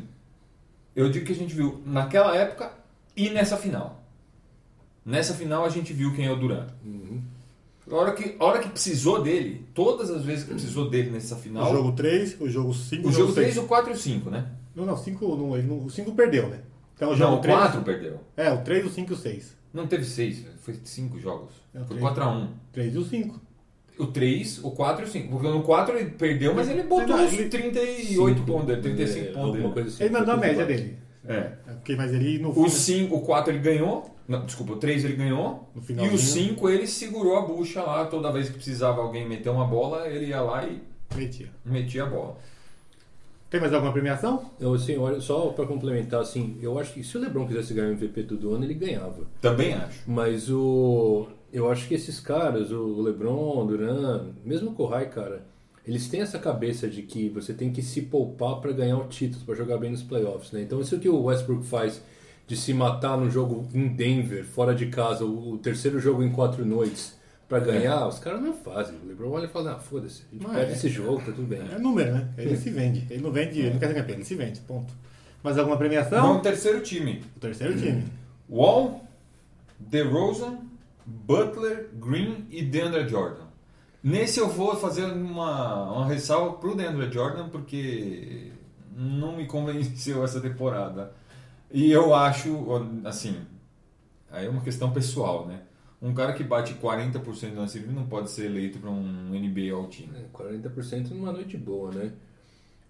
eu 0.95 1.09
digo 1.09 1.25
que 1.25 1.31
a 1.33 1.35
gente 1.35 1.53
viu 1.53 1.81
naquela 1.85 2.35
época 2.35 2.71
e 3.15 3.29
nessa 3.29 3.57
final. 3.57 4.00
Nessa 5.05 5.33
final 5.33 5.65
a 5.65 5.69
gente 5.69 5.93
viu 5.93 6.13
quem 6.13 6.25
é 6.25 6.31
o 6.31 6.35
Durant. 6.35 6.69
Uhum. 6.85 7.21
A 7.89 7.95
hora 7.95 8.13
que, 8.13 8.35
a 8.39 8.45
hora 8.45 8.59
que 8.59 8.69
precisou 8.69 9.21
dele, 9.21 9.65
todas 9.73 10.09
as 10.11 10.23
vezes 10.23 10.43
que 10.43 10.51
precisou 10.51 10.89
dele 10.89 11.09
nessa 11.09 11.35
final, 11.35 11.69
O 11.71 11.75
jogo 11.75 11.91
3, 11.93 12.37
o 12.39 12.47
jogo 12.49 12.73
5, 12.73 13.07
o 13.07 13.11
jogo 13.11 13.33
3, 13.33 13.57
o 13.57 13.63
4 13.63 13.91
e 13.91 13.93
o 13.93 13.97
5, 13.97 14.29
né? 14.29 14.45
Não, 14.75 14.85
não, 14.85 14.95
5 14.95 15.35
não, 15.35 15.57
ele 15.57 15.67
não- 15.67 15.85
o 15.85 15.89
5 15.89 16.11
perdeu, 16.13 16.47
né? 16.47 16.59
Então 16.95 17.09
o 17.09 17.11
Não, 17.11 17.17
jogo 17.17 17.35
o 17.37 17.39
3. 17.41 17.57
4 17.57 17.81
perdeu. 17.81 18.19
É, 18.37 18.51
o 18.51 18.59
3, 18.59 18.85
o 18.85 18.89
5 18.89 19.11
e 19.11 19.15
o 19.15 19.17
6. 19.17 19.57
Não 19.73 19.87
teve 19.87 20.05
6, 20.05 20.45
foi 20.61 20.75
5 20.83 21.19
jogos. 21.19 21.49
É, 21.73 21.79
Foi 21.79 21.97
três. 21.97 22.01
4x1. 22.01 22.47
3 22.71 22.93
e 22.93 22.97
o 22.99 23.03
5. 23.03 23.41
O 23.97 24.07
3, 24.07 24.59
o 24.63 24.71
4 24.71 25.03
e 25.03 25.07
o 25.07 25.11
5. 25.11 25.29
Porque 25.29 25.47
no 25.47 25.63
4 25.63 25.97
ele 25.97 26.11
perdeu, 26.11 26.53
mas 26.53 26.69
ele 26.69 26.83
botou 26.83 27.07
Não, 27.17 27.25
uns 27.25 27.33
ele- 27.33 27.49
38 27.49 28.35
Cinco, 28.35 28.45
pontos 28.45 28.67
dele, 28.67 28.81
35 28.81 29.19
é, 29.19 29.25
pontos 29.27 29.37
alguma 29.41 29.61
dele. 29.61 29.73
coisa 29.73 29.89
assim. 29.89 30.03
Ele 30.03 30.13
mandou 30.13 30.33
a 30.33 30.37
média 30.37 30.65
dele. 30.65 30.97
É. 31.27 31.33
É, 31.35 31.73
porque, 31.73 31.95
mas 31.95 32.13
ele 32.13 32.39
no 32.39 32.49
O 32.51 32.63
fim- 32.65 32.69
5, 32.69 33.15
o 33.15 33.21
4 33.21 33.51
ele 33.51 33.59
ganhou. 33.59 34.09
Não, 34.31 34.45
desculpa, 34.45 34.73
o 34.73 34.77
3 34.77 35.03
ele 35.03 35.15
ganhou. 35.15 35.69
No 35.75 36.05
E 36.05 36.09
o 36.09 36.17
5 36.17 36.69
ele 36.69 36.87
segurou 36.87 37.37
a 37.37 37.41
bucha 37.41 37.83
lá. 37.83 38.05
Toda 38.05 38.31
vez 38.31 38.47
que 38.47 38.55
precisava 38.55 39.01
alguém 39.01 39.27
meter 39.27 39.49
uma 39.49 39.67
bola, 39.67 40.07
ele 40.07 40.27
ia 40.27 40.41
lá 40.41 40.65
e 40.65 40.81
metia. 41.13 41.49
metia 41.65 42.03
a 42.03 42.05
bola. 42.05 42.37
Tem 43.49 43.59
mais 43.59 43.73
alguma 43.73 43.91
premiação? 43.91 44.49
Eu, 44.57 44.73
assim, 44.73 44.97
olha, 44.97 45.19
só 45.19 45.47
pra 45.49 45.65
complementar, 45.65 46.21
assim, 46.21 46.57
eu 46.61 46.79
acho 46.79 46.93
que 46.93 47.03
se 47.03 47.17
o 47.17 47.19
LeBron 47.19 47.45
quisesse 47.45 47.73
ganhar 47.73 47.89
o 47.89 47.91
MVP 47.91 48.23
todo 48.23 48.53
ano, 48.53 48.63
ele 48.63 48.73
ganhava. 48.73 49.27
Também 49.41 49.73
acho. 49.73 50.09
Mas 50.09 50.49
o. 50.49 51.27
Eu 51.51 51.69
acho 51.69 51.85
que 51.85 51.93
esses 51.93 52.21
caras, 52.21 52.71
o 52.71 53.01
LeBron, 53.01 53.61
o 53.61 53.65
Duran, 53.65 54.27
mesmo 54.45 54.71
o 54.71 54.73
Kohai, 54.73 55.09
cara, 55.09 55.45
eles 55.85 56.07
têm 56.07 56.21
essa 56.21 56.39
cabeça 56.39 56.87
de 56.87 57.01
que 57.01 57.27
você 57.27 57.53
tem 57.53 57.73
que 57.73 57.81
se 57.81 58.03
poupar 58.03 58.61
pra 58.61 58.71
ganhar 58.71 58.97
o 58.97 59.07
título, 59.09 59.43
pra 59.43 59.53
jogar 59.53 59.77
bem 59.77 59.91
nos 59.91 60.01
playoffs, 60.01 60.53
né? 60.53 60.61
Então 60.61 60.79
isso 60.79 60.97
que 60.97 61.09
o 61.09 61.23
Westbrook 61.23 61.65
faz 61.65 62.01
de 62.51 62.57
se 62.57 62.73
matar 62.73 63.15
no 63.15 63.31
jogo 63.31 63.65
em 63.73 63.87
Denver, 63.87 64.43
fora 64.43 64.75
de 64.75 64.87
casa, 64.87 65.23
o, 65.23 65.53
o 65.53 65.57
terceiro 65.57 66.01
jogo 66.01 66.21
em 66.21 66.29
quatro 66.29 66.65
noites, 66.65 67.17
pra 67.47 67.59
ganhar, 67.59 68.05
os 68.05 68.19
caras 68.19 68.41
não 68.41 68.51
fazem. 68.51 68.97
O 69.01 69.07
LeBron 69.07 69.29
olha 69.29 69.45
e 69.45 69.47
fala, 69.47 69.71
ah, 69.71 69.79
foda-se, 69.79 70.23
a 70.27 70.33
gente 70.33 70.43
Mas 70.43 70.57
perde 70.57 70.71
é. 70.73 70.75
esse 70.75 70.89
jogo, 70.89 71.19
tá 71.19 71.31
tudo 71.31 71.43
bem. 71.43 71.61
É 71.73 71.79
número, 71.79 72.11
né? 72.11 72.27
Ele 72.37 72.57
se 72.57 72.69
vende. 72.69 73.07
Ele 73.09 73.23
não 73.23 73.31
vende, 73.31 73.57
ele 73.57 73.69
não 73.69 73.79
quer 73.79 73.87
ser 73.87 73.93
campeão, 73.93 74.15
ele 74.15 74.25
se 74.25 74.35
vende. 74.35 74.59
Ponto. 74.59 74.93
Mais 75.41 75.57
alguma 75.57 75.77
premiação? 75.77 76.21
Vamos 76.21 76.41
terceiro 76.41 76.81
time. 76.81 77.23
O 77.37 77.39
terceiro 77.39 77.79
time. 77.79 78.03
Wall, 78.49 79.01
DeRozan, 79.79 80.57
Butler, 81.05 81.89
Green 81.93 82.47
e 82.49 82.61
DeAndre 82.63 83.07
Jordan. 83.07 83.45
Nesse 84.03 84.41
eu 84.41 84.49
vou 84.49 84.75
fazer 84.75 85.05
uma, 85.05 85.89
uma 85.89 86.05
ressalva 86.05 86.57
pro 86.57 86.75
DeAndre 86.75 87.09
Jordan 87.09 87.47
porque 87.47 88.51
não 88.93 89.37
me 89.37 89.45
convenceu 89.45 90.21
essa 90.25 90.41
temporada. 90.41 91.13
E 91.73 91.91
eu 91.91 92.13
acho, 92.13 92.67
assim, 93.05 93.37
aí 94.31 94.45
é 94.45 94.49
uma 94.49 94.61
questão 94.61 94.91
pessoal, 94.93 95.47
né? 95.47 95.61
Um 96.01 96.13
cara 96.13 96.33
que 96.33 96.43
bate 96.43 96.73
40% 96.75 97.53
do 97.55 97.61
lance 97.61 97.79
livre 97.79 97.93
não 97.95 98.07
pode 98.07 98.31
ser 98.31 98.45
eleito 98.47 98.79
para 98.79 98.89
um 98.89 99.35
NBA 99.35 99.73
All 99.75 99.87
Team. 99.87 100.09
É, 100.15 100.25
40% 100.33 101.11
numa 101.11 101.31
noite 101.31 101.57
boa, 101.57 101.91
né? 101.91 102.13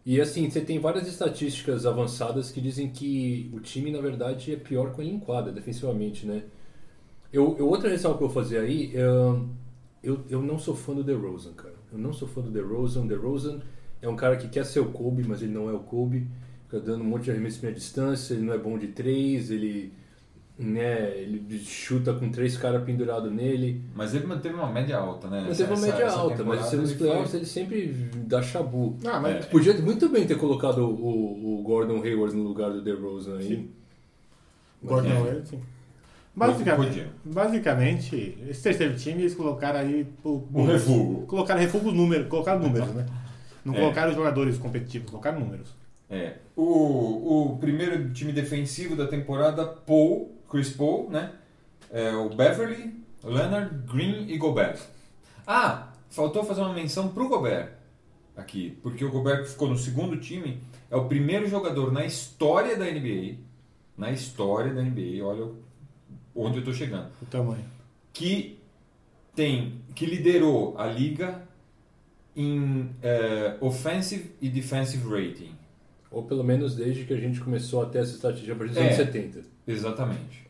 E 0.05 0.21
assim, 0.21 0.49
você 0.49 0.61
tem 0.61 0.79
várias 0.79 1.07
estatísticas 1.07 1.85
avançadas 1.85 2.51
que 2.51 2.61
dizem 2.61 2.89
que 2.91 3.51
o 3.53 3.59
time, 3.59 3.91
na 3.91 4.01
verdade, 4.01 4.53
é 4.53 4.57
pior 4.57 4.91
com 4.93 5.01
ele 5.01 5.11
em 5.11 5.19
quadra, 5.19 5.51
defensivamente, 5.51 6.25
né? 6.25 6.43
Eu, 7.33 7.57
eu- 7.59 7.67
outra 7.69 7.89
ressalva 7.89 8.17
que 8.17 8.23
eu 8.25 8.29
vou 8.29 8.43
fazer 8.43 8.59
aí, 8.59 8.91
é, 8.95 9.01
eu, 10.03 10.23
eu 10.29 10.41
não 10.41 10.57
sou 10.57 10.75
fã 10.75 10.93
do 10.93 11.03
DeRozan, 11.03 11.53
cara. 11.53 11.75
Eu 11.91 11.97
não 11.97 12.13
sou 12.13 12.27
fã 12.27 12.41
do 12.41 12.49
DeRozan. 12.49 13.05
DeRozan 13.05 13.61
é 14.01 14.09
um 14.09 14.15
cara 14.15 14.35
que 14.37 14.47
quer 14.49 14.65
ser 14.65 14.79
o 14.79 14.91
Kobe, 14.91 15.23
mas 15.27 15.41
ele 15.41 15.53
não 15.53 15.69
é 15.69 15.73
o 15.73 15.79
Kobe. 15.79 16.27
Fica 16.71 16.79
dando 16.85 17.01
um 17.03 17.07
monte 17.07 17.23
de 17.25 17.31
arremesso 17.31 17.57
de 17.57 17.63
meia 17.65 17.75
distância, 17.75 18.33
ele 18.33 18.43
não 18.43 18.53
é 18.53 18.57
bom 18.57 18.77
de 18.77 18.87
três, 18.87 19.51
ele, 19.51 19.91
né, 20.57 21.11
ele 21.17 21.59
chuta 21.59 22.13
com 22.13 22.29
três 22.31 22.55
caras 22.55 22.81
pendurados 22.85 23.29
nele. 23.29 23.81
Mas 23.93 24.15
ele 24.15 24.25
manteve 24.25 24.55
uma 24.55 24.71
média 24.71 24.97
alta, 24.97 25.27
né? 25.27 25.43
Mas 25.49 25.57
teve 25.57 25.73
uma 25.73 25.81
média 25.81 26.03
essa 26.05 26.17
alta, 26.17 26.45
mas 26.45 26.71
nos 26.71 26.93
playoffs 26.93 27.31
foi- 27.31 27.39
ele 27.41 27.45
sempre 27.45 27.87
dá 28.25 28.41
chabu. 28.41 28.95
Ah, 29.05 29.19
mas 29.19 29.35
É. 29.35 29.39
Podia 29.49 29.73
muito 29.81 30.07
bem 30.07 30.25
ter 30.25 30.37
colocado 30.37 30.77
o, 30.77 30.93
o- 30.93 31.59
o 31.59 31.61
Gordon 31.63 32.01
Hayward 32.01 32.33
no 32.37 32.43
lugar 32.43 32.71
do 32.71 32.81
DeRozan 32.81 33.37
aí. 33.37 33.47
Sim. 33.49 33.69
Gordon 34.81 35.09
É. 35.09 35.17
Hayward, 35.17 35.49
sim. 35.49 35.59
Basicamente, 36.33 37.05
basicamente, 37.25 38.37
esse 38.47 38.63
terceiro 38.63 38.95
time 38.95 39.23
eles 39.23 39.35
colocaram 39.35 39.79
aí 39.81 40.07
o, 40.23 40.41
Um 40.53 40.65
refúgio. 40.65 41.25
Colocaram 41.27 41.59
refúgio 41.59 41.91
número, 41.91 42.27
colocaram 42.29 42.61
números, 42.61 42.87
né? 42.93 43.05
Não 43.65 43.75
É. 43.75 43.79
colocaram 43.81 44.13
jogadores 44.13 44.57
competitivos, 44.57 45.09
colocaram 45.09 45.41
números. 45.41 45.80
É. 46.11 46.35
O, 46.55 47.53
o 47.53 47.57
primeiro 47.57 48.11
time 48.13 48.33
defensivo 48.33 48.95
da 48.95 49.07
temporada, 49.07 49.65
Paul, 49.65 50.35
Chris 50.49 50.69
Paul, 50.69 51.09
né? 51.09 51.31
É 51.89 52.11
o 52.11 52.29
Beverly, 52.29 52.93
Leonard, 53.23 53.73
Green 53.91 54.29
e 54.29 54.37
Gobert. 54.37 54.79
Ah, 55.47 55.87
faltou 56.09 56.43
fazer 56.43 56.61
uma 56.61 56.73
menção 56.73 57.09
pro 57.09 57.29
Gobert 57.29 57.69
aqui, 58.35 58.77
porque 58.83 59.03
o 59.05 59.11
Gobert 59.11 59.45
ficou 59.45 59.69
no 59.69 59.77
segundo 59.77 60.17
time, 60.17 60.59
é 60.89 60.95
o 60.95 61.05
primeiro 61.05 61.47
jogador 61.47 61.91
na 61.91 62.05
história 62.05 62.75
da 62.77 62.85
NBA, 62.85 63.35
na 63.97 64.11
história 64.11 64.73
da 64.73 64.81
NBA, 64.81 65.23
olha 65.23 65.51
onde 66.35 66.57
eu 66.59 66.63
tô 66.63 66.73
chegando, 66.73 67.09
O 67.21 67.25
tamanho. 67.25 67.63
que 68.13 68.57
tem, 69.35 69.81
que 69.95 70.05
liderou 70.05 70.75
a 70.77 70.85
liga 70.87 71.41
em 72.35 72.89
eh, 73.01 73.57
offensive 73.59 74.31
e 74.41 74.49
defensive 74.49 75.07
rating. 75.09 75.53
Ou 76.11 76.23
pelo 76.23 76.43
menos 76.43 76.75
desde 76.75 77.05
que 77.05 77.13
a 77.13 77.17
gente 77.17 77.39
começou 77.39 77.81
a 77.83 77.85
ter 77.85 77.99
essa 77.99 78.13
estatística 78.13 78.51
a 78.53 78.55
partir 78.55 78.73
dos 78.73 78.81
É. 78.81 78.85
anos 78.85 78.95
70. 78.97 79.39
Exatamente. 79.65 80.41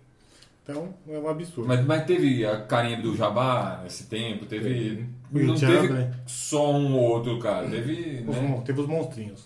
Então, 0.63 0.93
é 1.07 1.17
um 1.17 1.27
absurdo. 1.27 1.67
Mas, 1.67 1.85
mas 1.85 2.05
teve 2.05 2.45
a 2.45 2.61
carinha 2.61 3.01
do 3.01 3.15
Jabá 3.15 3.79
nesse 3.83 4.05
tempo, 4.05 4.45
teve. 4.45 5.05
Will 5.33 5.47
Não 5.47 5.57
Chamberlain. 5.57 6.05
teve 6.05 6.13
só 6.27 6.71
um 6.73 6.93
ou 6.95 7.09
outro 7.11 7.39
cara, 7.39 7.69
teve. 7.69 8.23
Os 8.27 8.35
Né? 8.35 8.61
Teve 8.65 8.81
os 8.81 8.87
monstrinhos. 8.87 9.45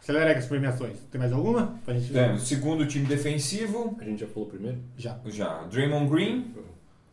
Acelera 0.00 0.26
aí 0.28 0.32
com 0.34 0.38
as 0.40 0.46
premiações. 0.46 0.98
Tem 1.10 1.18
mais 1.20 1.32
alguma? 1.32 1.74
Pra 1.84 1.94
gente 1.94 2.12
Temos 2.12 2.42
segundo 2.42 2.86
time 2.86 3.06
defensivo, 3.06 3.96
A 4.00 4.04
gente 4.04 4.20
já 4.20 4.26
falou 4.28 4.48
primeiro? 4.48 4.78
Já. 4.96 5.18
já 5.26 5.62
Draymond 5.64 6.08
Green, 6.10 6.54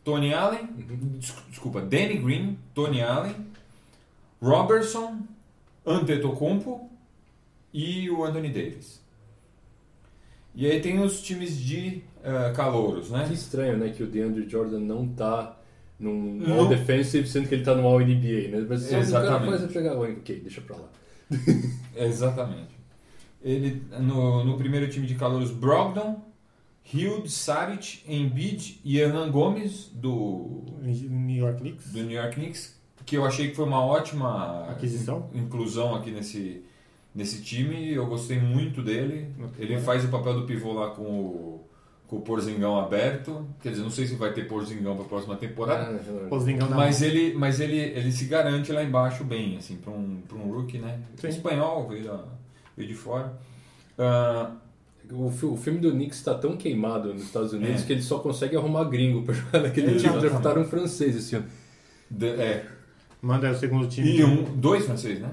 Tony 0.04 0.32
Allen, 0.32 0.66
des- 0.76 1.34
desculpa, 1.50 1.80
Danny 1.80 2.18
Green, 2.18 2.56
Tony 2.72 3.02
Allen, 3.02 3.34
Robertson, 4.40 5.18
Antetokounmpo 5.86 6.88
e 7.74 8.08
o 8.08 8.24
Anthony 8.24 8.48
Davis. 8.50 9.02
E 10.54 10.70
aí 10.70 10.80
tem 10.80 11.00
os 11.00 11.20
times 11.20 11.58
de 11.58 12.02
eh, 12.22 12.52
calouros, 12.54 13.10
né? 13.10 13.24
Que 13.26 13.34
estranho, 13.34 13.76
né? 13.76 13.90
Que 13.90 14.04
o 14.04 14.06
DeAndre 14.06 14.48
Jordan 14.48 14.78
não 14.78 15.08
tá 15.08 15.58
num 15.98 16.36
Não. 16.36 16.60
All 16.60 16.68
Defensive, 16.68 17.26
sendo 17.26 17.48
que 17.48 17.56
ele 17.56 17.64
tá 17.64 17.74
no 17.74 17.84
All 17.84 17.98
NBA, 17.98 18.48
né? 18.50 18.66
Mas 18.68 18.82
se 18.82 18.86
o 18.86 18.90
cara 18.90 19.02
Exatamente. 19.02 19.64
é 19.64 19.66
pegar, 19.66 19.98
ok, 19.98 20.40
deixa 20.40 20.60
pra 20.60 20.76
lá. 20.76 20.88
Exatamente. 21.96 22.74
Ele 23.42 23.82
no, 24.00 24.44
no 24.44 24.56
primeiro 24.56 24.88
time 24.88 25.06
de 25.06 25.16
calouros 25.16 25.50
Brogdon, 25.50 26.22
Hild, 26.84 27.28
Saric, 27.28 28.02
Embiid 28.06 28.80
e 28.84 29.00
Hernan 29.00 29.30
Gomes 29.30 29.90
do, 29.92 30.62
New 30.80 31.36
York 31.36 31.60
Knicks. 31.60 31.90
do 31.92 32.02
New 32.04 32.16
York 32.16 32.36
Knicks, 32.36 32.78
que 33.04 33.16
eu 33.16 33.24
achei 33.24 33.48
que 33.48 33.56
foi 33.56 33.64
uma 33.64 33.84
ótima 33.84 34.70
Aquisição. 34.70 35.28
inclusão 35.34 35.94
aqui 35.94 36.10
nesse, 36.10 36.62
nesse 37.14 37.42
time. 37.42 37.92
Eu 37.92 38.06
gostei 38.06 38.38
muito 38.40 38.82
dele. 38.82 39.28
Ele 39.58 39.78
faz 39.78 40.04
o 40.04 40.08
papel 40.08 40.34
do 40.40 40.46
pivô 40.46 40.72
lá 40.72 40.90
com 40.90 41.02
o, 41.02 41.68
com 42.06 42.16
o 42.16 42.20
Porzingão 42.22 42.78
aberto. 42.78 43.46
Quer 43.62 43.70
dizer, 43.70 43.82
não 43.82 43.90
sei 43.90 44.06
se 44.06 44.14
vai 44.16 44.32
ter 44.32 44.46
Porzingão 44.48 44.94
para 44.96 45.04
a 45.04 45.08
próxima 45.08 45.36
temporada. 45.36 46.00
Ah, 46.24 46.28
Posingão 46.28 46.68
na 46.68 46.76
Mas 46.76 47.00
ele, 47.02 47.34
mas 47.34 47.60
ele, 47.60 47.76
ele 47.78 48.10
se 48.12 48.24
garante 48.26 48.72
lá 48.72 48.82
embaixo 48.82 49.24
bem, 49.24 49.56
assim, 49.56 49.76
para 49.76 49.92
um, 49.92 50.20
pra 50.26 50.36
um 50.36 50.50
rookie, 50.52 50.78
né? 50.78 50.98
Sim. 51.16 51.28
Espanhol, 51.28 51.88
veio, 51.88 52.04
da- 52.04 52.24
veio 52.76 52.88
de 52.88 52.94
fora. 52.94 53.32
Ah, 53.98 54.50
O, 55.12 55.30
fi- 55.30 55.44
o 55.46 55.56
filme 55.56 55.78
do 55.80 55.90
Knicks 55.92 56.22
tá 56.22 56.34
tão 56.34 56.56
queimado 56.56 57.12
nos 57.12 57.22
Estados 57.24 57.52
Unidos 57.52 57.82
É. 57.82 57.86
que 57.86 57.92
ele 57.92 58.02
só 58.02 58.18
consegue 58.20 58.56
arrumar 58.56 58.84
gringo 58.84 59.22
pra 59.22 59.34
jogar 59.34 59.60
naquele 59.60 59.88
time. 59.88 59.98
Exatamente. 59.98 60.22
Draftaram 60.30 60.62
um 60.62 60.64
francês 60.64 61.14
esse 61.14 61.36
ano. 61.36 61.46
De- 62.10 62.26
é. 62.26 62.66
Manda 63.22 63.46
aí 63.48 63.54
o 63.54 63.58
segundo 63.58 63.86
time. 63.86 64.16
E 64.18 64.24
um, 64.24 64.42
dois 64.56 64.84
franceses, 64.86 65.20
né? 65.20 65.30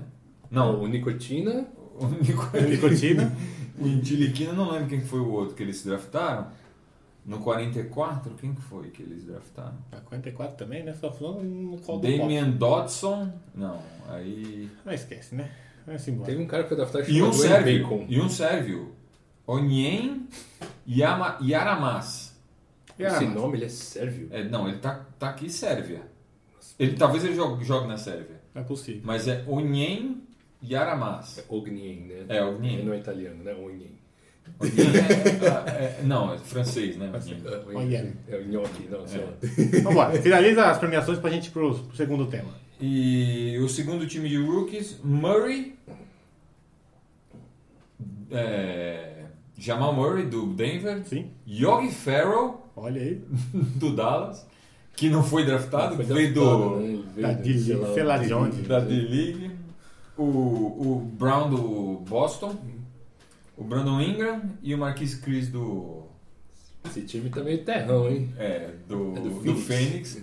Não, 0.52 0.82
O 0.82 0.88
Nicotina, 0.88 1.66
o 1.98 2.06
Nico- 2.08 2.50
Nicotina. 2.70 3.32
o 3.80 3.88
Intiliquina, 3.88 4.52
não 4.54 4.70
lembro 4.72 4.90
quem 4.90 5.00
que 5.00 5.08
foi 5.08 5.20
o 5.22 5.32
outro 5.32 5.56
que 5.56 5.64
eles 5.64 5.84
draftaram. 5.84 6.48
No 7.26 7.38
44, 7.40 8.34
quem 8.36 8.54
que 8.54 8.62
foi 8.62 8.90
que 8.90 9.02
eles 9.04 9.24
draftaram? 9.26 9.78
A 9.92 9.98
44 10.02 10.58
também, 10.58 10.84
né? 10.84 10.94
Só 10.94 11.12
falando 11.12 11.44
no 11.44 11.78
do 11.78 12.00
Damian 12.00 12.50
Dodson. 12.50 13.32
Não, 13.56 13.80
aí. 14.10 14.68
Não 14.84 14.92
esquece, 14.92 15.36
né? 15.36 15.50
Vamos 15.86 16.08
embora. 16.08 16.26
teve 16.30 16.42
um 16.44 16.48
cara 16.48 16.64
que 16.64 16.70
foi 16.70 16.78
draftado 16.78 17.10
E 17.10 17.22
um 17.24 17.32
sérvio. 17.32 17.84
Bacon. 17.84 18.06
E 18.10 18.20
um 18.20 18.28
sérvio. 18.30 18.92
Onyen 19.48 20.28
Yama, 20.88 21.38
Yaramas. 21.42 22.36
Esse 22.98 23.26
nome, 23.26 23.58
ele 23.58 23.66
é 23.66 23.70
sérvio. 23.70 24.28
É, 24.32 24.44
não, 24.44 24.68
ele 24.68 24.78
tá, 24.78 25.06
tá 25.18 25.30
aqui 25.30 25.50
Sérvia. 25.50 26.02
Ele, 26.78 26.96
talvez 26.96 27.24
ele 27.24 27.34
jogue, 27.36 27.64
jogue 27.64 27.88
na 27.88 27.98
Sérvia. 27.98 28.40
Não 28.54 28.62
é 28.62 28.66
possível. 28.66 29.02
Mas 29.04 29.28
é 29.28 29.44
Onyen 29.48 30.22
Yaramas. 30.64 31.40
É 31.40 31.44
Ognien, 31.50 32.02
né? 32.08 32.26
É, 32.30 32.44
Ognien. 32.44 32.86
Não 32.86 32.94
é 32.94 32.98
italiano, 33.00 33.44
né? 33.44 33.54
Ognien. 33.54 33.92
Onyen 34.60 34.74
é, 34.96 35.84
é- 35.84 36.02
não, 36.04 36.34
é 36.34 36.38
francês, 36.38 36.98
né? 36.98 37.12
Onyen. 37.14 37.42
É, 37.46 37.78
Ognien. 37.78 38.14
É 38.28 38.36
o 38.38 38.44
Gnocchi, 38.44 38.88
não, 38.90 39.08
sei 39.08 39.22
É. 39.22 39.24
lá. 39.24 39.32
Vamos 39.84 39.92
embora. 39.92 40.22
Finaliza 40.22 40.66
as 40.66 40.78
premiações 40.78 41.20
pra 41.20 41.30
gente 41.30 41.48
ir 41.48 41.52
pro, 41.52 41.74
pro 41.76 41.96
segundo 41.96 42.26
tema. 42.28 42.50
E 42.80 43.58
o 43.60 43.70
segundo 43.70 44.06
time 44.08 44.28
de 44.28 44.38
rookies, 44.38 45.00
Murray. 45.04 45.76
É, 48.32 49.26
Jamal 49.58 49.94
Murray, 49.94 50.26
do 50.26 50.48
Denver. 50.48 51.04
Sim. 51.06 51.30
Yogi 51.48 51.92
Farrell, 51.92 52.62
Olha 52.76 53.02
aí. 53.02 53.16
do 53.54 53.96
Dallas. 53.96 54.46
Que 54.96 55.10
não 55.10 55.24
foi 55.24 55.46
draftado, 55.46 55.96
Foi 55.96 56.06
veio 56.06 56.34
draftado, 56.34 56.58
do, 56.70 56.76
né? 56.80 57.04
Veio 57.16 57.28
da 57.28 57.34
D-League, 57.34 57.64
sei 57.64 57.76
lá, 57.76 57.94
sei 57.94 58.04
lá 58.04 58.18
de 58.18 58.28
D-League, 58.28 58.48
onde. 58.58 58.62
da? 58.68 58.80
D-League. 58.80 59.51
O, 60.22 60.82
o 60.98 61.12
Brown 61.18 61.50
do 61.50 62.04
Boston. 62.08 62.56
O 63.58 63.64
Brandon 63.64 64.00
Ingram 64.02 64.42
e 64.62 64.74
o 64.74 64.78
Marquise 64.78 65.18
Chris 65.18 65.48
do, 65.50 66.04
Esse 66.86 67.02
time 67.02 67.30
tá 67.30 67.42
meio 67.44 67.64
terrão, 67.64 68.10
hein? 68.10 68.34
é, 68.38 68.70
do, 68.88 69.14
É 69.18 69.20
do 69.20 69.30
do 69.30 69.42
Phoenix. 69.42 69.66
Fênix. 70.14 70.18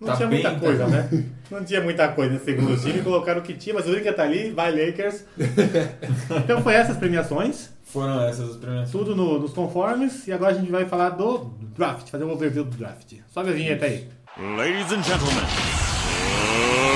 Não 0.00 0.08
Tá 0.08 0.16
tinha 0.16 0.28
bem, 0.28 0.42
muita 0.42 0.54
tá- 0.54 0.60
coisa, 0.60 0.86
né? 0.88 1.24
Não 1.50 1.64
tinha 1.64 1.80
muita 1.80 2.08
coisa 2.08 2.32
nesse 2.32 2.44
segundo 2.46 2.76
time. 2.80 3.02
Colocaram 3.02 3.40
o 3.40 3.44
que 3.44 3.54
tinha, 3.54 3.74
mas 3.74 3.86
o 3.88 4.00
que 4.00 4.12
tá 4.12 4.22
ali, 4.24 4.50
vai 4.50 4.70
Lakers. 4.72 5.24
Então 6.44 6.60
foi 6.62 6.74
essas 6.74 6.96
premiações. 6.96 7.70
Foram 7.84 8.22
essas 8.24 8.50
as 8.50 8.56
premiações. 8.56 8.90
Tudo 8.90 9.14
no- 9.14 9.38
nos 9.38 9.52
conformes. 9.52 10.26
E 10.26 10.32
agora 10.32 10.52
a 10.52 10.58
gente 10.58 10.70
vai 10.72 10.86
falar 10.86 11.10
do 11.10 11.52
draft. 11.76 12.08
Fazer 12.10 12.24
um 12.24 12.32
overview 12.32 12.64
do 12.64 12.76
draft. 12.76 13.12
Sobe 13.32 13.50
a 13.50 13.52
vinheta 13.52 13.84
aí. 13.86 14.08
Ladies 14.56 14.90
and 14.90 15.02
gentlemen, 15.04 15.44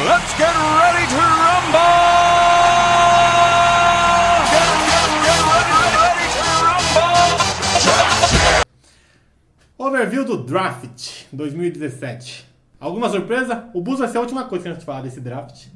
let's 0.09 0.33
get 0.37 0.49
ready 0.49 1.07
to 1.07 1.17
rumble! 1.17 2.26
Overview 9.79 10.25
do 10.25 10.39
draft 10.43 11.25
2017. 11.33 12.47
Alguma 12.81 13.09
surpresa? 13.11 13.69
O 13.75 13.81
Bus 13.81 13.99
vai 13.99 14.09
ser 14.09 14.19
a 14.19 14.21
última 14.21 14.45
coisa 14.45 14.63
que 14.65 14.69
a 14.71 14.73
gente 14.75 14.85
falar 14.85 15.03
desse 15.03 15.21
draft. 15.21 15.67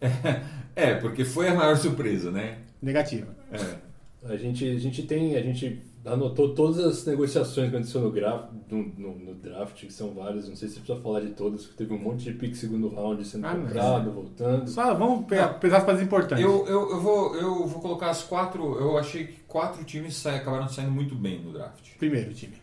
É, 0.74 0.94
porque 0.94 1.22
foi 1.22 1.48
a 1.48 1.54
maior 1.54 1.76
surpresa, 1.76 2.30
né? 2.30 2.56
Negativa. 2.80 3.26
É. 3.52 3.76
A 4.24 4.36
gente, 4.38 4.66
a 4.66 4.78
gente 4.78 5.02
tem, 5.02 5.36
a 5.36 5.42
gente 5.42 5.82
anotou 6.02 6.54
todas 6.54 6.78
as 6.82 7.04
negociações 7.04 7.68
que 7.68 7.76
aconteceu 7.76 8.00
no, 8.00 8.10
graf, 8.10 8.44
no, 8.70 8.78
no- 8.96 9.18
no 9.18 9.34
draft, 9.34 9.74
que 9.84 9.92
são 9.92 10.12
várias, 10.14 10.48
não 10.48 10.56
sei 10.56 10.68
se 10.70 10.80
precisa 10.80 10.98
falar 11.02 11.20
de 11.20 11.32
todas, 11.32 11.64
porque 11.64 11.76
teve 11.84 11.92
um 11.92 11.98
monte 11.98 12.24
de 12.24 12.32
pick 12.32 12.54
segundo 12.54 12.88
round 12.88 13.22
sendo 13.22 13.46
Ah, 13.46 13.54
comprado, 13.54 14.10
voltando. 14.12 14.66
Só 14.70 14.94
vamos 14.94 15.26
pe- 15.26 15.46
pesar 15.60 15.76
as 15.78 15.84
coisas 15.84 16.02
importantes. 16.02 16.42
Eu, 16.42 16.66
eu, 16.66 16.90
eu, 16.92 17.00
vou, 17.02 17.36
eu 17.36 17.66
vou 17.66 17.82
colocar 17.82 18.08
as 18.08 18.22
quatro. 18.22 18.62
Eu 18.80 18.96
achei 18.96 19.26
que 19.26 19.40
quatro 19.46 19.84
times 19.84 20.24
acabaram 20.24 20.70
saindo 20.70 20.90
muito 20.90 21.14
bem 21.14 21.38
no 21.42 21.52
draft. 21.52 21.96
Primeiro 21.98 22.32
time. 22.32 22.54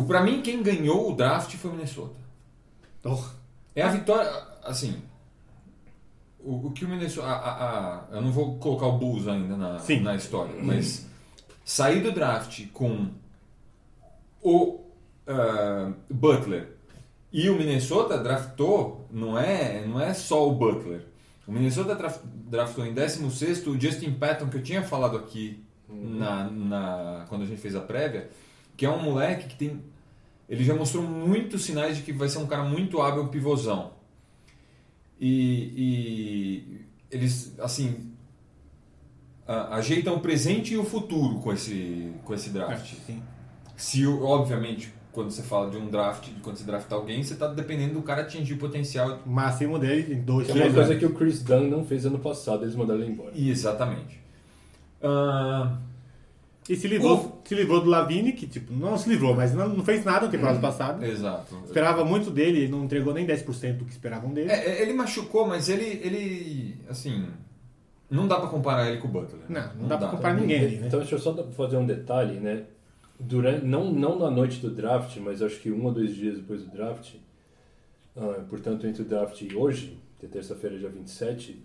O, 0.00 0.04
pra 0.04 0.22
mim, 0.22 0.40
quem 0.42 0.62
ganhou 0.62 1.10
o 1.10 1.14
draft 1.16 1.54
foi 1.56 1.70
o 1.70 1.74
Minnesota. 1.74 2.14
Oh, 3.04 3.18
É 3.74 3.82
a 3.82 3.88
vitória. 3.88 4.30
Assim. 4.64 5.02
O, 6.38 6.66
o 6.68 6.70
que 6.72 6.84
o 6.84 6.88
Minnesota. 6.88 7.26
a- 7.28 7.32
a- 7.34 7.78
a- 8.12 8.16
eu 8.16 8.22
não 8.22 8.32
vou 8.32 8.56
colocar 8.58 8.86
o 8.86 8.98
Bulls 8.98 9.26
ainda 9.28 9.56
na, 9.56 9.78
Sim. 9.78 10.00
na 10.00 10.14
história, 10.16 10.54
mas 10.62 11.06
sair 11.64 12.00
do 12.02 12.12
draft 12.12 12.66
com 12.72 13.08
o 14.42 14.80
ah, 15.26 15.92
Butler 16.10 16.76
e 17.32 17.48
o 17.50 17.56
Minnesota 17.56 18.18
draftou, 18.18 19.06
não 19.10 19.38
é, 19.38 19.86
não 19.86 20.00
é 20.00 20.12
só 20.14 20.48
o 20.48 20.52
Butler. 20.54 21.06
O 21.46 21.52
Minnesota 21.52 21.94
draf- 21.94 22.20
draftou 22.24 22.84
em 22.86 22.92
16 22.94 23.66
o 23.66 23.78
Justin 23.80 24.12
Patton, 24.14 24.48
que 24.48 24.56
eu 24.56 24.62
tinha 24.62 24.82
falado 24.82 25.16
aqui 25.16 25.62
na, 25.88 26.44
na, 26.50 27.26
quando 27.28 27.42
a 27.42 27.46
gente 27.46 27.60
fez 27.60 27.74
a 27.76 27.80
prévia, 27.80 28.30
que 28.80 28.86
é 28.86 28.90
um 28.90 29.02
moleque 29.02 29.46
que 29.46 29.56
tem. 29.56 29.78
Ele 30.48 30.64
já 30.64 30.74
mostrou 30.74 31.04
muitos 31.04 31.64
sinais 31.64 31.98
de 31.98 32.02
que 32.02 32.14
vai 32.14 32.30
ser 32.30 32.38
um 32.38 32.46
cara 32.46 32.62
muito 32.64 33.02
hábil 33.02 33.28
pivôzão. 33.28 33.90
E, 35.20 35.74
e 35.76 36.80
eles, 37.10 37.54
assim, 37.60 38.10
a- 39.46 39.76
ajeitam 39.76 40.14
o 40.14 40.20
presente 40.20 40.72
e 40.72 40.78
o 40.78 40.84
futuro 40.84 41.40
com 41.40 41.52
esse, 41.52 42.10
com 42.24 42.32
esse 42.32 42.48
draft. 42.48 42.94
sim. 43.06 43.22
Se, 43.76 44.06
o- 44.06 44.22
obviamente, 44.24 44.90
quando 45.12 45.30
você 45.30 45.42
fala 45.42 45.70
de 45.70 45.76
um 45.76 45.90
draft, 45.90 46.28
quando 46.42 46.56
você 46.56 46.64
drafta 46.64 46.94
alguém, 46.94 47.22
você 47.22 47.34
está 47.34 47.48
dependendo 47.48 47.92
do 47.94 48.02
cara 48.02 48.22
atingir 48.22 48.54
o 48.54 48.58
potencial. 48.58 49.20
Máximo 49.26 49.78
dele 49.78 50.14
em 50.14 50.22
dois, 50.22 50.48
é 50.48 50.52
três 50.52 50.68
uma 50.68 50.74
coisa 50.74 50.90
anos. 50.92 51.00
que 51.00 51.06
o 51.06 51.14
Chris 51.14 51.42
Dunn 51.42 51.68
não 51.68 51.84
fez 51.84 52.06
ano 52.06 52.18
passado, 52.18 52.64
eles 52.64 52.74
mandaram 52.74 53.02
ele 53.02 53.12
embora. 53.12 53.32
E 53.34 53.50
exatamente. 53.50 54.18
Ah, 55.02 55.76
E 56.70 56.76
se 56.76 56.86
livrou, 56.86 57.42
se 57.44 57.52
livrou 57.52 57.80
do 57.80 57.90
Lavine, 57.90 58.32
que 58.32 58.46
tipo, 58.46 58.72
não 58.72 58.96
se 58.96 59.08
livrou, 59.08 59.34
mas 59.34 59.52
não, 59.52 59.68
não 59.68 59.84
fez 59.84 60.04
nada 60.04 60.26
na 60.26 60.30
temporada 60.30 60.60
passada. 60.60 61.04
exato. 61.04 61.58
Esperava 61.64 62.04
muito 62.04 62.30
dele, 62.30 62.60
ele 62.60 62.68
não 62.68 62.84
entregou 62.84 63.12
nem 63.12 63.26
10% 63.26 63.78
do 63.78 63.84
que 63.84 63.90
esperavam 63.90 64.32
dele. 64.32 64.52
É, 64.52 64.78
é, 64.78 64.82
ele 64.82 64.92
machucou, 64.92 65.48
mas 65.48 65.68
ele, 65.68 65.84
ele, 65.84 66.76
assim, 66.88 67.26
não 68.08 68.28
dá 68.28 68.38
pra 68.38 68.48
comparar 68.48 68.88
ele 68.88 69.00
com 69.00 69.08
o 69.08 69.10
Butler. 69.10 69.40
né? 69.48 69.72
Não, 69.74 69.82
não 69.82 69.88
dá 69.88 69.98
pra 69.98 70.08
comparar 70.10 70.34
ninguém 70.34 70.60
ali, 70.64 70.76
né? 70.76 70.86
Então 70.86 71.00
deixa 71.00 71.16
eu 71.16 71.18
só 71.18 71.34
fazer 71.50 71.76
um 71.76 71.84
detalhe, 71.84 72.38
né? 72.38 72.62
Durante, 73.18 73.64
não, 73.64 73.92
não 73.92 74.16
na 74.16 74.30
noite 74.30 74.60
do 74.60 74.70
draft, 74.70 75.16
mas 75.16 75.42
acho 75.42 75.58
que 75.58 75.72
um 75.72 75.84
ou 75.84 75.92
dois 75.92 76.14
dias 76.14 76.36
depois 76.36 76.62
do 76.62 76.70
draft, 76.70 77.14
ah, 78.16 78.44
portanto 78.48 78.86
entre 78.86 79.02
o 79.02 79.04
draft 79.04 79.42
e 79.42 79.56
hoje, 79.56 79.98
que 80.20 80.26
é 80.26 80.28
terça-feira, 80.28 80.78
dia 80.78 80.88
27, 80.88 81.60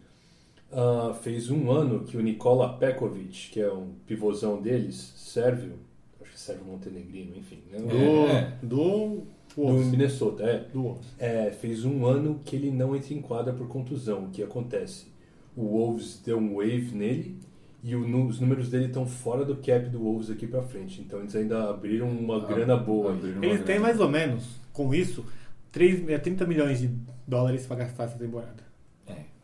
ah, 0.76 1.14
fez 1.14 1.50
um 1.50 1.72
ano 1.72 2.04
que 2.04 2.18
o 2.18 2.22
Nikola 2.22 2.78
Pekovic, 2.78 3.50
que 3.52 3.62
é 3.62 3.72
um 3.72 3.92
pivôzão 4.06 4.62
deles, 4.62 5.14
sérvio, 5.16 5.74
acho 6.22 6.32
que 6.34 6.40
sérvio 6.40 6.66
montenegrino, 6.66 7.36
enfim, 7.38 7.60
né? 7.72 7.80
Do, 7.80 8.28
É. 8.30 8.54
do 8.62 9.36
do 9.56 9.62
Wolves. 9.62 9.88
Minnesota, 9.88 10.44
é. 10.44 10.60
Do 10.74 10.82
Wolves. 10.84 11.06
É, 11.18 11.50
fez 11.50 11.86
um 11.86 12.06
ano 12.06 12.42
que 12.44 12.58
ele 12.58 12.70
não 12.72 12.94
entra 12.94 13.14
em 13.14 13.22
quadra 13.22 13.54
por 13.54 13.68
contusão. 13.70 14.26
O 14.26 14.30
que 14.30 14.44
acontece? 14.44 15.08
O 15.56 15.64
Wolves 15.64 16.22
deu 16.26 16.38
um 16.38 16.56
wave 16.56 16.92
nele 16.94 17.38
e 17.82 17.96
o 17.96 18.02
os 18.28 18.42
números 18.42 18.70
dele 18.70 18.88
estão 18.88 19.06
fora 19.06 19.46
do 19.46 19.56
cap 19.56 19.88
do 19.90 20.00
Wolves 20.00 20.30
aqui 20.30 20.46
pra 20.46 20.62
frente. 20.62 21.00
Então 21.00 21.20
eles 21.20 21.34
ainda 21.38 21.70
abriram 21.70 22.10
uma 22.10 22.40
grana 22.46 22.76
boa. 22.76 23.12
uma 23.14 23.46
Eles 23.46 23.60
têm 23.60 23.76
grana. 23.76 23.80
mais 23.80 24.00
ou 24.02 24.10
menos, 24.10 24.44
com 24.74 24.94
isso, 24.94 25.24
3, 25.72 26.10
é, 26.10 26.18
30 26.18 26.46
milhões 26.46 26.80
de 26.82 26.90
dólares 27.26 27.66
pra 27.66 27.78
gastar 27.78 28.04
essa 28.06 28.18
temporada. 28.18 28.66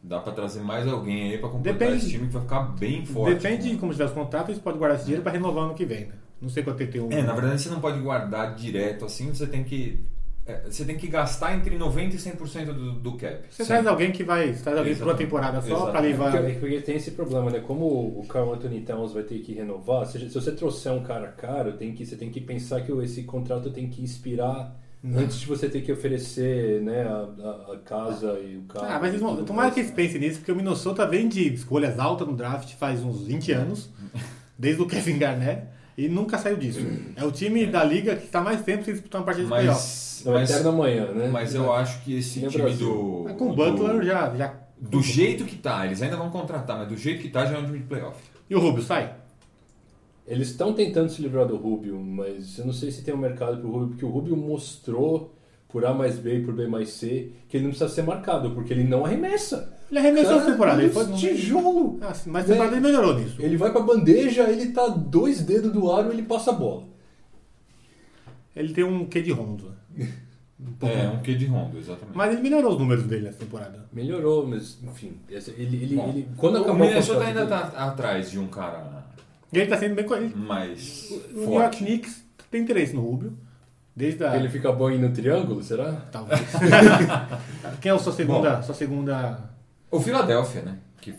É, 0.04 0.08
dá 0.08 0.20
pra 0.20 0.34
trazer 0.34 0.62
mais 0.62 0.88
alguém 0.88 1.32
aí 1.32 1.38
pra 1.38 1.50
completar 1.50 1.80
Depende- 1.80 1.98
esse 2.04 2.10
time 2.12 2.28
que 2.28 2.34
vai 2.34 2.42
ficar 2.42 2.60
bem 2.78 3.06
forte. 3.06 3.36
Depende 3.36 3.64
de 3.64 3.74
né? 3.74 3.80
como 3.80 3.92
tiver 3.92 4.06
os 4.06 4.12
contratos, 4.12 4.50
eles 4.50 4.62
podem 4.62 4.80
guardar 4.80 4.96
esse 4.98 5.06
dinheiro 5.06 5.24
pra 5.24 5.32
renovar 5.32 5.66
ano 5.66 5.74
que 5.74 5.86
vem, 5.86 6.06
né? 6.06 6.14
Não 6.42 6.50
sei 6.50 6.64
quanto 6.64 6.86
tem 6.88 7.00
um. 7.02 7.12
É, 7.12 7.22
na 7.22 7.34
verdade 7.34 7.62
você 7.62 7.70
não 7.70 7.80
pode 7.80 8.00
guardar 8.00 8.56
direto 8.56 9.06
assim, 9.06 9.32
você 9.32 9.46
tem 9.46 9.64
que. 9.64 10.04
é, 10.48 10.62
você 10.68 10.84
tem 10.84 10.98
que 10.98 11.08
gastar 11.08 11.56
entre 11.56 11.78
90% 11.78 12.14
e 12.14 12.18
100% 12.18 12.66
do, 12.74 12.94
do 12.94 13.12
cap. 13.16 13.42
Você 13.48 13.64
traz 13.64 13.86
alguém 13.86 14.12
que 14.12 14.24
vai. 14.24 14.52
Você 14.52 14.64
traz 14.64 14.76
alguém 14.80 14.96
por 14.96 15.04
uma 15.08 15.14
temporada 15.14 15.62
só 15.62 15.68
Exatamente. 15.84 16.12
levar. 16.14 16.32
Porque, 16.32 16.54
porque 16.54 16.82
tem 16.82 16.96
esse 16.96 17.12
problema, 17.12 17.52
né? 17.52 17.60
Como 17.60 17.86
o 17.86 18.26
Carl 18.28 18.54
Anthony 18.56 18.82
Towns 18.82 19.14
vai 19.14 19.22
ter 19.22 19.38
que 19.40 19.54
renovar, 19.54 20.08
se, 20.08 20.18
se 20.18 20.34
você 20.34 20.52
trouxer 20.52 20.92
um 20.94 21.04
cara 21.04 21.28
caro, 21.28 21.74
tem 21.74 21.94
que, 21.94 22.04
você 22.08 22.16
tem 22.16 22.32
que 22.32 22.42
pensar 22.42 22.82
que 22.82 22.92
esse 23.04 23.22
contrato 23.22 23.70
tem 23.70 23.88
que 23.88 24.02
inspirar 24.02 24.76
antes 25.04 25.40
de 25.40 25.46
você 25.48 25.68
ter 25.68 25.82
que 25.82 25.92
oferecer 25.92 26.82
né, 26.82 27.04
a, 27.04 27.28
a- 27.44 27.74
a 27.74 27.78
casa 27.84 28.40
e 28.40 28.58
o 28.58 28.62
carro. 28.64 28.86
Ah, 28.90 29.00
mas 29.00 29.10
eles 29.10 29.22
vão, 29.22 29.36
tomara 29.38 29.64
mais. 29.70 29.74
que 29.74 29.80
eles 29.80 29.92
pensem 29.92 30.20
nisso, 30.22 30.38
porque 30.40 30.52
o 30.52 30.56
Minnesota 30.56 31.06
vem 31.08 31.28
de 31.28 31.54
escolhas 31.54 31.98
altas 32.00 32.28
no 32.28 32.36
draft 32.36 32.74
faz 32.76 33.04
uns 33.04 33.24
20 33.26 33.52
anos, 33.52 33.90
desde 34.58 34.82
o 34.82 34.86
Kevin 34.86 35.18
Garnett, 35.18 35.64
e 35.98 36.08
nunca 36.08 36.38
saiu 36.38 36.58
disso. 36.58 36.80
É 37.16 37.24
o 37.24 37.32
time 37.32 37.66
da 37.66 37.84
liga 37.84 38.16
que 38.16 38.26
está 38.26 38.42
mais 38.42 38.62
tempo 38.62 38.84
sem 38.86 38.94
disputar 38.94 39.22
uma 39.22 39.26
partida 39.26 39.46
de 39.48 39.52
playoff. 39.54 39.80
Mas, 39.80 40.22
Não, 40.26 40.32
é 40.34 40.40
mas, 40.40 40.50
eterno 40.52 40.70
amanhã, 40.70 41.06
né? 41.12 41.30
mas 41.32 41.56
eu 41.56 41.74
acho 41.74 42.02
que 42.04 42.18
esse 42.18 42.40
no 42.42 42.50
time 42.50 42.72
do. 42.74 43.22
Mas 43.26 43.38
com 43.38 43.50
o 43.52 43.56
do- 43.56 43.56
Butler 43.56 44.04
já, 44.04 44.36
já. 44.36 44.54
Do 44.80 45.02
jeito 45.02 45.46
que 45.46 45.58
tá, 45.58 45.86
eles 45.86 46.02
ainda 46.02 46.16
vão 46.18 46.30
contratar, 46.32 46.78
mas 46.80 46.88
do 46.88 46.98
jeito 46.98 47.22
que 47.22 47.30
tá 47.30 47.46
já 47.46 47.56
é 47.56 47.60
um 47.60 47.66
time 47.66 47.80
de 47.80 47.86
playoff. 47.86 48.18
E 48.50 48.56
o 48.56 48.60
Rubio 48.60 48.82
sai? 48.84 49.14
Eles 50.32 50.48
estão 50.50 50.72
tentando 50.74 51.10
se 51.10 51.22
livrar 51.22 51.46
do 51.46 51.58
Rubio, 51.58 52.00
mas 52.00 52.58
eu 52.58 52.66
não 52.66 52.72
sei 52.74 52.90
se 52.90 53.04
tem 53.04 53.14
um 53.14 53.18
mercado 53.18 53.58
pro 53.58 53.70
Rubio, 53.70 53.88
porque 53.90 54.06
o 54.06 54.10
Rubio 54.10 54.38
mostrou 54.38 55.36
por 55.68 55.86
A 55.86 55.94
mais 55.94 56.18
B 56.18 56.38
e 56.40 56.44
por 56.46 56.54
B 56.54 56.68
mais 56.68 56.90
C, 56.90 57.32
que 57.50 57.58
ele 57.58 57.66
não 57.66 57.72
precisa 57.72 57.90
ser 57.90 58.04
marcado, 58.04 58.52
porque 58.52 58.72
ele 58.74 58.84
não 58.86 59.06
arremessa. 59.06 59.78
Ele 59.90 60.00
arremessou 60.00 60.30
Cara, 60.32 60.42
essa 60.42 60.52
temporada. 60.52 60.82
Ele 60.82 60.90
um 60.90 60.94
foi 60.94 61.06
no 61.06 61.18
tijolo. 61.18 62.00
Ah, 62.02 62.14
mas 62.28 62.46
a 62.46 62.48
temporada 62.48 62.76
ele 62.78 62.86
melhorou 62.86 63.20
nisso. 63.20 63.42
Ele 63.42 63.58
vai 63.58 63.72
pra 63.74 63.82
bandeja, 63.82 64.50
ele 64.50 64.72
tá 64.72 64.88
dois 64.88 65.42
dedos 65.42 65.72
do 65.74 65.92
aro 65.92 66.10
e 66.10 66.14
ele 66.14 66.24
passa 66.24 66.52
a 66.52 66.54
bola. 66.54 66.84
Ele 68.56 68.74
tem 68.74 68.84
um 68.84 69.06
quê 69.06 69.22
de 69.22 69.32
rondo. 69.32 69.74
É, 70.84 71.10
um 71.10 71.20
quê 71.24 71.34
de 71.34 71.48
Rondo, 71.48 71.76
exatamente. 71.80 72.16
Mas 72.16 72.34
ele 72.34 72.44
melhorou 72.44 72.74
os 72.74 72.78
números 72.78 73.04
dele 73.06 73.24
nessa 73.24 73.40
temporada. 73.40 73.84
Melhorou, 73.92 74.46
mas 74.46 74.78
enfim, 74.84 75.14
ele, 75.28 75.76
ele, 75.84 75.96
Bom, 75.96 76.10
ele- 76.10 76.28
quando 76.38 76.58
o 76.58 76.62
acabou 76.62 76.86
Minnesota 76.86 77.24
ainda 77.24 77.46
dele- 77.46 77.50
tá 77.50 77.88
atrás 77.88 78.30
de 78.30 78.38
um 78.38 78.46
cara 78.48 79.01
E 79.54 79.60
ele 79.60 79.70
tá 79.70 79.78
sendo 79.78 79.96
bem 79.96 80.06
coerente. 80.06 80.36
mais 80.38 81.10
O 81.12 81.40
New 81.40 81.54
York. 81.54 81.78
Knicks 81.78 82.24
tem 82.50 82.62
interesse 82.62 82.94
no 82.96 83.02
Rubio. 83.02 83.38
Desde 83.96 84.24
a. 84.24 84.36
Ele 84.38 84.48
fica 84.50 84.72
bom 84.72 84.88
aí 84.88 84.98
no 84.98 85.12
triângulo, 85.12 85.62
será? 85.62 85.92
Talvez. 86.12 86.40
Quem 87.82 87.92
é 87.92 87.96
a 87.96 88.00
sua 88.00 88.14
segunda. 88.14 88.62
Sua 88.62 88.74
segunda. 88.76 89.50
O 89.90 90.00
Philadelphia, 90.00 90.62
né? 90.62 90.78
Que 91.02 91.14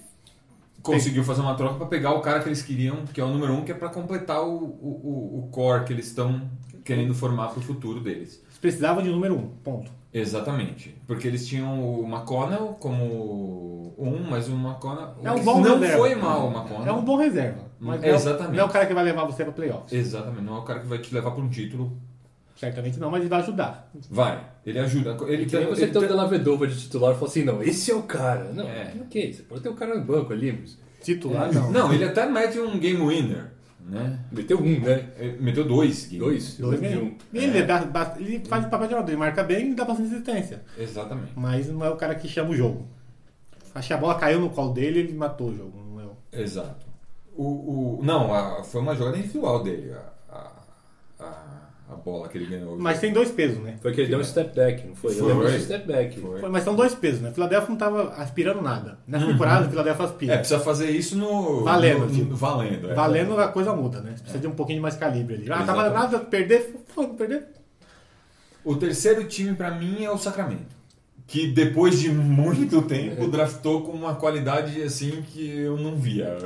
conseguiu 0.83 1.23
fazer 1.23 1.43
uma 1.43 1.55
troca 1.55 1.75
para 1.77 1.87
pegar 1.87 2.13
o 2.13 2.21
cara 2.21 2.41
que 2.41 2.49
eles 2.49 2.63
queriam, 2.63 3.05
que 3.13 3.21
é 3.21 3.25
o 3.25 3.29
número 3.29 3.53
um, 3.53 3.63
que 3.65 3.71
é 3.73 3.75
para 3.75 3.89
completar 3.91 4.43
o, 4.43 4.55
o, 4.57 5.01
o- 5.05 5.39
o 5.41 5.49
core 5.51 5.85
que 5.85 5.93
eles 5.93 6.07
estão 6.07 6.49
querendo 6.83 7.15
formar 7.15 7.49
para 7.49 7.59
o 7.59 7.63
futuro 7.63 8.01
deles. 8.01 8.41
Eles 8.47 8.59
precisavam 8.59 9.03
de 9.03 9.11
um 9.11 9.13
número 9.13 9.37
um. 9.37 9.49
Ponto. 9.63 9.91
Exatamente. 10.13 10.95
Porque 11.07 11.27
eles 11.27 11.47
tinham 11.47 11.83
o 11.83 12.07
McConnell 12.07 12.77
como 12.79 13.95
um, 13.99 14.23
mas 14.29 14.49
o 14.49 14.53
McConnell 14.53 15.15
É 15.23 15.33
um 15.33 15.43
bom 15.43 15.61
não 15.61 15.79
reserva. 15.79 15.99
foi 15.99 16.15
mal 16.15 16.49
o 16.49 16.53
McConnell. 16.53 16.87
É 16.87 16.93
um 16.93 17.05
bom 17.05 17.17
reserva. 17.17 17.61
Mas 17.81 18.03
é 18.03 18.11
Exatamente. 18.11 18.57
Não 18.57 18.65
é 18.65 18.67
o 18.67 18.71
cara 18.71 18.87
que 18.87 18.95
vai 18.95 19.05
levar 19.05 19.25
você 19.25 19.43
pra 19.45 19.53
playoffs. 19.53 19.93
Exatamente. 19.93 20.43
Não 20.43 20.57
é 20.57 20.59
o 20.59 20.63
cara 20.63 20.81
que 20.81 20.87
vai 20.87 20.99
te 20.99 21.13
levar 21.15 21.31
para 21.31 21.43
um 21.43 21.49
título. 21.49 21.97
Certamente 22.57 23.01
não, 23.01 23.11
mas 23.11 23.21
ele 23.23 23.31
vai 23.31 23.41
ajudar. 23.41 23.91
Vai. 24.11 24.41
Ele 24.65 24.79
ajuda. 24.79 25.17
Ele, 25.27 25.47
nem 25.51 25.67
você 25.67 25.85
ele 25.85 25.93
tem 25.93 26.03
o 26.03 26.07
Della 26.07 26.29
Vedova 26.29 26.67
de 26.67 26.79
titular 26.79 27.13
e 27.13 27.15
fala 27.15 27.27
assim, 27.27 27.43
não, 27.45 27.63
esse 27.63 27.91
é 27.91 27.95
o 27.95 28.03
cara. 28.03 28.53
Não, 28.53 28.65
É. 28.69 28.93
ok, 29.01 29.33
você 29.33 29.43
pode 29.43 29.63
ter 29.63 29.69
o 29.69 29.75
cara 29.75 29.97
no 29.97 30.05
banco 30.05 30.33
ali, 30.33 30.53
mas 30.61 30.79
Titular, 31.03 31.53
não. 31.53 31.73
Não, 31.73 31.93
ele 31.93 32.05
até 32.05 32.25
mete 32.27 32.61
um 32.61 32.79
game 32.79 33.05
winner, 33.05 33.47
né? 33.85 34.19
meteu 34.31 34.59
um, 34.59 34.81
né? 34.81 35.11
Ele 35.19 35.39
Meteu 35.43 35.65
dois. 35.65 36.07
game 36.07 36.19
Dois, 36.25 36.57
Dois 36.59 36.81
um. 36.81 37.15
Ele, 37.33 37.63
dá- 37.65 37.85
dá- 37.85 38.17
ele 38.19 38.41
faz 38.47 38.65
o 38.65 38.69
papel 38.71 38.87
de 38.87 38.93
jogador, 38.93 39.11
ele 39.11 39.19
marca 39.19 39.43
bem 39.43 39.73
e 39.73 39.75
dá 39.75 39.85
bastante 39.85 40.15
assistência. 40.15 40.63
Exatamente. 40.79 41.33
Mas 41.37 41.69
não 41.69 41.85
é 41.85 41.91
o 41.91 41.97
cara 41.97 42.15
que 42.15 42.29
chama 42.29 42.51
o 42.51 42.55
jogo. 42.57 42.87
Acho 43.75 43.89
que 43.89 43.95
a 43.95 43.99
bola 43.99 44.15
caiu 44.17 44.41
no 44.41 44.51
colo 44.51 44.73
dele 44.73 45.01
e 45.01 45.03
ele 45.05 45.15
matou 45.15 45.49
o 45.49 45.57
jogo. 45.57 45.73
Não 45.93 46.01
é 46.01 46.05
o... 46.05 46.17
Exato. 46.33 46.87
O, 47.35 47.45
o, 47.45 48.01
não, 48.03 48.33
a- 48.35 48.63
foi 48.63 48.81
uma 48.83 48.95
jogada 48.95 49.17
individual 49.19 49.63
dele, 49.63 49.93
a, 49.93 50.35
a, 50.35 51.25
a, 51.25 51.62
a 51.93 51.97
bola 51.97 52.29
que 52.29 52.39
ele 52.39 52.47
ganhou. 52.47 52.77
Mas 52.79 52.99
tem 53.01 53.13
dois 53.13 53.31
pesos, 53.31 53.59
né? 53.59 53.77
Foi 53.81 53.93
que 53.93 54.01
ele 54.01 54.11
deu 54.11 54.19
um 54.19 54.25
step 54.25 54.55
back, 54.55 54.87
não 54.87 54.95
foi? 54.95 55.13
Foi. 55.13 55.23
Eu 55.23 55.27
lembro 55.29 55.47
desse 55.51 55.65
step 55.67 55.87
back. 55.87 56.21
Foi. 56.21 56.41
Foi, 56.41 56.49
Mas 56.49 56.65
são 56.65 56.75
dois 56.75 56.95
pesos, 56.95 57.21
né? 57.21 57.31
Philadelphia 57.33 57.69
não 57.71 57.77
tava 57.77 58.15
aspirando 58.17 58.61
nada. 58.63 58.99
Nessa 59.07 59.27
temporada, 59.27 59.67
o 59.67 59.71
Philadelphia 59.71 60.03
É, 60.05 60.07
aspira. 60.07 60.37
precisa 60.39 60.61
fazer 60.61 60.91
isso 60.91 61.17
no. 61.17 61.63
Valendo, 61.65 62.07
no- 62.07 62.11
tipo. 62.15 62.35
valendo. 62.35 62.91
é. 62.91 62.95
Valendo 62.95 63.39
a 63.39 63.49
coisa 63.49 63.73
muda, 63.75 64.01
né? 64.01 64.13
Você 64.17 64.23
precisa 64.23 64.39
de 64.41 64.47
um 64.47 64.53
pouquinho 64.53 64.79
de 64.79 64.83
mais 64.83 64.97
calibre 64.97 65.35
ali. 65.37 65.51
Ah, 65.53 65.63
tava 65.65 65.91
nada, 65.91 66.19
perder, 66.19 66.75
foda, 66.89 67.15
perder. 67.15 67.45
O 68.65 68.77
terceiro 68.77 69.25
time 69.25 69.55
pra 69.55 69.71
mim 69.73 70.05
é 70.05 70.11
o 70.11 70.17
Sacramento. 70.19 70.82
Que 71.33 71.47
depois 71.47 71.99
de 71.99 72.11
muito 72.11 72.83
tempo 72.83 73.27
draftou 73.27 73.81
com 73.81 73.93
uma 73.93 74.15
qualidade 74.17 74.83
assim 74.83 75.23
que 75.23 75.49
eu 75.49 75.79
não 75.79 75.97
via. 75.97 76.37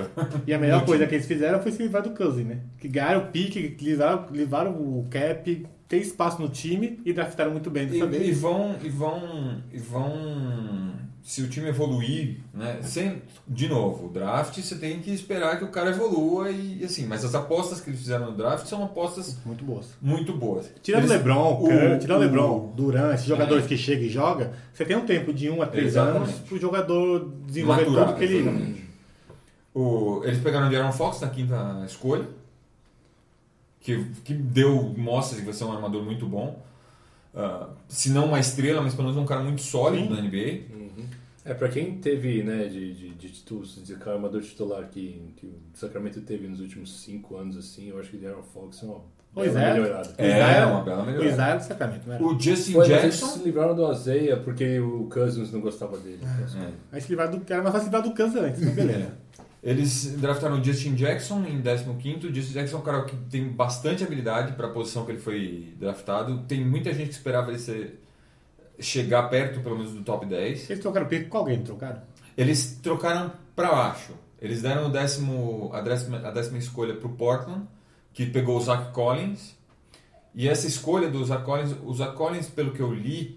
E 0.46 0.54
a 0.54 0.58
melhor 0.60 0.84
coisa 0.86 1.04
que 1.08 1.14
eles 1.16 1.26
fizeram 1.26 1.60
foi 1.60 1.72
se 1.72 1.82
livrar 1.82 2.04
do 2.04 2.10
Cousins, 2.10 2.46
né? 2.46 2.58
Que 2.78 2.86
ganharam 2.86 3.22
o 3.22 3.26
pique, 3.26 3.76
livraram, 3.80 4.26
livraram 4.30 4.70
o 4.70 5.04
cap, 5.10 5.66
tem 5.88 6.00
espaço 6.00 6.40
no 6.40 6.48
time 6.48 7.00
e 7.04 7.12
draftaram 7.12 7.50
muito 7.50 7.68
bem 7.68 7.82
E, 7.82 7.86
dessa 7.90 8.04
e 8.04 8.08
vez. 8.08 8.40
vão. 8.40 8.76
E 8.80 8.88
vão. 8.88 9.60
E 9.72 9.78
vão. 9.78 10.92
Se 11.28 11.42
o 11.42 11.48
time 11.48 11.66
evoluir, 11.70 12.36
né? 12.54 12.78
Sem, 12.82 13.20
de 13.48 13.68
novo, 13.68 14.06
o 14.06 14.08
draft 14.08 14.56
você 14.60 14.76
tem 14.76 15.00
que 15.00 15.10
esperar 15.12 15.58
que 15.58 15.64
o 15.64 15.68
cara 15.72 15.90
evolua 15.90 16.48
e 16.52 16.84
assim, 16.84 17.04
mas 17.04 17.24
as 17.24 17.34
apostas 17.34 17.80
que 17.80 17.90
eles 17.90 17.98
fizeram 17.98 18.26
no 18.30 18.36
draft 18.36 18.64
são 18.68 18.84
apostas 18.84 19.36
Muito 19.44 19.64
boas. 19.64 19.86
muito 20.00 20.32
boas. 20.32 20.70
Tirando 20.80 21.02
o 21.02 21.06
Eles- 21.06 21.16
LeBron, 21.16 21.60
o- 21.64 21.98
tirando 21.98 22.10
o 22.20 22.22
o- 22.22 22.26
LeBron, 22.26 22.72
Duran, 22.76 23.12
esses 23.12 23.26
jogadores 23.26 23.64
É. 23.64 23.66
que 23.68 23.76
chegam 23.76 24.04
e 24.04 24.08
jogam, 24.08 24.52
você 24.72 24.84
tem 24.84 24.96
um 24.96 25.04
tempo 25.04 25.32
de 25.32 25.50
1 25.50 25.60
a 25.62 25.66
3 25.66 25.88
Exatamente. 25.88 26.28
anos 26.30 26.40
pro 26.42 26.60
jogador 26.60 27.28
desenvolver 27.44 27.82
Maturar, 27.86 28.06
tudo 28.06 28.18
que 28.18 28.24
ele. 28.24 28.38
exatamente. 28.38 28.84
O, 29.74 30.20
eles 30.22 30.38
pegaram 30.38 30.68
o 30.68 30.72
Jaron 30.72 30.92
Fox 30.92 31.20
na 31.20 31.28
quinta 31.28 31.82
escolha, 31.86 32.24
que, 33.80 34.04
que 34.24 34.32
deu 34.32 34.94
mostra 34.96 35.34
de 35.34 35.42
que 35.42 35.46
vai 35.46 35.54
ser 35.54 35.64
um 35.64 35.72
armador 35.72 36.04
muito 36.04 36.24
bom. 36.24 36.64
Ah, 37.36 37.68
se 37.88 38.10
não 38.10 38.26
uma 38.26 38.40
estrela, 38.40 38.80
mas 38.80 38.94
pelo 38.94 39.08
menos 39.08 39.22
um 39.22 39.26
cara 39.26 39.42
muito 39.42 39.60
sólido 39.62 40.04
Sim. 40.08 40.10
na 40.14 40.22
NBA. 40.22 40.76
É, 41.44 41.54
pra 41.54 41.68
quem 41.68 41.98
teve, 41.98 42.42
né, 42.42 42.64
de, 42.64 42.92
de, 42.92 43.10
de, 43.10 43.28
títulos, 43.28 43.80
de 43.86 43.94
armador 43.94 44.42
titular 44.42 44.88
que, 44.88 45.32
que 45.36 45.46
o 45.46 45.54
Sacramento 45.74 46.20
teve 46.22 46.48
nos 46.48 46.58
últimos 46.58 47.00
cinco 47.02 47.36
anos, 47.36 47.56
assim, 47.56 47.88
eu 47.90 48.00
acho 48.00 48.10
que 48.10 48.16
o 48.16 48.20
Darren 48.20 48.42
Fox 48.52 48.82
é 48.82 48.86
uma 48.86 48.94
O 48.96 49.04
bela 49.34 49.46
Isaiah, 49.46 50.02
É, 50.18 50.26
Isaiah- 50.28 50.66
uma 50.66 50.80
bela 50.82 51.04
melhorada. 51.04 51.24
O 51.30 51.32
Isaiah 51.32 51.48
era 51.50 51.58
do 51.58 51.62
Sacramento, 51.64 52.10
era? 52.10 52.24
O 52.24 52.40
Justin 52.40 52.72
Foi, 52.72 52.88
mas 52.88 53.04
eles 53.04 53.14
se 53.14 53.20
Jackson. 53.26 53.44
livraram 53.44 53.76
do 53.76 53.86
Azeia 53.86 54.36
porque 54.38 54.80
o 54.80 55.04
Cousins 55.08 55.52
não 55.52 55.60
gostava 55.60 55.96
dele. 55.98 56.18
É. 56.24 56.70
Aí 56.90 57.00
se 57.00 57.08
livrar 57.10 57.30
do 57.30 57.38
cara, 57.42 57.62
mas 57.62 57.70
vai 57.70 57.80
se 57.80 57.86
livrar 57.86 58.02
do 58.02 58.12
Kansas 58.12 58.42
antes, 58.42 58.60
mas 58.64 58.74
beleza. 58.74 59.12
Eles 59.66 60.14
draftaram 60.16 60.60
o 60.60 60.64
Justin 60.64 60.94
Jackson 60.94 61.44
em 61.44 61.60
15. 61.60 62.28
O 62.28 62.32
Justin 62.32 62.52
Jackson 62.52 62.76
é 62.76 62.78
um 62.78 62.82
cara 62.84 63.04
que 63.04 63.16
tem 63.16 63.48
bastante 63.48 64.04
habilidade 64.04 64.52
para 64.52 64.68
a 64.68 64.70
posição 64.70 65.04
que 65.04 65.10
ele 65.10 65.18
foi 65.18 65.74
draftado. 65.76 66.44
Tem 66.46 66.64
muita 66.64 66.94
gente 66.94 67.08
que 67.08 67.14
esperava 67.14 67.50
ele 67.50 67.58
ser, 67.58 68.00
chegar 68.78 69.24
perto, 69.24 69.60
pelo 69.60 69.76
menos, 69.76 69.92
do 69.92 70.04
top 70.04 70.24
10. 70.24 70.70
Eles 70.70 70.80
trocaram 70.80 71.08
pique 71.08 71.24
com 71.24 71.38
alguém, 71.38 71.64
trocaram? 71.64 72.00
Eles 72.38 72.78
trocaram 72.80 73.32
para 73.56 73.72
baixo. 73.72 74.12
Eles 74.40 74.62
deram 74.62 74.86
o 74.86 74.88
décimo, 74.88 75.68
a, 75.72 75.80
décima, 75.80 76.18
a 76.18 76.30
décima 76.30 76.58
escolha 76.58 76.94
para 76.94 77.08
o 77.08 77.16
Portland, 77.16 77.66
que 78.12 78.24
pegou 78.24 78.56
o 78.58 78.60
Zach 78.60 78.92
Collins. 78.92 79.56
E 80.32 80.48
essa 80.48 80.68
escolha 80.68 81.10
do 81.10 81.24
Zach 81.24 81.44
Collins, 81.44 81.74
o 81.84 81.92
Zach 81.92 82.14
Collins, 82.14 82.48
pelo 82.48 82.70
que 82.70 82.80
eu 82.80 82.94
li, 82.94 83.36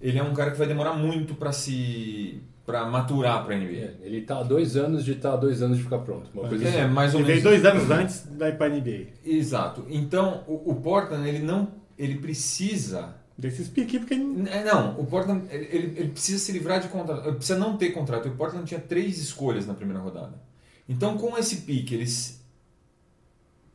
ele 0.00 0.16
é 0.16 0.22
um 0.22 0.32
cara 0.32 0.52
que 0.52 0.58
vai 0.58 0.68
demorar 0.68 0.92
muito 0.92 1.34
para 1.34 1.50
se 1.50 2.40
para 2.66 2.84
maturar 2.84 3.44
para 3.46 3.54
NBA. 3.56 3.70
É, 3.76 3.94
ele 4.02 4.22
tá 4.22 4.40
há 4.40 4.42
dois 4.42 4.76
anos 4.76 5.04
de 5.04 5.12
estar 5.12 5.32
há 5.34 5.36
dois 5.36 5.62
anos 5.62 5.76
de 5.78 5.84
ficar 5.84 6.00
pronto. 6.00 6.28
Uma 6.34 6.48
coisa 6.48 6.66
É, 6.68 6.82
assim. 6.82 6.92
mais 6.92 7.14
ou 7.14 7.20
Ele 7.20 7.26
veio 7.32 7.44
menos. 7.44 7.62
dois 7.62 7.72
anos 7.74 7.90
antes 7.90 8.26
da 8.36 8.48
ir 8.48 8.58
pra 8.58 8.68
NBA. 8.68 9.06
Exato. 9.24 9.86
Então, 9.88 10.42
o, 10.48 10.72
o 10.72 10.74
Portland, 10.74 11.26
ele 11.28 11.38
não, 11.44 11.68
ele 11.96 12.16
precisa 12.16 13.14
Desses 13.38 13.68
piques, 13.68 13.98
porque 13.98 14.14
ele- 14.14 14.48
É, 14.48 14.64
Não, 14.64 14.98
o 14.98 15.04
Portland 15.04 15.44
ele, 15.50 15.64
ele- 15.70 15.98
ele 16.00 16.08
precisa 16.08 16.38
se 16.38 16.50
livrar 16.52 16.80
de 16.80 16.88
contrato, 16.88 17.26
ele 17.28 17.36
precisa 17.36 17.58
não 17.58 17.76
ter 17.76 17.90
contrato. 17.90 18.28
O 18.28 18.32
Portland 18.34 18.64
tinha 18.66 18.80
três 18.80 19.18
escolhas 19.18 19.66
na 19.66 19.74
primeira 19.74 20.00
rodada. 20.00 20.40
Então, 20.88 21.18
com 21.18 21.36
esse 21.36 21.56
pique, 21.58 21.94
eles 21.94 22.42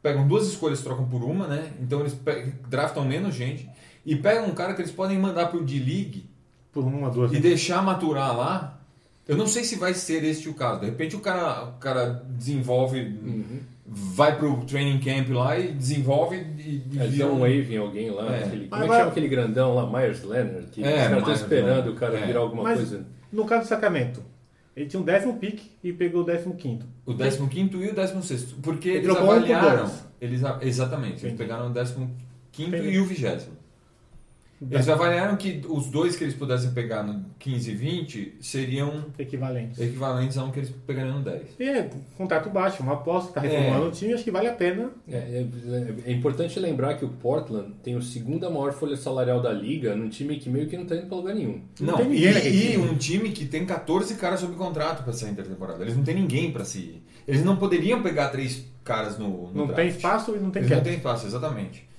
pegam 0.01 0.27
duas 0.27 0.47
escolhas, 0.47 0.82
trocam 0.82 1.06
por 1.08 1.23
uma, 1.23 1.47
né? 1.47 1.73
Então 1.80 1.99
eles 1.99 2.17
draftam 2.69 3.06
menos 3.06 3.36
gente 3.36 3.69
e 4.06 4.15
pegam 4.15 4.47
um 4.47 4.54
cara 4.56 4.73
que 4.73 4.82
eles 4.82 4.91
podem 4.91 5.19
mandar 5.19 5.47
pro 5.51 5.63
D-League 5.63 6.27
por 6.71 6.84
uma, 6.84 7.10
duas. 7.12 7.32
e 7.32 7.39
deixar 7.39 7.84
maturar 7.84 8.36
lá. 8.36 8.80
Eu 9.31 9.37
não 9.37 9.47
sei 9.47 9.63
se 9.63 9.75
vai 9.75 9.93
ser 9.93 10.23
este 10.25 10.49
o 10.49 10.53
caso. 10.53 10.81
De 10.81 10.87
repente 10.87 11.15
o 11.15 11.19
cara, 11.19 11.63
o 11.69 11.79
cara 11.79 12.23
desenvolve, 12.29 13.17
vai 13.87 14.37
pro 14.37 14.57
training 14.65 14.99
camp 14.99 15.29
lá 15.29 15.57
e 15.57 15.71
desenvolve 15.71 16.35
e, 16.35 16.61
e 16.91 16.99
Eles 16.99 17.11
vira 17.11 17.27
dão 17.27 17.35
um 17.37 17.39
wave 17.39 17.73
em 17.73 17.77
alguém 17.77 18.09
lá. 18.09 18.35
É. 18.35 18.43
Aquele, 18.43 18.67
Mas 18.69 18.79
como 18.81 18.83
é 18.83 18.87
que 18.87 18.99
chama 18.99 19.11
aquele 19.11 19.27
grandão 19.27 19.73
lá, 19.75 19.89
Myers 19.89 20.23
Leonard? 20.23 20.67
Que 20.67 20.83
É, 20.83 20.87
os 20.87 20.93
caras 21.01 21.17
estão 21.19 21.33
esperando 21.33 21.91
o 21.91 21.95
cara 21.95 22.17
É. 22.19 22.25
virar 22.25 22.39
alguma 22.41 22.63
Mas 22.63 22.77
coisa. 22.77 23.05
no 23.31 23.45
caso 23.45 23.63
do 23.63 23.67
Sacramento, 23.69 24.21
ele 24.75 24.85
tinha 24.87 24.99
um 24.99 25.05
décimo 25.05 25.37
pique 25.37 25.71
e 25.83 25.91
pegou 25.93 26.21
o 26.21 26.25
décimo 26.25 26.55
quinto. 26.55 26.85
O 27.05 27.13
15 27.13 27.77
e 27.77 27.89
o 27.89 27.95
16. 27.95 28.43
Porque 28.61 28.89
Ele 28.89 28.97
eles 28.99 29.15
avaliaram. 29.17 29.91
Eles, 30.19 30.41
exatamente, 30.61 31.13
eles 31.13 31.23
Entendi. 31.23 31.37
pegaram 31.37 31.69
o 31.69 31.73
15 32.51 32.69
Entendi. 32.69 32.89
e 32.89 32.99
o 32.99 33.05
20. 33.05 33.47
Eles 34.69 34.88
avaliaram 34.88 35.36
que 35.38 35.62
os 35.67 35.88
dois 35.88 36.15
que 36.15 36.24
eles 36.24 36.36
pudessem 36.36 36.71
pegar 36.71 37.02
no 37.04 37.26
15 37.39 37.71
e 37.71 37.74
20 37.76 38.36
seriam 38.39 39.06
Equivalente. 39.17 39.82
equivalentes 39.82 40.38
a 40.38 40.43
um 40.43 40.52
que 40.52 40.60
eles 40.60 40.69
pegariam 40.86 41.17
no 41.17 41.24
10. 41.24 41.41
E 41.60 41.63
é 41.63 41.89
contrato 42.15 42.50
baixo, 42.50 42.84
uma 42.84 42.93
aposta, 42.93 43.32
tá 43.34 43.43
É. 43.45 43.50
reformulando 43.50 43.88
o 43.88 43.91
time, 43.91 44.13
acho 44.13 44.24
que 44.24 44.30
vale 44.30 44.47
a 44.47 44.54
pena. 44.54 44.91
É, 45.08 45.15
é- 45.17 45.95
é 46.06 46.12
importante 46.12 46.60
lembrar 46.60 46.93
que 46.95 47.04
o 47.06 47.10
Portland 47.10 47.74
tem 47.82 47.95
a 47.95 48.02
segunda 48.02 48.50
maior 48.52 48.71
folha 48.74 48.95
salarial 48.95 49.41
da 49.41 49.52
liga 49.52 49.95
num 49.95 50.10
time 50.10 50.38
que 50.38 50.50
meio 50.50 50.67
que 50.67 50.78
não 50.78 50.86
tá 50.86 50.95
indo 50.95 51.08
pra 51.08 51.17
lugar 51.17 51.34
nenhum. 51.34 51.62
Não 51.80 51.93
Não, 51.93 51.97
tem 51.97 52.13
e, 52.13 52.74
e 52.74 52.78
um 52.78 52.95
time 52.95 53.32
que 53.32 53.45
tem 53.45 53.65
14 53.65 54.13
caras 54.15 54.41
sob 54.41 54.56
contrato 54.56 55.02
para 55.04 55.12
essa 55.12 55.28
intertemporada. 55.28 55.84
Eles 55.84 55.97
não 55.97 56.04
tem 56.04 56.13
ninguém 56.15 56.52
para 56.52 56.65
se 56.65 56.78
ir. 56.78 57.04
Eles 57.28 57.43
não 57.43 57.56
poderiam 57.58 58.02
pegar 58.04 58.30
três 58.30 58.63
caras 58.84 59.17
no, 59.17 59.28
no 59.47 59.54
Não 59.54 59.65
draft. 59.67 59.76
tem 59.76 59.88
espaço 59.89 60.36
e 60.36 60.39
não 60.39 60.52
tem 60.52 60.62
Eles 60.62 60.76
não 60.76 60.84
têm 60.84 60.95
espaço, 60.95 61.26
exatamente. 61.26 61.89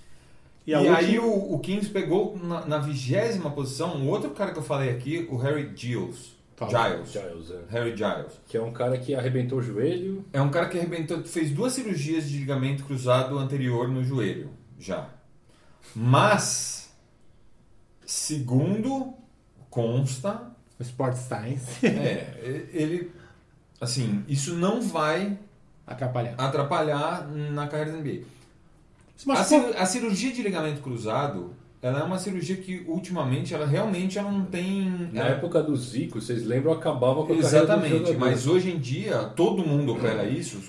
E 0.66 0.70
E, 0.70 0.74
a 0.74 0.78
aí 0.96 1.18
última- 1.18 1.26
o, 1.34 1.54
o 1.54 1.58
Kings 1.58 1.90
pegou 1.90 2.38
na, 2.38 2.64
na 2.66 2.78
vigésima 2.78 3.50
posição 3.50 3.96
um 3.96 4.08
outro 4.08 4.30
cara 4.30 4.52
que 4.52 4.58
eu 4.58 4.62
falei 4.62 4.90
aqui, 4.90 5.26
o 5.30 5.36
Harry 5.36 5.70
Giles. 5.74 6.32
Fala. 6.56 6.70
Giles. 6.90 7.10
Giles, 7.12 7.50
é. 7.50 7.60
Harry 7.70 7.96
Giles. 7.96 8.32
Que 8.46 8.56
é 8.56 8.62
um 8.62 8.72
cara 8.72 8.96
que 8.98 9.14
arrebentou 9.14 9.58
o 9.58 9.62
joelho. 9.62 10.24
É 10.32 10.40
um 10.40 10.50
cara 10.50 10.68
que 10.68 10.78
arrebentou, 10.78 11.22
fez 11.24 11.50
duas 11.50 11.72
cirurgias 11.72 12.28
de 12.28 12.38
ligamento 12.38 12.84
cruzado 12.84 13.36
anterior 13.38 13.88
no 13.88 14.04
joelho, 14.04 14.50
já. 14.78 15.08
Mas 15.96 16.92
Segundo, 18.04 19.14
consta, 19.70 20.50
Sport 20.80 21.16
Science. 21.16 21.86
é, 21.86 22.68
ele, 22.72 23.10
assim, 23.80 24.24
isso 24.28 24.54
não 24.54 24.82
vai 24.82 25.38
Atrapalhar. 25.86 26.34
atrapalhar 26.36 27.26
na 27.28 27.66
carreira 27.68 27.92
da 27.92 27.98
NBA. 27.98 28.22
A, 29.28 29.44
cir- 29.44 29.74
a 29.76 29.86
cirurgia 29.86 30.32
de 30.32 30.42
ligamento 30.42 30.80
cruzado, 30.80 31.54
ela 31.80 32.00
é 32.00 32.02
uma 32.02 32.18
cirurgia 32.18 32.56
que 32.56 32.84
ultimamente, 32.88 33.54
ela 33.54 33.66
realmente 33.66 34.18
ela 34.18 34.30
não 34.30 34.44
tem... 34.44 35.08
Na 35.12 35.20
ela- 35.22 35.30
época 35.36 35.62
do 35.62 35.76
Zico, 35.76 36.20
vocês 36.20 36.44
lembram, 36.46 36.72
acabava 36.72 37.24
com 37.24 37.32
a 37.32 37.36
Exatamente, 37.36 38.12
mas 38.14 38.46
hoje 38.46 38.70
em 38.70 38.78
dia 38.78 39.18
todo 39.36 39.64
mundo 39.66 39.92
opera 39.92 40.24
isso. 40.24 40.60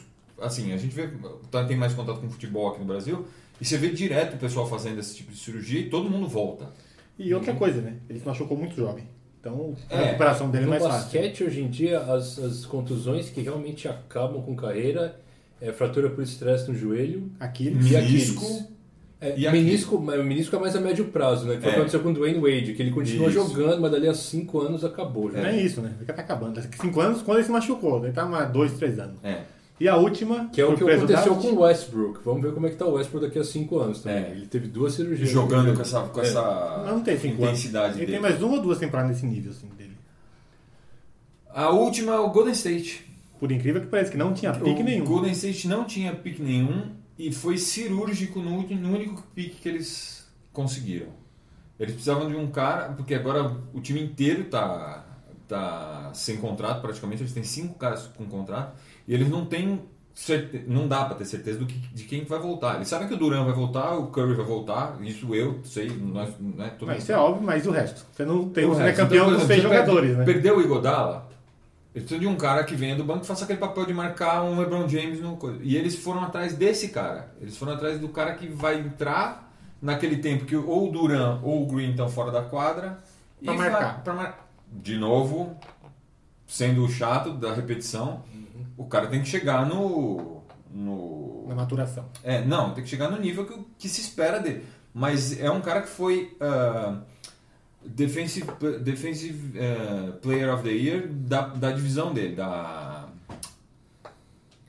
Assim, 0.42 0.74
a 0.74 0.78
gente 0.78 0.94
vê, 0.94 1.10
tá- 1.50 1.64
tem 1.66 1.78
mais 1.78 1.94
contato 1.94 2.20
com 2.20 2.30
futebol 2.30 2.68
aqui 2.70 2.80
no 2.80 2.86
Brasil, 2.86 3.26
e 3.62 3.66
você 3.66 3.78
vê 3.78 3.90
direto 3.90 4.34
o 4.36 4.38
pessoal 4.38 4.68
fazendo 4.68 5.00
esse 5.00 5.16
tipo 5.16 5.32
de 5.32 5.38
cirurgia 5.38 5.80
e 5.80 5.90
todo 5.90 6.10
mundo 6.10 6.28
volta. 6.28 6.70
E 7.18 7.34
outra 7.34 7.54
coisa, 7.54 7.80
né? 7.82 7.98
Ele 8.10 8.20
se 8.20 8.26
machucou 8.26 8.58
muito 8.58 8.76
jovem. 8.76 9.08
Então, 9.40 9.76
a 9.90 9.96
É. 9.96 10.06
recuperação 10.06 10.50
dele 10.50 10.64
é 10.64 10.66
No 10.66 10.72
mais 10.72 10.84
fácil. 10.84 11.00
basquete, 11.02 11.44
hoje 11.44 11.62
em 11.62 11.70
dia, 11.70 12.00
as, 12.00 12.40
as 12.40 12.66
contusões 12.66 13.30
que 13.30 13.42
realmente 13.42 13.88
acabam 13.88 14.42
com 14.42 14.56
carreira 14.56 15.20
é 15.70 15.72
fratura 15.74 16.10
por 16.10 16.24
estresse 16.24 16.70
no 16.70 16.76
joelho 16.78 17.32
Aquiles. 17.40 17.86
e 17.86 17.94
Menisco. 17.94 18.44
Aquiles. 18.44 18.74
É, 19.22 19.40
E 19.40 19.50
menisco, 19.50 19.98
mas 20.02 20.20
o 20.20 20.24
menisco 20.24 20.54
é 20.54 20.60
mais 20.60 20.76
a 20.76 20.82
médio 20.82 21.06
prazo, 21.06 21.46
né? 21.48 21.56
Que 21.56 21.62
foi 21.62 21.70
o 21.70 21.70
É. 21.70 21.74
que 21.76 21.80
aconteceu 21.80 22.02
com 22.02 22.10
o 22.10 22.14
Dwayne 22.14 22.40
Wade, 22.42 22.74
que 22.74 22.82
ele 22.82 22.92
continua 22.92 23.30
Isso. 23.30 23.36
jogando, 23.36 23.80
mas 23.82 23.90
dali 23.90 24.06
a 24.10 24.14
5 24.14 24.60
anos 24.60 24.84
acabou. 24.84 25.32
Já. 25.32 25.40
Não 25.40 25.48
é 25.48 25.56
isso, 25.62 25.80
né? 25.82 25.94
Ele 25.98 26.06
tá 26.06 26.22
acabando. 26.22 26.56
Daqui 26.62 26.78
cinco 26.78 27.00
anos, 27.00 27.22
quando 27.22 27.38
ele 27.38 27.46
se 27.46 27.52
machucou. 27.52 28.04
Ele 28.04 28.12
tá 28.12 28.24
há 28.24 28.44
dois, 28.44 28.74
três 28.74 29.00
anos. 29.00 29.16
É. 29.24 29.44
E 29.80 29.88
a 29.88 29.96
última, 29.96 30.50
Que 30.52 30.60
é 30.60 30.66
o 30.66 30.76
que 30.76 30.84
aconteceu 30.84 31.36
com 31.38 31.48
o 31.48 31.60
Westbrook. 31.62 32.20
Vamos 32.26 32.42
ver 32.42 32.52
como 32.54 32.68
é 32.68 32.70
que 32.70 32.76
tá 32.76 32.86
o 32.86 32.96
Westbrook 32.96 33.26
daqui 33.28 33.40
a 33.40 33.44
5 33.46 33.80
anos 33.80 34.02
também. 34.02 34.24
É. 34.26 34.32
Ele 34.32 34.46
teve 34.46 34.68
duas 34.68 34.94
cirurgias. 34.94 35.30
Jogando 35.30 35.74
com 35.74 35.82
essa, 35.82 36.02
com 36.02 36.20
É. 36.20 36.24
essa 36.26 36.84
Não, 36.86 36.96
não 36.96 37.02
tem 37.02 37.18
cinco 37.18 37.44
anos. 37.46 37.60
intensidade 37.60 37.94
Ele 37.94 38.00
dele. 38.08 38.12
tem 38.12 38.20
mais 38.22 38.42
uma 38.44 38.56
ou 38.56 38.62
duas 38.62 38.78
temporadas 38.78 39.12
nesse 39.12 39.26
nível, 39.26 39.52
assim, 39.52 39.68
dele. 39.78 39.94
A 41.50 41.70
última 41.70 42.14
é 42.16 42.20
o 42.20 42.30
Golden 42.30 42.54
State. 42.54 43.06
Por 43.44 43.52
incrível 43.52 43.82
que 43.82 43.88
pareça, 43.88 44.10
que 44.10 44.18
não 44.18 44.34
tinha 44.34 44.54
pique 44.54 44.82
o 44.82 44.86
nenhum. 44.86 45.04
Golden 45.04 45.34
State 45.34 45.68
não 45.68 45.84
tinha 45.84 46.16
pique 46.16 46.42
nenhum 46.42 46.92
e 47.20 47.30
foi 47.30 47.58
cirúrgico 47.58 48.40
no, 48.40 48.62
no 48.62 48.96
único 48.96 49.22
pique 49.36 49.58
que 49.58 49.68
eles 49.68 50.26
conseguiram. 50.54 51.08
Eles 51.78 51.94
precisavam 51.94 52.30
de 52.30 52.38
um 52.38 52.48
cara, 52.50 52.94
porque 52.94 53.14
agora 53.14 53.54
o 53.74 53.82
time 53.82 54.02
inteiro 54.02 54.46
tá, 54.46 55.06
tá 55.46 56.10
sem 56.14 56.38
contrato 56.38 56.82
praticamente, 56.82 57.22
eles 57.22 57.34
têm 57.34 57.44
cinco 57.44 57.74
caras 57.74 58.08
com 58.16 58.26
contrato 58.28 58.78
e 59.06 59.14
eles 59.14 59.28
não 59.28 59.46
têm 59.46 59.82
certe... 60.14 60.64
não 60.66 60.88
dá 60.88 61.04
para 61.04 61.16
ter 61.16 61.26
certeza 61.26 61.60
do 61.60 61.66
que, 61.66 61.78
de 61.78 62.06
quem 62.06 62.24
vai 62.24 62.40
voltar. 62.40 62.76
Eles 62.76 62.88
sabem 62.88 63.10
que 63.10 63.14
o 63.14 63.18
Duran 63.18 63.44
vai 63.44 63.54
voltar, 63.54 63.98
o 63.98 64.08
Curry 64.08 64.36
vai 64.36 64.46
voltar, 64.46 64.98
isso 65.02 65.36
eu 65.36 65.60
sei, 65.66 65.90
nós, 65.90 66.30
né, 66.40 66.72
todo 66.80 66.88
Mas 66.88 67.04
isso 67.04 67.12
é 67.12 67.18
óbvio, 67.18 67.46
mas 67.46 67.68
o 67.68 67.72
resto? 67.72 68.06
Você 68.10 68.24
não 68.24 68.48
tem 68.48 68.64
o 68.64 68.74
é 68.80 68.86
resto. 68.86 69.02
campeão 69.02 69.26
Então, 69.26 69.40
por 69.40 69.48
seis 69.48 69.62
jogadores, 69.62 70.16
né? 70.16 70.24
Perdeu 70.24 70.60
o 70.60 70.62
Igodala, 70.62 71.33
eles 71.96 72.08
precisam 72.08 72.20
de 72.20 72.28
um 72.28 72.36
cara 72.36 72.64
que 72.64 72.76
venha 72.76 72.96
do 72.96 73.04
banco 73.04 73.24
e 73.24 73.28
faça 73.28 73.44
aquele 73.44 73.60
papel 73.60 73.86
de 73.86 73.94
marcar 73.94 74.44
um 74.44 74.58
LeBron 74.60 74.88
James 74.88 75.20
no 75.22 75.38
coisa. 75.38 75.60
E 75.62 75.76
eles 75.76 75.96
foram 75.96 76.24
atrás 76.24 76.54
desse 76.56 76.90
cara. 76.90 77.34
Eles 77.40 77.56
foram 77.58 77.74
atrás 77.74 78.00
do 78.00 78.10
cara 78.10 78.34
que 78.34 78.48
vai 78.48 78.80
entrar 78.80 79.54
naquele 79.82 80.18
tempo 80.18 80.46
que 80.46 80.56
ou 80.56 80.90
o 80.90 80.92
Duran 80.92 81.40
ou 81.44 81.64
o 81.64 81.68
Green 81.68 81.92
estão 81.92 82.10
fora 82.10 82.32
da 82.32 82.42
quadra. 82.42 82.98
e 83.42 83.46
Pra 83.46 83.54
marcar. 83.56 84.04
pra 84.04 84.14
mar- 84.14 84.48
De 84.72 84.98
novo, 84.98 85.56
sendo 86.48 86.84
o 86.84 86.90
chato 86.90 87.32
da 87.34 87.54
repetição, 87.54 88.24
o 88.78 88.86
cara 88.86 89.08
tem 89.08 89.22
que 89.22 89.28
chegar 89.30 89.66
no. 89.66 90.42
no 90.72 91.46
Na 91.48 91.56
maturação. 91.56 92.06
é, 92.24 92.44
não, 92.44 92.74
tem 92.74 92.84
que 92.84 92.90
chegar 92.90 93.10
no 93.10 93.20
nível 93.20 93.46
que, 93.46 93.60
que 93.78 93.90
se 93.90 94.02
espera 94.02 94.40
dele. 94.40 94.66
Mas 94.94 95.40
é 95.40 95.50
um 95.52 95.62
cara 95.62 95.82
que 95.82 95.90
foi 95.90 96.36
ah, 96.40 96.98
defensive, 97.86 98.48
defensive 98.82 99.60
ah, 99.60 100.14
Player 100.22 100.54
of 100.54 100.64
the 100.64 100.72
Year 100.72 101.08
da, 101.08 101.42
da 101.48 101.72
divisão 101.72 102.14
dele, 102.14 102.36
da. 102.36 103.08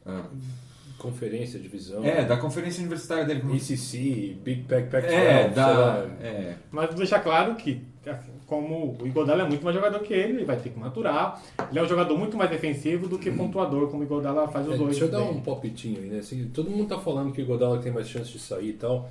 ah, 0.07 0.23
Conferência, 0.99 1.61
divisão. 1.61 2.03
é, 2.03 2.25
da 2.25 2.37
conferência 2.39 2.81
universitária 2.81 3.27
dele. 3.27 3.43
ACC, 3.55 4.39
Big 4.43 4.63
Pac 4.63 4.89
Pac 4.91 5.05
É, 5.07 5.43
12, 5.45 5.55
da. 5.55 6.07
É, 6.23 6.55
Mas 6.71 6.87
vou 6.87 6.97
deixar 6.97 7.21
claro 7.21 7.55
que, 7.57 7.83
como 8.47 8.97
o 8.99 9.07
Igodala 9.07 9.43
é 9.43 9.47
muito 9.47 9.63
mais 9.63 9.77
jogador 9.77 9.99
que 10.01 10.15
ele, 10.15 10.33
ele 10.39 10.45
vai 10.47 10.57
ter 10.57 10.71
que 10.71 10.79
maturar. 10.79 11.43
Ele 11.69 11.79
é 11.79 11.83
um 11.83 11.87
jogador 11.89 12.17
muito 12.17 12.39
mais 12.39 12.49
defensivo 12.49 13.07
do 13.07 13.19
que 13.19 13.31
pontuador, 13.31 13.89
como 13.91 14.03
o 14.03 14.07
Igodala 14.07 14.49
faz 14.49 14.67
os 14.67 14.75
É, 14.75 14.77
dois. 14.79 14.91
deixa 14.93 15.05
eu 15.05 15.11
dar 15.11 15.23
um 15.25 15.43
palpitinho 15.43 16.01
aí, 16.01 16.09
né? 16.09 16.21
Assim, 16.21 16.49
todo 16.55 16.71
mundo 16.71 16.89
tá 16.89 16.99
falando 16.99 17.33
que 17.35 17.43
o 17.43 17.47
Godala 17.47 17.79
tem 17.83 17.93
mais 17.93 18.09
chance 18.09 18.33
de 18.33 18.39
sair 18.39 18.71
e 18.71 18.75
tal. 18.75 19.11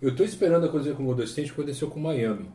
Eu 0.00 0.16
tô 0.16 0.24
esperando 0.24 0.64
acontecer 0.64 0.94
com 0.94 1.02
o 1.02 1.06
Golden 1.06 1.26
State 1.26 1.50
o 1.50 1.54
que 1.54 1.60
aconteceu 1.60 1.88
com 1.88 2.00
o 2.00 2.02
Miami. 2.02 2.46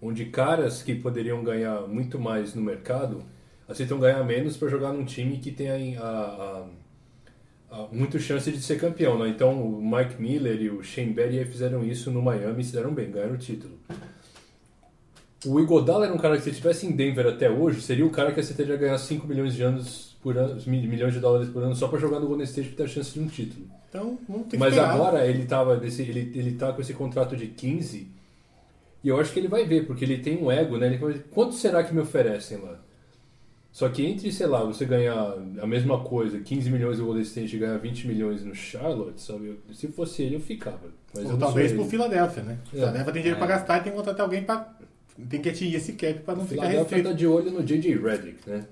Onde 0.00 0.26
caras 0.26 0.82
que 0.82 0.94
poderiam 0.94 1.42
ganhar 1.42 1.82
muito 1.88 2.18
mais 2.18 2.54
no 2.54 2.60
mercado 2.62 3.22
aceitam 3.68 3.98
ganhar 3.98 4.22
menos 4.24 4.56
para 4.56 4.68
jogar 4.68 4.92
num 4.92 5.04
time 5.04 5.38
que 5.38 5.50
tem 5.50 5.96
a, 5.96 6.02
a, 6.02 6.66
a, 7.70 7.76
a 7.84 7.88
muito 7.90 8.18
chance 8.18 8.50
de 8.52 8.60
ser 8.60 8.78
campeão, 8.78 9.18
né? 9.18 9.28
Então 9.28 9.62
o 9.62 9.80
Mike 9.82 10.20
Miller 10.20 10.60
e 10.60 10.68
o 10.70 10.82
Shane 10.82 11.12
Battier 11.14 11.46
fizeram 11.46 11.82
isso 11.82 12.10
no 12.10 12.20
Miami 12.20 12.60
e 12.60 12.64
se 12.64 12.72
deram 12.74 12.92
bem, 12.92 13.10
ganharam 13.10 13.34
o 13.34 13.38
título. 13.38 13.78
O 15.46 15.60
Igodala 15.60 16.06
era 16.06 16.14
um 16.14 16.18
cara 16.18 16.36
que 16.36 16.42
se 16.42 16.50
estivesse 16.50 16.86
em 16.86 16.92
Denver 16.92 17.26
até 17.26 17.50
hoje, 17.50 17.82
seria 17.82 18.06
o 18.06 18.10
cara 18.10 18.32
que 18.32 18.40
aceitaria 18.40 18.76
ganhar 18.76 18.96
5 18.96 19.26
milhões 19.26 19.54
de 19.54 19.62
anos 19.62 20.16
por 20.22 20.38
ano, 20.38 20.58
mi- 20.66 20.86
milhões 20.86 21.12
de 21.12 21.20
dólares 21.20 21.50
por 21.50 21.62
ano 21.62 21.74
só 21.76 21.86
para 21.88 21.98
jogar 21.98 22.18
no 22.18 22.26
Golden 22.26 22.44
State 22.44 22.68
para 22.68 22.76
ter 22.78 22.82
a 22.84 22.88
chance 22.88 23.12
de 23.12 23.20
um 23.20 23.26
título. 23.26 23.66
Então, 23.90 24.16
ter 24.16 24.44
que 24.50 24.56
Mas 24.58 24.70
esperar. 24.74 24.94
agora 24.94 25.26
ele 25.26 25.44
tava 25.44 25.76
desse, 25.76 26.00
ele, 26.02 26.32
ele 26.34 26.52
tá 26.52 26.72
com 26.72 26.80
esse 26.80 26.94
contrato 26.94 27.36
de 27.36 27.46
15 27.48 28.08
e 29.04 29.08
eu 29.08 29.20
acho 29.20 29.32
que 29.32 29.38
ele 29.38 29.48
vai 29.48 29.64
ver, 29.64 29.86
porque 29.86 30.04
ele 30.04 30.18
tem 30.18 30.36
um 30.42 30.50
ego, 30.50 30.76
né? 30.78 30.86
Ele 30.86 30.96
vai 30.98 31.12
dizer, 31.12 31.26
quanto 31.30 31.54
será 31.54 31.84
que 31.84 31.94
me 31.94 32.00
oferecem 32.00 32.58
lá? 32.58 32.80
Só 33.70 33.88
que 33.88 34.06
entre, 34.06 34.30
sei 34.32 34.46
lá, 34.46 34.62
você 34.64 34.84
ganhar 34.84 35.34
a 35.60 35.66
mesma 35.66 35.98
coisa, 36.02 36.38
15 36.38 36.70
milhões 36.70 36.98
no 37.00 37.06
Golden 37.06 37.22
State 37.24 37.56
e 37.56 37.58
ganhar 37.58 37.76
20 37.78 38.06
milhões 38.06 38.44
no 38.44 38.54
Charlotte, 38.54 39.20
sabe? 39.20 39.48
Eu- 39.48 39.74
se 39.74 39.88
fosse 39.88 40.22
ele, 40.22 40.36
eu 40.36 40.40
ficava. 40.40 40.78
Mas 41.12 41.24
eu 41.24 41.30
Ou 41.30 41.32
não 41.32 41.38
talvez 41.40 41.72
pro. 41.72 41.84
Philadelphia, 41.84 42.42
né? 42.44 42.58
O 42.72 42.76
É. 42.76 42.78
Philadelphia 42.80 43.12
tem 43.12 43.22
dinheiro 43.22 43.36
É. 43.36 43.38
pra 43.38 43.46
gastar 43.48 43.78
e 43.78 43.82
tem 43.82 43.92
que 43.92 43.98
contratar 43.98 44.22
alguém 44.24 44.42
pra. 44.44 44.72
Tem 45.28 45.40
que 45.40 45.48
atingir 45.48 45.76
esse 45.76 45.92
cap 45.94 46.14
pra 46.20 46.34
não 46.36 46.42
O 46.42 46.46
ficar 46.46 46.62
Philadelphia 46.62 46.96
restrito. 46.96 47.08
tá 47.08 47.14
de 47.14 47.26
olho 47.26 47.50
no 47.50 47.62
J.J. 47.64 47.96
Redick, 47.96 48.48
né? 48.48 48.64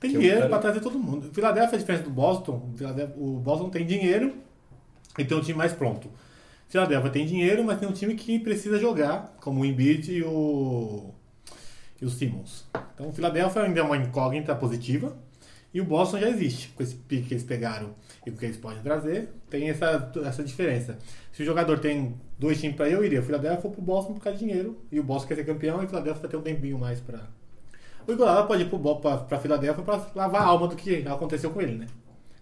Tem 0.00 0.10
que 0.10 0.16
é 0.16 0.18
um 0.18 0.20
dinheiro 0.20 0.36
cara- 0.40 0.48
pra 0.50 0.58
trazer 0.58 0.80
todo 0.80 0.98
mundo. 0.98 1.28
Philadelphia, 1.32 1.76
a 1.76 1.78
diferença 1.78 2.04
do 2.04 2.10
Boston, 2.10 2.70
o 2.72 2.76
Philadelphia- 2.78 3.14
o 3.18 3.38
Boston 3.38 3.68
tem 3.70 3.84
dinheiro 3.86 4.34
e 5.18 5.24
tem 5.24 5.36
um 5.36 5.40
time 5.40 5.56
mais 5.58 5.72
pronto. 5.72 6.08
Philadelphia 6.68 7.10
tem 7.10 7.26
dinheiro, 7.26 7.64
mas 7.64 7.78
tem 7.78 7.88
um 7.88 7.92
time 7.92 8.14
que 8.14 8.38
precisa 8.38 8.78
jogar, 8.78 9.34
como 9.40 9.62
o 9.62 9.64
Embiid 9.64 10.12
e 10.12 10.22
o, 10.22 11.14
e 12.00 12.04
o 12.04 12.10
Simmons. 12.10 12.66
Então 12.94 13.08
o 13.08 13.12
Philadelphia 13.12 13.62
ainda 13.62 13.80
é 13.80 13.82
uma 13.82 13.96
incógnita 13.96 14.54
positiva 14.54 15.16
e 15.72 15.80
o 15.80 15.84
Boston 15.84 16.18
já 16.18 16.28
existe. 16.28 16.68
Com 16.68 16.82
esse 16.82 16.94
pique 16.94 17.28
que 17.28 17.34
eles 17.34 17.44
pegaram 17.44 17.94
e 18.26 18.30
o 18.30 18.34
que 18.34 18.44
eles 18.44 18.58
podem 18.58 18.82
trazer, 18.82 19.30
tem 19.48 19.70
essa, 19.70 20.12
essa 20.26 20.44
diferença. 20.44 20.98
Se 21.32 21.42
o 21.42 21.46
jogador 21.46 21.78
tem 21.78 22.14
dois 22.38 22.60
times 22.60 22.76
pra 22.76 22.86
eu, 22.86 22.98
eu 22.98 23.04
iria. 23.04 23.20
O 23.20 23.22
Philadelphia 23.22 23.62
for 23.62 23.70
pro 23.70 23.80
Boston 23.80 24.12
por 24.12 24.22
causa 24.22 24.38
de 24.38 24.44
dinheiro 24.44 24.78
e 24.92 25.00
o 25.00 25.02
Boston 25.02 25.28
quer 25.28 25.36
ser 25.36 25.46
campeão 25.46 25.80
e 25.80 25.86
o 25.86 25.88
Philadelphia 25.88 26.20
vai 26.20 26.30
ter 26.30 26.36
um 26.36 26.42
tempinho 26.42 26.78
mais 26.78 27.00
pra... 27.00 27.20
O 28.06 28.12
Iguodala 28.12 28.46
pode 28.46 28.62
ir 28.62 28.70
pra 29.28 29.38
Filadélfia 29.38 29.84
pra 29.84 30.06
lavar 30.14 30.42
a 30.42 30.46
alma 30.46 30.68
do 30.68 30.76
que 30.76 31.06
aconteceu 31.06 31.50
com 31.50 31.60
ele, 31.60 31.76
né? 31.76 31.86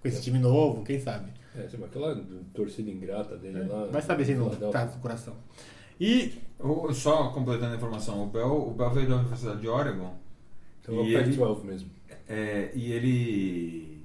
Com 0.00 0.08
esse 0.08 0.22
time 0.22 0.38
novo, 0.38 0.84
quem 0.84 1.00
sabe. 1.00 1.30
É, 1.56 1.62
tem 1.62 1.82
aquela 1.84 2.24
torcida 2.54 2.90
ingrata 2.90 3.36
dele 3.36 3.64
lá. 3.64 3.86
Vai 3.86 4.02
saber 4.02 4.24
se 4.24 4.34
não 4.34 4.50
tá 4.50 4.84
no 4.84 5.00
coração. 5.00 5.34
E 5.98 6.32
o- 6.58 6.92
só 6.92 7.28
completando 7.30 7.72
a 7.72 7.76
informação, 7.76 8.22
o 8.24 8.26
Bell, 8.26 8.68
o 8.68 8.74
Bell 8.74 8.90
veio 8.90 9.08
da 9.08 9.16
Universidade 9.16 9.60
de 9.60 9.68
Oregon 9.68 10.14
Então 10.82 10.94
é 10.96 10.98
o 11.00 11.04
E 11.06 11.14
ele- 11.16 11.36
Pac-12 11.36 11.64
mesmo. 11.64 11.90
É, 12.28 12.70
e 12.74 12.92
ele 12.92 14.02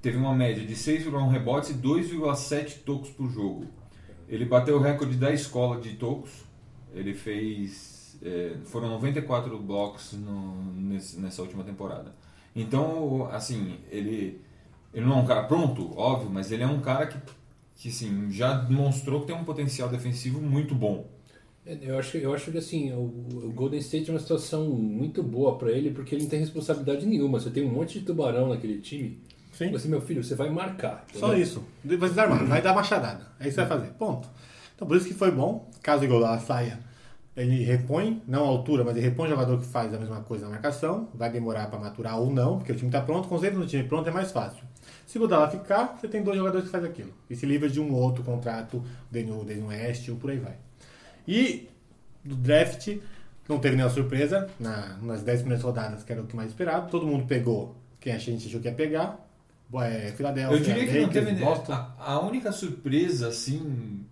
teve 0.00 0.16
uma 0.16 0.34
média 0.34 0.64
de 0.64 0.74
6,1 0.76 1.28
rebotes 1.28 1.70
e 1.70 1.74
2,7 1.74 2.78
tocos 2.84 3.10
por 3.10 3.28
jogo. 3.28 3.66
Ele 4.28 4.44
bateu 4.44 4.76
o 4.76 4.80
recorde 4.80 5.16
da 5.16 5.32
escola 5.32 5.80
de 5.80 5.94
tocos. 5.96 6.44
Ele 6.94 7.14
fez. 7.14 7.94
é, 8.22 8.56
foram 8.64 8.88
94 8.88 9.58
blocos 9.58 10.14
no- 10.14 10.72
nesse- 10.72 11.20
nessa 11.20 11.42
última 11.42 11.62
temporada. 11.62 12.14
Então, 12.54 13.26
assim, 13.30 13.76
ele, 13.90 14.40
ele 14.96 15.04
não 15.04 15.18
é 15.18 15.20
um 15.20 15.26
cara 15.26 15.42
pronto, 15.42 15.92
óbvio, 15.94 16.30
mas 16.30 16.50
ele 16.50 16.62
é 16.62 16.66
um 16.66 16.80
cara 16.80 17.06
que, 17.06 17.18
que 17.74 17.90
assim, 17.90 18.30
já 18.30 18.54
demonstrou 18.54 19.20
que 19.20 19.26
tem 19.26 19.36
um 19.36 19.44
potencial 19.44 19.90
defensivo 19.90 20.40
muito 20.40 20.74
bom. 20.74 21.06
É, 21.66 21.76
Eu 21.82 21.98
acho, 21.98 22.16
eu 22.16 22.32
acho 22.32 22.50
que 22.50 22.56
assim, 22.56 22.92
o, 22.92 23.02
o 23.44 23.52
Golden 23.54 23.78
State 23.78 24.08
é 24.08 24.14
uma 24.14 24.18
situação 24.18 24.70
muito 24.70 25.22
boa 25.22 25.58
pra 25.58 25.70
ele, 25.70 25.90
porque 25.90 26.14
ele 26.14 26.22
não 26.22 26.30
tem 26.30 26.40
responsabilidade 26.40 27.04
nenhuma. 27.04 27.38
Você 27.38 27.50
tem 27.50 27.62
um 27.62 27.70
monte 27.70 27.98
de 27.98 28.06
tubarão 28.06 28.48
naquele 28.48 28.80
time. 28.80 29.20
Sim. 29.52 29.70
Você, 29.70 29.86
meu 29.86 30.00
filho, 30.00 30.24
você 30.24 30.34
vai 30.34 30.48
marcar. 30.48 31.04
Só 31.12 31.34
isso. 31.34 31.62
Vai 31.84 32.08
desarmar, 32.08 32.46
vai 32.46 32.62
dar 32.62 32.74
machadada. 32.74 33.26
É 33.38 33.48
isso 33.48 33.56
que 33.58 33.64
vai 33.64 33.78
fazer. 33.78 33.92
Ponto. 33.94 34.28
Então 34.74 34.88
por 34.88 34.96
isso 34.96 35.06
que 35.06 35.14
foi 35.14 35.30
bom. 35.30 35.68
Caso 35.82 36.02
o 36.02 36.04
Iguodala 36.06 36.38
saia, 36.38 36.80
ele 37.36 37.62
repõe, 37.64 38.22
não 38.26 38.44
a 38.44 38.48
altura, 38.48 38.82
mas 38.82 38.96
ele 38.96 39.06
repõe 39.06 39.26
o 39.26 39.30
jogador 39.30 39.58
que 39.58 39.66
faz 39.66 39.92
a 39.92 39.98
mesma 39.98 40.22
coisa 40.22 40.46
na 40.46 40.52
marcação. 40.52 41.08
Vai 41.14 41.30
demorar 41.30 41.68
para 41.68 41.78
maturar 41.78 42.18
ou 42.18 42.30
não, 42.30 42.56
porque 42.56 42.72
o 42.72 42.74
time 42.74 42.88
está 42.88 43.02
pronto. 43.02 43.28
Com 43.28 43.38
certeza 43.38 43.60
no 43.60 43.66
time 43.66 43.84
pronto 43.84 44.08
é 44.08 44.12
mais 44.12 44.32
fácil. 44.32 44.64
Se 45.06 45.18
o 45.20 45.26
Dalla 45.28 45.48
ficar, 45.48 45.96
você 45.98 46.08
tem 46.08 46.22
dois 46.22 46.36
jogadores 46.36 46.66
que 46.66 46.72
fazem 46.72 46.90
aquilo. 46.90 47.12
E 47.30 47.36
se 47.36 47.46
livra 47.46 47.68
de 47.68 47.80
um 47.80 47.94
outro 47.94 48.24
contrato, 48.24 48.78
o 48.78 48.84
Daniel 49.10 49.66
West, 49.68 50.08
ou 50.08 50.16
por 50.16 50.30
aí 50.30 50.38
vai. 50.38 50.56
E 51.26 51.68
do 52.24 52.34
draft, 52.34 52.98
não 53.48 53.60
teve 53.60 53.76
nenhuma 53.76 53.94
surpresa. 53.94 54.50
Na, 54.58 54.96
nas 55.00 55.22
10 55.22 55.40
primeiras 55.40 55.64
rodadas, 55.64 56.02
que 56.02 56.12
era 56.12 56.20
o 56.20 56.26
que 56.26 56.34
mais 56.34 56.48
esperado. 56.48 56.90
Todo 56.90 57.06
mundo 57.06 57.24
pegou 57.26 57.76
quem 58.00 58.12
a 58.12 58.18
gente 58.18 58.48
achou 58.48 58.60
que 58.60 58.66
ia 58.66 58.74
pegar. 58.74 59.24
É, 59.74 60.12
Filadélfia, 60.16 60.56
Eu 60.56 60.62
diria 60.62 60.86
que 60.86 61.00
Lakers, 61.00 61.06
não 61.06 61.12
teve 61.12 61.44
Boston. 61.44 61.72
A, 61.72 61.94
a 61.98 62.20
única 62.20 62.52
surpresa, 62.52 63.28
assim, 63.28 64.04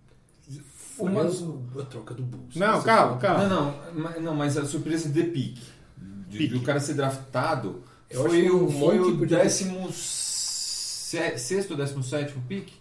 foi 0.95 1.09
uma... 1.09 1.23
a 1.23 1.85
troca 1.85 2.13
do 2.13 2.23
Bulls. 2.23 2.55
Não, 2.55 2.81
calma, 2.83 3.17
calma. 3.17 3.47
Não, 3.47 3.93
não, 3.93 4.21
não, 4.21 4.35
mas 4.35 4.57
a 4.57 4.65
surpresa 4.65 5.09
de 5.09 5.23
pique. 5.23 5.63
De. 6.27 6.47
De 6.47 6.55
o 6.55 6.63
cara 6.63 6.79
ser 6.79 6.95
draftado 6.95 7.83
Eu 8.09 8.23
foi, 8.23 8.49
o, 8.49 8.69
foi 8.69 8.99
o 8.99 9.25
16 9.25 9.61
sexto 11.37 11.71
ou 11.71 11.77
décimo 11.77 12.03
sétimo 12.03 12.43
pick, 12.47 12.71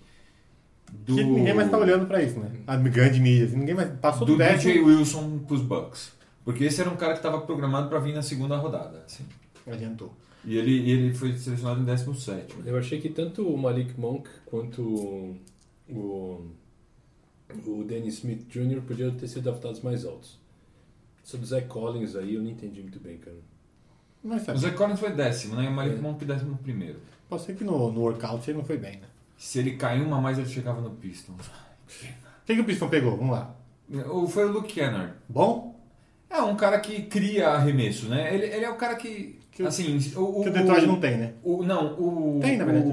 Do... 0.91 1.15
Que 1.15 1.25
ninguém 1.25 1.55
mais 1.55 1.71
tá 1.71 1.79
olhando 1.79 2.07
para 2.07 2.23
isso, 2.23 2.39
né? 2.39 2.51
A 2.67 2.77
grande 2.77 3.21
mídia. 3.21 3.47
Assim, 3.47 3.57
ninguém 3.57 3.75
mais 3.75 3.91
passou 3.99 4.27
do, 4.27 4.37
do. 4.37 4.45
DJ 4.45 4.81
Wilson 4.81 5.41
pros 5.41 5.63
Bucks. 5.63 6.13
Porque 6.45 6.65
esse 6.65 6.81
era 6.81 6.91
um 6.91 6.97
cara 6.97 7.13
que 7.13 7.19
estava 7.19 7.41
programado 7.41 7.89
para 7.89 7.99
vir 7.99 8.15
na 8.15 8.23
segunda 8.23 8.57
rodada. 8.57 9.03
Assim. 9.07 9.25
Adiantou. 9.67 10.15
E 10.45 10.57
ele, 10.57 10.91
ele 10.91 11.15
foi 11.15 11.33
selecionado 11.37 11.81
em 11.81 11.85
17. 11.85 12.57
Eu 12.67 12.77
achei 12.79 13.01
que 13.01 13.09
tanto 13.09 13.49
o 13.49 13.57
Malik 13.57 13.99
Monk 13.99 14.29
quanto 14.45 14.83
o, 15.89 16.47
o 17.67 17.85
Dennis 17.85 18.19
Smith 18.19 18.47
Jr. 18.49 18.83
podiam 18.87 19.11
ter 19.15 19.27
sido 19.27 19.49
adaptados 19.49 19.81
mais 19.81 20.05
altos. 20.05 20.39
Sobre 21.23 21.47
o 21.47 21.49
Zach 21.49 21.67
Collins 21.67 22.15
aí, 22.15 22.35
eu 22.35 22.43
não 22.43 22.51
entendi 22.51 22.83
muito 22.83 23.01
bem, 23.01 23.17
cara. 23.17 23.37
O 24.25 24.57
Zach 24.57 24.75
Collins 24.77 24.99
foi 25.01 25.11
décimo, 25.13 25.55
né? 25.57 25.65
E 25.65 25.69
o 25.69 25.73
Malik 25.73 25.97
É. 25.97 26.01
Monk 26.01 26.25
décimo 26.25 26.57
primeiro. 26.63 26.99
pode 27.29 27.43
ser 27.43 27.55
que 27.55 27.63
no, 27.65 27.93
no 27.93 28.01
workout 28.01 28.49
ele 28.51 28.59
não 28.59 28.65
foi 28.65 28.79
bem, 28.79 28.93
né? 28.97 29.07
Se 29.37 29.59
ele 29.59 29.73
cair 29.73 30.01
uma 30.03 30.21
mais, 30.21 30.39
ele 30.39 30.49
chegava 30.49 30.81
no 30.81 30.91
Pistons. 30.91 31.51
Quem 32.47 32.57
que 32.57 32.63
o 32.63 32.65
Piston 32.65 32.89
pegou? 32.89 33.17
Vamos 33.17 33.33
lá. 33.33 33.55
Ou 34.09 34.27
foi 34.27 34.45
o 34.47 34.53
Luke 34.53 34.73
Kennard. 34.73 35.13
Bom? 35.29 35.79
É 36.31 36.41
um 36.41 36.57
cara 36.57 36.81
que 36.81 37.03
cria 37.03 37.51
arremesso, 37.51 38.09
né? 38.09 38.35
Ele, 38.35 38.47
ele 38.47 38.65
é 38.65 38.71
o 38.71 38.77
cara 38.77 38.95
que. 38.97 39.39
Que 39.53 39.63
o- 39.63 39.69
assim, 39.69 39.97
o, 40.17 40.43
Que 40.43 40.49
o 40.49 40.53
Detroit 40.53 40.87
não 40.87 40.99
tem, 40.99 41.17
né? 41.17 41.33
O, 41.43 41.63
não, 41.63 41.95
o. 41.95 42.41
Tem, 42.41 42.57
na 42.57 42.65
verdade. 42.65 42.87
O, 42.89 42.91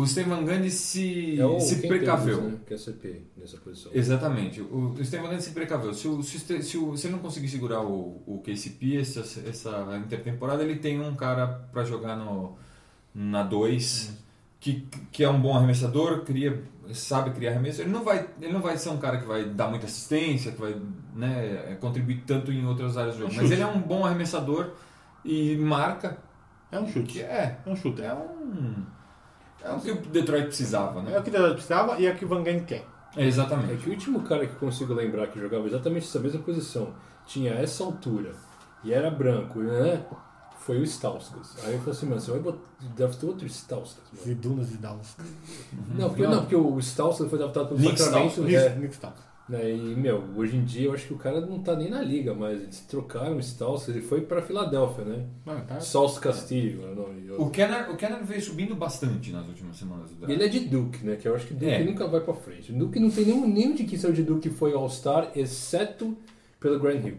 o 0.00 0.06
Steven 0.06 0.30
Van 0.30 0.44
Gundy 0.44 0.70
se, 0.70 1.40
É 1.40 1.44
o 1.46 1.58
se 1.60 1.86
precaveu. 1.86 2.36
Davis, 2.36 2.52
né? 2.52 2.58
Que 2.66 2.74
é 2.74 2.78
CP 2.78 3.22
nessa 3.36 3.56
posição. 3.58 3.90
Exatamente. 3.94 4.60
O, 4.60 4.88
o 4.88 4.88
Gundy 4.94 5.42
se 5.42 5.50
precaveu. 5.50 5.94
Se, 5.94 6.06
o, 6.08 6.22
se, 6.22 6.36
o 6.36 6.62
se, 6.62 6.78
o- 6.78 6.96
se 6.96 7.06
ele 7.06 7.14
não 7.14 7.22
conseguir 7.22 7.48
segurar 7.48 7.80
o, 7.82 8.22
o 8.26 8.42
KCP 8.44 8.96
essa, 9.00 9.20
essa 9.48 9.96
intertemporada, 10.04 10.62
ele 10.62 10.76
tem 10.76 11.00
um 11.00 11.14
cara 11.14 11.46
para 11.72 11.84
jogar 11.84 12.16
no, 12.16 12.56
na 13.14 13.42
2 13.42 14.24
que, 14.58 14.86
que 15.12 15.22
é 15.22 15.28
um 15.28 15.40
bom 15.40 15.54
arremessador, 15.56 16.22
cria, 16.24 16.60
sabe 16.92 17.30
criar 17.30 17.52
arremesso. 17.52 17.82
Ele 17.82 17.90
não, 17.90 18.02
vai, 18.02 18.26
ele 18.40 18.52
não 18.52 18.60
vai 18.60 18.76
ser 18.76 18.88
um 18.88 18.98
cara 18.98 19.18
que 19.18 19.26
vai 19.26 19.44
dar 19.44 19.68
muita 19.68 19.86
assistência, 19.86 20.50
que 20.50 20.60
vai 20.60 20.74
né, 21.14 21.76
contribuir 21.80 22.22
tanto 22.26 22.50
em 22.50 22.66
outras 22.66 22.96
áreas 22.96 23.14
do 23.14 23.20
jogo. 23.20 23.32
Um 23.32 23.36
Mas 23.36 23.50
ele 23.50 23.62
é 23.62 23.66
um 23.66 23.80
bom 23.80 24.04
arremessador 24.04 24.70
e 25.24 25.56
marca. 25.56 26.18
É 26.72 26.80
um 26.80 26.86
chute. 26.88 27.22
é, 27.22 27.58
É 27.64 27.70
um 27.70 27.76
chute. 27.76 28.02
é 28.02 28.12
um. 28.12 28.82
É 29.66 29.72
o 29.72 29.80
que 29.80 29.90
o 29.90 29.96
Detroit 29.96 30.46
precisava, 30.46 31.00
É 31.00 31.02
o 31.02 31.04
né? 31.04 31.12
que 31.22 31.28
o 31.28 31.32
Detroit 31.32 31.54
precisava 31.54 31.98
e 31.98 32.06
é 32.06 32.12
o 32.12 32.16
que 32.16 32.24
o 32.24 32.28
Van 32.28 32.42
Gundy 32.44 32.64
quer. 32.64 32.84
É, 33.16 33.24
É 33.24 33.26
exatamente. 33.26 33.82
que 33.82 33.88
o 33.88 33.92
último 33.92 34.20
cara 34.22 34.46
que 34.46 34.52
eu 34.54 34.58
consigo 34.60 34.92
lembrar 34.94 35.26
que 35.28 35.40
jogava 35.40 35.66
exatamente 35.66 36.06
essa 36.06 36.18
mesma 36.20 36.40
posição, 36.40 36.92
tinha 37.26 37.52
essa 37.54 37.82
altura 37.84 38.32
e 38.84 38.92
era 38.92 39.10
branco, 39.10 39.60
né? 39.60 40.04
Foi 40.60 40.78
o 40.80 40.82
Stauskas. 40.86 41.56
Aí 41.64 41.74
eu 41.74 41.78
falei 41.78 41.92
assim, 41.94 42.06
mano, 42.06 42.20
você 42.20 42.30
vai 42.32 42.40
botar, 42.40 42.58
draftar 42.96 43.30
outro 43.30 43.46
Stauskas, 43.46 44.02
mano. 44.12 44.24
Zidunas 44.24 44.72
e 44.72 44.76
Downs. 44.78 45.16
Não, 45.94 46.08
porque, 46.08 46.26
não, 46.26 46.40
porque 46.40 46.56
o 46.56 46.78
Stauskas 46.80 47.28
foi 47.30 47.38
draftado 47.38 47.68
pelo 47.68 47.80
Nick 47.80 47.98
Sacramento. 48.00 48.32
Stauskas. 48.32 48.54
é, 48.54 48.74
Nick 48.76 48.94
Stauskas. 48.94 49.24
Né, 49.48 49.70
e, 49.70 49.94
meu, 49.94 50.22
hoje 50.36 50.56
em 50.56 50.64
dia 50.64 50.86
eu 50.88 50.92
acho 50.94 51.06
que 51.06 51.14
o 51.14 51.18
cara 51.18 51.40
não 51.40 51.60
tá 51.60 51.76
nem 51.76 51.88
na 51.88 52.02
liga, 52.02 52.34
mas 52.34 52.60
eles 52.62 52.80
trocaram 52.80 53.36
o 53.36 53.40
Stauskas 53.40 53.94
e 53.94 54.00
foi 54.00 54.20
pra 54.22 54.42
Filadélfia, 54.42 55.04
né? 55.04 55.24
Mano, 55.44 55.64
tá. 55.66 55.78
Castilho 56.20 56.82
é 56.84 56.92
o 56.92 56.94
nome. 56.94 57.30
O 57.38 57.50
Kenner, 57.50 57.90
o 57.90 57.96
Kenner 57.96 58.24
veio 58.24 58.40
subindo 58.42 58.74
bastante 58.74 59.30
nas 59.30 59.46
últimas 59.46 59.76
semanas 59.76 60.10
do 60.10 60.30
ele 60.30 60.42
é 60.42 60.48
de 60.48 60.60
Duke, 60.60 61.04
né? 61.04 61.16
Que 61.16 61.28
eu 61.28 61.34
acho 61.34 61.46
que 61.46 61.54
Duke 61.54 61.66
É. 61.66 61.84
nunca 61.84 62.06
vai 62.08 62.20
pra 62.20 62.34
frente. 62.34 62.72
Duke 62.72 62.98
não 62.98 63.10
tem 63.10 63.26
nenhum, 63.26 63.46
nenhum 63.46 63.74
de 63.74 63.84
que 63.84 63.96
saiu 63.98 64.12
de 64.14 64.22
Duke 64.22 64.48
foi 64.50 64.72
All-Star, 64.72 65.30
exceto 65.36 66.16
pelo 66.58 66.80
Grand 66.80 67.04
Hill, 67.06 67.18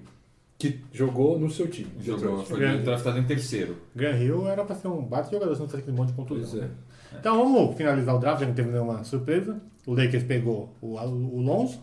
que 0.58 0.82
jogou 0.92 1.40
no 1.40 1.50
seu 1.50 1.68
time. 1.68 1.92
Jogou, 2.02 2.44
foi 2.44 2.60
Grande. 2.60 2.84
draftado 2.84 3.20
em 3.20 3.24
terceiro. 3.24 3.78
Gran 3.96 4.18
Hill 4.18 4.48
era 4.48 4.66
pra 4.66 4.76
ser 4.76 4.88
um 4.88 5.02
bate 5.02 5.32
jogador, 5.32 5.54
se 5.56 5.62
não 5.62 5.68
fosse 5.70 5.82
aquele 5.82 5.96
monte 5.96 6.10
de 6.10 6.16
contusão. 6.16 6.60
é. 6.60 6.64
né? 6.64 6.72
Então 7.20 7.38
vamos 7.38 7.78
finalizar 7.78 8.16
o 8.16 8.20
draft, 8.20 8.42
já 8.42 8.48
não 8.48 8.54
teve 8.54 8.70
nenhuma 8.70 9.04
surpresa. 9.04 9.62
O 9.86 9.94
Lakers 9.94 10.24
pegou 10.24 10.74
o, 10.82 10.96
o 10.98 11.42
Lonzo. 11.42 11.80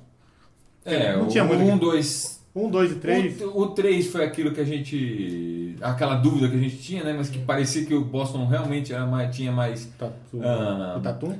É, 0.84 1.16
Não 1.16 1.24
o 1.24 1.28
tinha 1.28 1.44
muito 1.44 1.62
1, 1.62 1.72
que- 1.78 1.84
2. 1.84 2.34
Um, 2.56 2.70
dois 2.70 2.92
e 2.92 2.94
três. 2.96 3.40
O 3.42 3.66
3 3.68 4.06
foi 4.06 4.24
aquilo 4.24 4.52
que 4.52 4.60
a 4.60 4.64
gente. 4.64 5.74
aquela 5.80 6.14
dúvida 6.14 6.48
que 6.48 6.54
a 6.54 6.60
gente 6.60 6.76
tinha, 6.78 7.02
né? 7.02 7.12
Mas 7.16 7.28
que 7.28 7.38
parecia 7.40 7.84
que 7.84 7.92
o 7.94 8.04
Boston 8.04 8.46
realmente 8.46 8.92
era 8.92 9.04
mais, 9.04 9.34
tinha 9.34 9.50
mais. 9.50 9.86
Tatu, 9.98 10.40
Ah. 10.42 10.94
o 10.96 11.00
Tatum. 11.00 11.36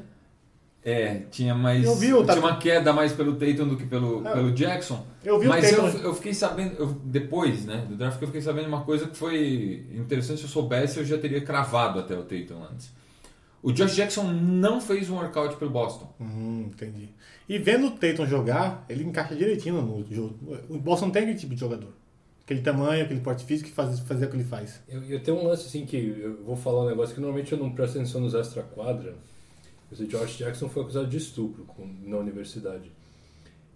É, 0.85 1.23
tinha 1.31 1.55
mais. 1.55 1.85
Eu 1.85 1.95
vi 1.95 2.13
o 2.13 2.17
tinha 2.17 2.27
Tatum. 2.27 2.41
uma 2.41 2.57
queda 2.57 2.93
mais 2.93 3.13
pelo 3.13 3.37
Tatum 3.37 3.69
do 3.69 3.77
que 3.77 3.87
pelo, 3.87 4.27
É. 4.27 4.33
pelo 4.33 4.51
Jackson. 4.53 5.07
Eu 5.25 5.39
vi 5.39 5.47
o 5.47 5.49
Mas 5.49 5.73
eu, 5.73 5.83
Tatum. 5.85 5.99
eu 5.99 6.15
fiquei 6.15 6.35
sabendo, 6.35 6.75
eu- 6.79 7.01
depois 7.05 7.65
né, 7.65 7.85
do 7.89 7.95
draft, 7.97 8.21
eu 8.21 8.27
fiquei 8.27 8.43
sabendo 8.43 8.67
uma 8.67 8.81
coisa 8.83 9.07
que 9.07 9.17
foi 9.17 9.87
interessante. 9.95 10.39
Se 10.41 10.45
eu 10.47 10.51
soubesse, 10.51 10.99
eu 10.99 11.05
já 11.05 11.17
teria 11.17 11.41
cravado 11.41 12.01
até 12.01 12.15
o 12.15 12.23
Tatum 12.23 12.61
antes. 12.71 12.93
O 13.65 13.73
Josh 13.73 13.97
Jackson 13.97 14.25
não 14.25 14.79
fez 14.79 15.09
um 15.09 15.17
workout 15.17 15.57
pelo 15.57 15.71
Boston. 15.71 16.13
Hum, 16.21 16.67
entendi. 16.69 17.09
E 17.49 17.57
vendo 17.57 17.87
o 17.87 17.91
Tatum 17.93 18.27
jogar, 18.27 18.85
ele 18.91 19.05
encaixa 19.05 19.35
direitinho 19.35 19.81
no 19.81 20.05
jogo. 20.15 20.39
O 20.69 20.79
Boston 20.79 21.09
tem 21.09 21.23
aquele 21.23 21.39
tipo 21.39 21.55
de 21.55 21.61
jogador. 21.61 21.95
Aquele 22.45 22.61
tamanho, 22.61 23.03
aquele 23.03 23.21
porte 23.21 23.43
físico 23.43 23.71
que 23.71 23.75
faz, 23.75 23.99
fazer 24.01 24.27
o 24.27 24.29
que 24.29 24.37
ele 24.37 24.45
faz. 24.45 24.83
Eu, 24.87 25.03
eu 25.05 25.19
tenho 25.23 25.39
um 25.39 25.47
lance 25.47 25.67
assim 25.67 25.87
que 25.87 25.97
eu 25.97 26.45
vou 26.45 26.57
falar 26.57 26.85
um 26.85 26.89
negócio 26.91 27.15
que 27.15 27.21
normalmente 27.23 27.53
eu 27.53 27.59
não 27.59 27.73
presto 27.73 27.97
atenção 27.97 28.21
nos 28.21 28.35
extra-quadra. 28.35 29.15
O 29.91 29.95
Josh 29.95 30.37
Jackson 30.37 30.69
foi 30.69 30.83
acusado 30.83 31.07
de 31.07 31.17
estupro 31.17 31.67
na 32.03 32.19
universidade. 32.19 32.93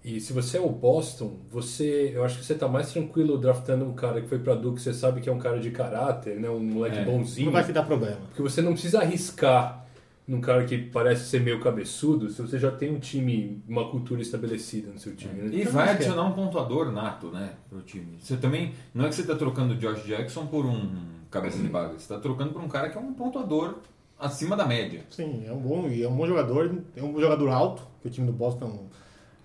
E 0.05 0.21
se 0.21 0.33
você 0.33 0.57
é 0.59 0.61
o 0.61 0.69
Boston, 0.69 1.33
você, 1.51 2.13
eu 2.15 2.25
acho 2.25 2.39
que 2.39 2.45
você 2.45 2.55
tá 2.55 2.69
mais 2.69 2.91
tranquilo 2.93 3.37
draftando 3.37 3.85
um 3.85 3.93
cara 3.95 4.21
que 4.21 4.29
foi 4.29 4.39
pra 4.39 4.55
Duke, 4.55 4.81
você 4.81 4.95
sabe 4.95 5.21
que 5.21 5.29
é 5.29 5.33
um 5.33 5.39
cara 5.39 5.59
de 5.59 5.71
caráter, 5.71 6.39
né, 6.41 6.49
um 6.49 6.61
moleque 6.61 6.99
É. 6.99 7.05
bonzinho. 7.05 7.47
Não 7.47 7.53
vai 7.53 7.65
te 7.65 7.73
dar 7.73 7.83
problema. 7.83 8.17
Porque 8.29 8.41
você 8.43 8.63
não 8.63 8.73
precisa 8.73 9.01
arriscar 9.01 9.85
num 10.27 10.41
cara 10.41 10.65
que 10.65 10.79
parece 10.79 11.27
ser 11.27 11.41
meio 11.41 11.59
cabeçudo 11.61 12.31
se 12.31 12.41
você 12.41 12.59
já 12.59 12.71
tem 12.71 12.95
um 12.95 12.99
time, 12.99 13.61
uma 13.69 13.91
cultura 13.91 14.21
estabelecida 14.23 14.93
no 14.93 14.99
seu 14.99 15.17
time. 15.17 15.43
né? 15.43 15.51
E 15.53 15.61
Então, 15.63 15.73
vai 15.73 15.89
é. 15.89 15.93
adicionar 15.93 16.25
um 16.25 16.33
pontuador 16.33 16.93
nato, 16.93 17.29
né, 17.31 17.51
pro 17.69 17.81
time. 17.83 18.19
Você 18.21 18.37
também, 18.37 18.73
não 18.95 19.07
é 19.07 19.09
que 19.09 19.15
você 19.15 19.25
tá 19.25 19.35
trocando 19.35 19.75
o 19.75 19.77
Josh 19.77 20.05
Jackson 20.05 20.47
por 20.47 20.65
um 20.65 20.91
cabeça 21.31 21.59
de 21.59 21.69
baga, 21.69 21.95
você 21.99 22.09
tá 22.15 22.21
trocando 22.21 22.53
por 22.53 22.63
um 22.63 22.69
cara 22.69 22.89
que 22.89 22.97
é 22.97 23.01
um 23.01 23.13
pontuador 23.13 23.75
acima 24.19 24.57
da 24.57 24.65
média. 24.65 25.03
Sim, 25.11 25.45
é 25.47 25.53
um 25.53 25.59
bom, 25.59 25.89
e 25.89 26.03
é 26.03 26.09
um 26.09 26.15
bom 26.17 26.27
jogador. 26.27 26.75
É 26.97 27.03
um 27.03 27.21
jogador 27.21 27.49
alto, 27.51 27.83
que 28.01 28.09
o 28.09 28.11
time 28.11 28.27
do 28.27 28.33
Boston 28.33 28.87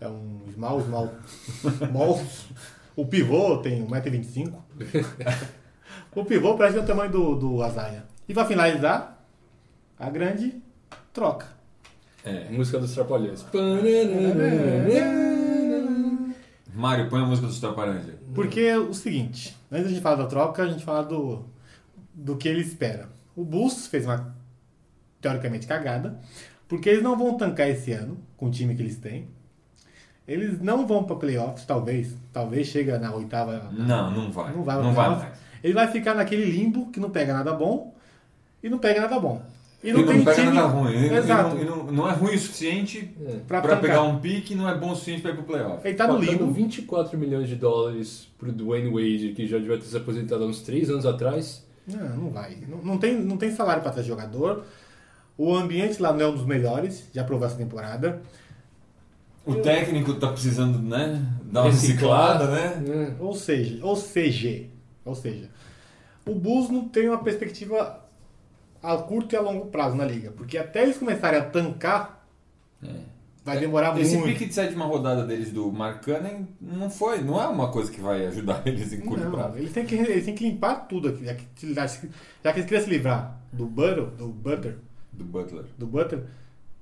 é 0.04 0.08
um 0.08 0.42
small, 0.54 0.82
small, 0.82 1.14
small. 1.88 2.22
O 2.96 3.06
pivô 3.06 3.58
tem 3.58 3.86
1,25m. 3.88 4.54
o 6.16 6.26
pivô 6.26 6.56
parece 6.56 6.78
o 6.78 6.86
tamanho 6.86 7.12
do, 7.12 7.36
do 7.36 7.64
Azaia. 7.64 8.06
E 8.28 8.34
pra 8.34 8.46
finalizar, 8.46 9.26
a 9.98 10.10
grande 10.10 10.62
troca. 11.12 11.48
É. 12.24 12.50
Música 12.50 12.80
dos 12.80 12.94
Trapalhões. 12.94 13.44
Mário, 16.74 17.10
põe 17.10 17.22
a 17.22 17.26
música 17.26 17.48
dos 17.48 17.60
Trapalhões. 17.60 18.06
Porque 18.34 18.62
é 18.62 18.78
o 18.78 18.94
seguinte, 18.94 19.58
antes 19.72 19.94
de 19.94 20.02
falar 20.02 20.16
da 20.18 20.28
troca, 20.28 20.64
a 20.64 20.68
gente 20.68 20.84
fala 20.84 21.04
do, 21.04 21.46
do 22.14 22.38
que 22.38 22.48
ele 22.48 22.62
espera. 22.62 23.10
O 23.36 23.44
Bulls 23.44 23.88
fez 23.88 24.06
uma, 24.06 24.36
teoricamente, 25.22 25.68
cagada, 25.68 26.20
porque 26.68 26.90
eles 26.90 27.04
não 27.04 27.18
vão 27.18 27.38
tancar 27.38 27.70
esse 27.70 27.92
ano, 27.92 28.18
com 28.38 28.48
o 28.48 28.52
time 28.52 28.76
que 28.76 28.82
eles 28.82 28.98
têm. 28.98 29.28
Eles 30.28 30.62
não 30.62 30.88
vão 30.88 31.04
para 31.04 31.16
playoffs, 31.18 31.66
talvez. 31.66 32.16
Talvez 32.32 32.68
chega 32.68 32.98
na 32.98 33.14
oitava. 33.14 33.70
Não, 33.72 34.10
não 34.12 34.32
vai. 34.32 34.54
Não 34.54 34.64
vai, 34.64 34.82
não 34.82 34.94
vai 34.94 35.10
mais. 35.10 35.38
Ele 35.64 35.74
vai 35.74 35.88
ficar 35.88 36.14
naquele 36.14 36.46
limbo 36.46 36.90
que 36.92 37.00
não 37.00 37.10
pega 37.10 37.34
nada 37.34 37.54
bom 37.54 37.94
e 38.62 38.70
não 38.70 38.78
pega 38.78 39.02
nada 39.02 39.20
bom. 39.20 39.42
E 39.84 39.92
não, 39.92 40.06
tem 40.06 40.24
pega 40.24 40.34
time- 40.42 40.54
nada 40.56 40.68
ruim. 40.68 40.94
Ele 40.94 41.16
Exato. 41.16 41.50
não, 41.50 41.58
ele 41.62 41.70
não, 41.70 41.84
não 41.92 42.10
é 42.10 42.14
ruim 42.14 42.36
o 42.36 42.40
suficiente 42.40 43.14
Pra 43.46 43.60
pra 43.60 43.76
tancar. 43.76 43.82
pegar 43.82 44.04
um 44.04 44.18
pique 44.20 44.54
e 44.54 44.56
não 44.56 44.70
é 44.70 44.78
bom 44.78 44.92
o 44.92 44.96
suficiente 44.96 45.22
pra 45.22 45.32
ir 45.32 45.34
pro 45.36 45.44
playoff. 45.44 45.86
Ele 45.86 45.96
tá 45.98 46.08
no 46.08 46.18
limbo. 46.18 46.50
24 46.52 47.18
milhões 47.18 47.50
de 47.50 47.56
dólares 47.58 48.30
pro 48.40 48.50
Dwayne 48.54 48.90
Wade, 48.90 49.34
que 49.36 49.46
já 49.46 49.58
devia 49.58 49.78
ter 49.78 49.84
se 49.86 49.98
aposentado 49.98 50.44
há 50.46 50.48
uns 50.48 50.62
3 50.62 50.90
anos 50.90 51.06
atrás. 51.06 51.66
Não, 51.86 52.16
não 52.16 52.30
vai. 52.30 52.58
Não, 52.66 52.78
não 52.78 52.98
tem, 52.98 53.14
não 53.22 53.36
tem 53.36 53.52
salário 53.52 53.84
para 53.84 53.92
trazer 53.92 54.08
jogador. 54.08 54.64
O 55.38 55.54
ambiente 55.54 56.02
lá 56.02 56.14
não 56.14 56.22
é 56.22 56.28
um 56.28 56.34
dos 56.36 56.46
melhores, 56.46 57.10
já 57.14 57.26
provou 57.26 57.46
essa 57.46 57.58
temporada. 57.58 58.22
O 59.46 59.56
técnico 59.56 60.14
tá 60.16 60.30
precisando, 60.30 60.80
né? 60.80 61.22
Dar 61.46 61.64
uma 61.64 61.72
Reciclar. 61.72 62.38
reciclada, 62.40 62.52
né? 62.80 63.14
É. 63.20 63.24
Ou 63.24 63.34
seja, 63.36 63.84
ou 63.86 63.96
seja, 63.96 64.66
ou 65.04 65.14
seja, 65.16 65.50
o 66.26 66.34
Bulls 66.34 66.70
não 66.70 66.88
tem 66.88 67.10
uma 67.10 67.22
perspectiva 67.24 68.00
a 68.82 68.98
curto 68.98 69.34
e 69.34 69.38
a 69.38 69.42
longo 69.42 69.66
prazo 69.68 69.96
na 69.96 70.06
liga, 70.06 70.32
porque 70.32 70.58
até 70.58 70.84
eles 70.84 70.98
começarem 70.98 71.40
a 71.40 71.44
tancar, 71.46 72.26
É. 72.82 72.88
vai 73.46 73.60
demorar 73.60 73.98
Esse 74.00 74.16
muito. 74.18 74.30
pique 74.34 74.46
de 74.46 74.54
sétima 74.54 74.86
rodada 74.86 75.26
deles 75.26 75.52
do 75.52 75.70
Mark 75.72 76.04
Cannon 76.04 76.46
não 76.62 76.90
foi, 76.90 77.22
não 77.22 77.42
é 77.42 77.48
uma 77.48 77.70
coisa 77.72 77.92
que 77.92 78.00
vai 78.02 78.26
ajudar 78.28 78.62
eles 78.68 78.92
em 78.94 79.02
curto 79.02 79.24
Não, 79.26 79.32
prazo. 79.32 79.58
eles 79.58 79.72
têm, 79.74 79.86
que, 79.86 79.96
eles 79.96 80.24
têm 80.26 80.36
que 80.36 80.50
limpar 80.50 80.88
tudo 80.88 81.10
aqui. 81.10 81.26
Já 81.26 81.36
que, 81.36 81.46
já 81.74 82.52
que 82.54 82.60
eles 82.60 82.66
queriam 82.70 82.84
se 82.84 82.90
livrar 82.90 83.40
do 83.52 83.66
Butter, 83.66 84.06
do 84.06 84.28
Butter, 84.30 84.78
Do 85.12 85.24
Butler. 85.26 85.66
do 85.78 85.86
Butter, 85.86 86.20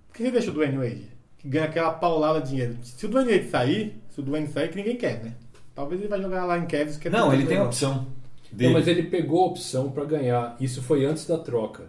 por 0.08 0.16
que 0.18 0.24
você 0.24 0.32
deixa 0.32 0.52
o 0.52 0.54
Dwayne 0.54 0.78
Wade? 0.78 1.12
Que 1.42 1.48
ganha 1.50 1.66
aquela 1.66 1.92
paulada 1.92 2.40
de 2.42 2.50
dinheiro. 2.50 2.76
Se 2.84 3.06
o 3.06 3.12
Wade 3.12 3.44
sair, 3.50 3.96
se 4.10 4.20
o 4.20 4.24
Dwayne 4.24 4.48
sair, 4.48 4.70
que 4.70 4.76
ninguém 4.78 4.96
quer, 4.96 5.24
né? 5.24 5.34
Talvez 5.74 6.00
ele 6.00 6.10
vai 6.10 6.22
jogar 6.22 6.46
lá 6.46 6.58
em 6.58 6.66
Cavs. 6.68 6.98
Que 6.98 7.08
é 7.08 7.12
Não, 7.12 7.34
ele 7.34 7.46
tem 7.46 7.58
a 7.58 7.64
opção. 7.64 7.94
Não, 7.96 8.08
Dele. 8.52 8.74
mas 8.74 8.88
ele 8.88 9.04
pegou 9.04 9.44
a 9.44 9.48
opção 9.48 9.90
pra 9.90 10.04
ganhar. 10.06 10.56
Isso 10.60 10.82
foi 10.84 11.06
antes 11.06 11.26
da 11.26 11.38
troca. 11.38 11.86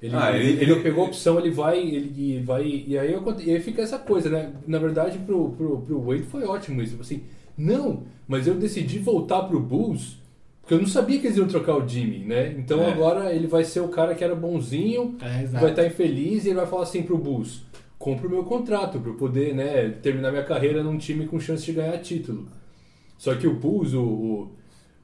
Ele, 0.00 0.14
Ah, 0.16 0.36
ele, 0.36 0.50
ele- 0.62 0.72
ele 0.72 0.80
pegou 0.82 1.04
a 1.04 1.08
opção, 1.08 1.38
ele 1.38 1.50
vai, 1.50 1.78
ele 1.78 2.40
vai. 2.44 2.84
E 2.86 2.98
aí, 2.98 3.12
eu, 3.12 3.22
e 3.40 3.50
aí 3.50 3.60
fica 3.60 3.82
essa 3.82 3.98
coisa, 3.98 4.28
né? 4.30 4.52
Na 4.66 4.78
verdade, 4.78 5.18
pro, 5.18 5.50
pro, 5.50 5.78
pro 5.80 6.00
Wade 6.00 6.22
foi 6.24 6.44
ótimo 6.44 6.80
isso. 6.82 6.92
Tipo 6.92 7.02
Assim, 7.02 7.22
não, 7.56 8.02
mas 8.28 8.46
eu 8.46 8.54
decidi 8.54 8.98
voltar 8.98 9.42
pro 9.44 9.58
Bulls 9.60 10.18
porque 10.60 10.74
eu 10.74 10.78
não 10.78 10.86
sabia 10.86 11.18
que 11.20 11.26
eles 11.26 11.36
iam 11.36 11.46
trocar 11.46 11.76
o 11.76 11.86
Jimmy, 11.86 12.18
né? 12.20 12.54
Então 12.58 12.82
É. 12.82 12.90
agora 12.92 13.32
ele 13.34 13.46
vai 13.46 13.64
ser 13.64 13.80
o 13.80 13.88
cara 13.88 14.14
que 14.14 14.24
era 14.24 14.34
bonzinho, 14.34 15.14
É, 15.20 15.44
vai 15.46 15.70
estar 15.70 15.86
infeliz 15.86 16.44
e 16.44 16.48
ele 16.48 16.56
vai 16.56 16.66
falar 16.66 16.84
assim 16.84 17.02
pro 17.02 17.18
Bulls: 17.18 17.62
compra 18.04 18.26
o 18.26 18.30
meu 18.30 18.44
contrato 18.44 19.00
pra 19.00 19.10
eu 19.10 19.14
poder, 19.14 19.54
né, 19.54 19.88
terminar 20.02 20.30
minha 20.30 20.44
carreira 20.44 20.82
num 20.82 20.98
time 20.98 21.26
com 21.26 21.40
chance 21.40 21.64
de 21.64 21.72
ganhar 21.72 21.96
título. 22.02 22.48
Só 23.16 23.34
que 23.34 23.46
o 23.46 23.54
Bulls, 23.54 23.94
o, 23.94 24.02
o 24.02 24.52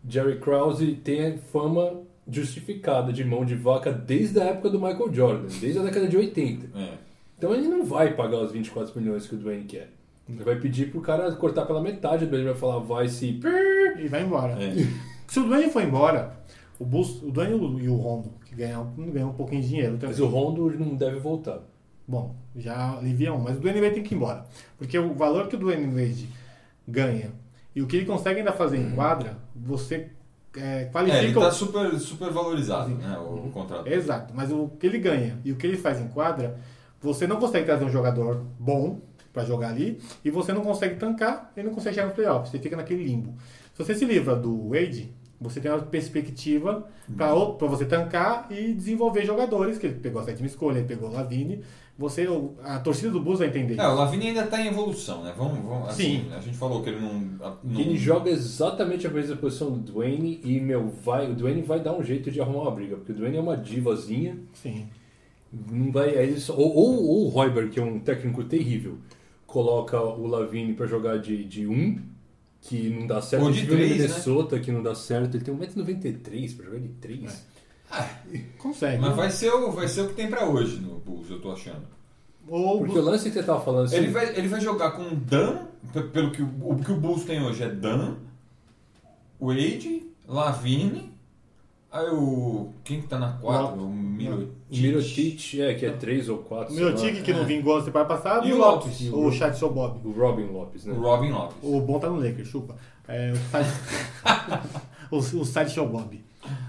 Jerry 0.06 0.38
Krause, 0.38 0.96
tem 0.96 1.26
a 1.26 1.38
fama 1.38 2.02
justificada 2.30 3.10
de 3.10 3.24
mão 3.24 3.42
de 3.42 3.54
vaca 3.54 3.90
desde 3.90 4.38
a 4.38 4.44
época 4.44 4.68
do 4.68 4.78
Michael 4.78 5.14
Jordan, 5.14 5.48
desde 5.62 5.78
a 5.78 5.82
década 5.82 6.08
de 6.08 6.16
80. 6.18 6.78
É. 6.78 6.98
Então 7.38 7.54
ele 7.54 7.68
não 7.68 7.86
vai 7.86 8.14
pagar 8.14 8.42
os 8.42 8.52
24 8.52 9.00
milhões 9.00 9.26
que 9.26 9.34
o 9.34 9.38
Dwayne 9.38 9.64
quer. 9.64 9.88
Ele 10.28 10.44
vai 10.44 10.56
pedir 10.56 10.90
pro 10.90 11.00
cara 11.00 11.32
cortar 11.36 11.64
pela 11.64 11.80
metade, 11.80 12.26
ele 12.26 12.44
vai 12.44 12.54
falar, 12.54 12.80
vai 12.80 13.08
se. 13.08 13.40
E 13.98 14.08
vai 14.08 14.24
embora. 14.24 14.62
É. 14.62 14.74
Se 15.26 15.40
o 15.40 15.44
Dwayne 15.44 15.72
for 15.72 15.82
embora, 15.82 16.38
o, 16.78 16.84
Bulls, 16.84 17.22
o 17.22 17.30
Dwayne 17.30 17.82
e 17.82 17.88
o 17.88 17.96
Rondo, 17.96 18.30
que 18.44 18.54
ganham, 18.54 18.92
ganham 19.10 19.30
um 19.30 19.34
pouquinho 19.34 19.62
de 19.62 19.68
dinheiro. 19.68 19.92
também. 19.94 20.10
Mas 20.10 20.20
o 20.20 20.26
Rondo 20.26 20.70
não 20.78 20.94
deve 20.94 21.18
voltar. 21.18 21.62
Bom, 22.10 22.34
já 22.56 22.96
alivia 22.98 23.32
um, 23.32 23.38
mas 23.38 23.56
o 23.56 23.60
Dwayne 23.60 23.80
Wade 23.80 23.94
tem 23.94 24.02
que 24.02 24.12
ir 24.14 24.16
embora. 24.16 24.44
Porque 24.76 24.98
o 24.98 25.14
valor 25.14 25.46
que 25.46 25.54
o 25.54 25.58
Dwayne 25.58 25.86
Wade 25.86 26.28
ganha 26.86 27.30
e 27.72 27.80
o 27.80 27.86
que 27.86 27.98
ele 27.98 28.04
consegue 28.06 28.40
ainda 28.40 28.50
fazer 28.52 28.78
em 28.78 28.90
quadra, 28.96 29.38
você 29.54 30.08
é, 30.56 30.86
qualifica... 30.86 31.22
É, 31.22 31.24
ele 31.28 31.36
o- 31.36 31.40
tá 31.40 31.52
super, 31.52 31.96
super 32.00 32.32
valorizado, 32.32 32.90
né? 32.96 33.16
O, 33.16 33.46
o 33.46 33.50
contrato. 33.52 33.86
Exato, 33.86 34.34
mas 34.34 34.50
o 34.50 34.68
que 34.80 34.88
ele 34.88 34.98
ganha 34.98 35.38
e 35.44 35.52
o 35.52 35.56
que 35.56 35.64
ele 35.68 35.76
faz 35.76 36.00
em 36.00 36.08
quadra, 36.08 36.58
você 37.00 37.28
não 37.28 37.36
consegue 37.36 37.64
trazer 37.64 37.84
um 37.84 37.90
jogador 37.90 38.44
bom 38.58 39.00
para 39.32 39.44
jogar 39.44 39.68
ali 39.68 40.00
e 40.24 40.30
você 40.30 40.52
não 40.52 40.62
consegue 40.62 40.96
tancar 40.96 41.52
e 41.56 41.62
não 41.62 41.72
consegue 41.72 41.94
chegar 41.94 42.08
nos 42.08 42.16
playoffs. 42.16 42.50
Você 42.50 42.58
fica 42.58 42.76
naquele 42.76 43.04
limbo. 43.04 43.34
Se 43.72 43.84
você 43.84 43.94
se 43.94 44.04
livra 44.04 44.34
do 44.34 44.70
Wade, 44.70 45.14
você 45.40 45.60
tem 45.60 45.70
uma 45.70 45.78
perspectiva 45.80 46.84
para 47.16 47.32
você 47.68 47.84
tancar 47.84 48.48
e 48.50 48.74
desenvolver 48.74 49.24
jogadores, 49.24 49.78
que 49.78 49.86
ele 49.86 49.94
pegou 50.00 50.20
a 50.20 50.24
sétima 50.24 50.48
escolha, 50.48 50.78
ele 50.78 50.88
pegou 50.88 51.08
o 51.08 51.12
Lavine. 51.12 51.62
Você, 52.00 52.26
a 52.64 52.78
torcida 52.78 53.10
do 53.10 53.20
Bulls 53.20 53.40
vai 53.40 53.48
entender. 53.48 53.78
É, 53.78 53.86
o 53.86 53.94
Lavini 53.94 54.28
ainda 54.28 54.46
tá 54.46 54.58
em 54.58 54.68
evolução, 54.68 55.22
né? 55.22 55.34
Vamos, 55.36 55.62
vamos 55.62 55.86
assim, 55.90 56.24
Sim. 56.24 56.32
a 56.34 56.40
gente 56.40 56.56
falou 56.56 56.82
que 56.82 56.88
ele 56.88 56.98
não. 56.98 57.12
não 57.62 57.78
Ele 57.78 57.94
joga 57.98 58.30
exatamente 58.30 59.06
a 59.06 59.10
mesma 59.10 59.36
posição 59.36 59.70
do 59.70 59.92
Dwayne 59.92 60.40
e, 60.42 60.58
meu, 60.58 60.88
vai, 60.88 61.30
o 61.30 61.34
Dwayne 61.34 61.60
vai 61.60 61.78
dar 61.78 61.92
um 61.92 62.02
jeito 62.02 62.30
de 62.30 62.40
arrumar 62.40 62.62
uma 62.62 62.70
briga, 62.70 62.96
porque 62.96 63.12
o 63.12 63.14
Dwayne 63.14 63.36
é 63.36 63.40
uma 63.40 63.54
divazinha. 63.54 64.38
Sim. 64.54 64.86
Não 65.70 65.92
vai, 65.92 66.08
ele 66.08 66.40
só- 66.40 66.54
ou, 66.56 66.74
ou, 66.74 67.04
ou 67.06 67.26
o 67.26 67.28
Royber, 67.28 67.68
que 67.68 67.78
é 67.78 67.82
um 67.84 67.98
técnico 68.00 68.44
terrível, 68.44 68.96
coloca 69.46 70.00
o 70.00 70.26
Lavine 70.26 70.72
pra 70.72 70.86
jogar 70.86 71.18
de, 71.18 71.44
de 71.44 71.66
um, 71.66 72.00
que 72.62 72.88
não 72.88 73.06
dá 73.06 73.20
certo. 73.20 73.44
Ou 73.44 73.52
de 73.52 73.66
três, 73.66 73.90
né? 73.90 73.96
Minnesota, 73.96 74.58
que 74.58 74.72
não 74.72 74.82
dá 74.82 74.94
certo. 74.94 75.36
Ele 75.36 75.44
tem 75.44 75.54
1,93m 75.54 76.56
pra 76.56 76.64
jogar 76.64 76.78
de 76.78 76.88
3. 76.88 77.46
Consegue. 78.58 79.00
Mas 79.00 79.16
vai 79.16 79.30
ser, 79.30 79.50
o, 79.52 79.70
vai 79.72 79.88
ser 79.88 80.02
o 80.02 80.08
que 80.08 80.14
tem 80.14 80.28
pra 80.28 80.46
hoje 80.48 80.76
no 80.80 80.98
Bulls, 81.00 81.30
eu 81.30 81.40
tô 81.40 81.50
achando. 81.52 81.86
Ou 82.48 82.78
Porque 82.78 82.98
o 82.98 83.02
lance 83.02 83.28
que 83.28 83.34
você 83.34 83.42
tava 83.42 83.60
falando 83.60 83.86
assim. 83.86 83.96
Ele 83.96 84.08
vai, 84.08 84.36
ele 84.36 84.48
vai 84.48 84.60
jogar 84.60 84.92
com 84.92 85.14
Dan, 85.14 85.66
pelo 86.12 86.30
que 86.30 86.42
o, 86.42 86.48
o 86.62 86.76
que 86.76 86.90
o 86.92 86.96
Bulls 86.96 87.24
tem 87.24 87.42
hoje 87.42 87.62
é 87.62 87.68
Dan, 87.68 88.16
Wade, 89.40 90.02
Lavine, 90.28 91.12
aí 91.90 92.08
o. 92.10 92.72
Quem 92.84 93.00
que 93.00 93.08
tá 93.08 93.18
na 93.18 93.32
4? 93.32 93.74
O 93.74 93.88
Mirotic. 93.92 94.52
O 94.70 94.76
Mirotic, 94.76 95.60
é, 95.60 95.74
que 95.74 95.86
é 95.86 95.90
3 95.90 96.28
ou 96.28 96.38
4. 96.38 96.74
o 96.74 96.94
tique 96.94 97.22
que 97.22 97.32
não 97.32 97.44
vingou 97.44 97.78
na 97.78 97.84
temporada 97.84 98.08
passada 98.08 98.46
E 98.46 98.52
o 98.52 98.58
Lopes, 98.58 99.10
Lopes. 99.10 99.12
o 99.12 99.32
Chat 99.32 99.58
Show 99.58 99.72
Bob. 99.72 100.00
O 100.06 100.12
Robin 100.12 100.46
Lopes, 100.46 100.84
né? 100.84 100.92
O 100.92 101.00
Robin 101.00 101.30
Lopes. 101.30 101.56
O 101.62 101.80
bom 101.80 101.98
tá 101.98 102.08
no 102.08 102.16
Lakers, 102.20 102.48
chupa. 102.48 102.76
É, 103.08 103.32
o 105.10 105.20
Sideshow 105.44 105.86
Bob. 105.88 106.20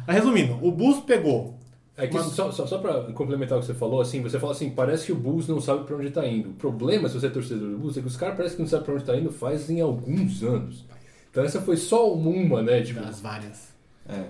Mas 0.07 0.15
resumindo, 0.17 0.57
o 0.61 0.72
Bulls 0.72 0.99
pegou. 1.01 1.55
É 1.97 2.07
que 2.07 2.17
só, 2.19 2.51
só, 2.51 2.65
só 2.65 2.78
pra 2.80 3.01
complementar 3.13 3.57
o 3.57 3.61
que 3.61 3.67
você 3.67 3.74
falou, 3.74 4.01
assim, 4.01 4.22
você 4.22 4.39
fala 4.39 4.53
assim, 4.53 4.69
parece 4.72 5.05
que 5.05 5.11
o 5.11 5.15
Bulls 5.15 5.47
não 5.47 5.61
sabe 5.61 5.84
pra 5.84 5.95
onde 5.95 6.09
tá 6.09 6.26
indo. 6.26 6.49
O 6.49 6.53
problema, 6.53 7.07
se 7.07 7.19
você 7.19 7.28
é 7.28 7.30
torcedor 7.30 7.69
do 7.69 7.78
Bulls, 7.78 7.97
é 7.97 8.01
que 8.01 8.07
os 8.07 8.17
caras 8.17 8.36
parecem 8.36 8.55
que 8.57 8.61
não 8.63 8.69
sabem 8.69 8.86
pra 8.86 8.93
onde 8.95 9.03
tá 9.03 9.15
indo 9.15 9.32
fazem 9.32 9.80
alguns 9.82 10.41
anos. 10.41 10.84
Então 11.30 11.43
essa 11.43 11.61
foi 11.61 11.78
só 11.78 12.11
uma, 12.13 12.61
né? 12.63 12.82
Tipo, 12.82 13.01
Das 13.01 13.22
várias. 13.22 13.69
É. 14.09 14.24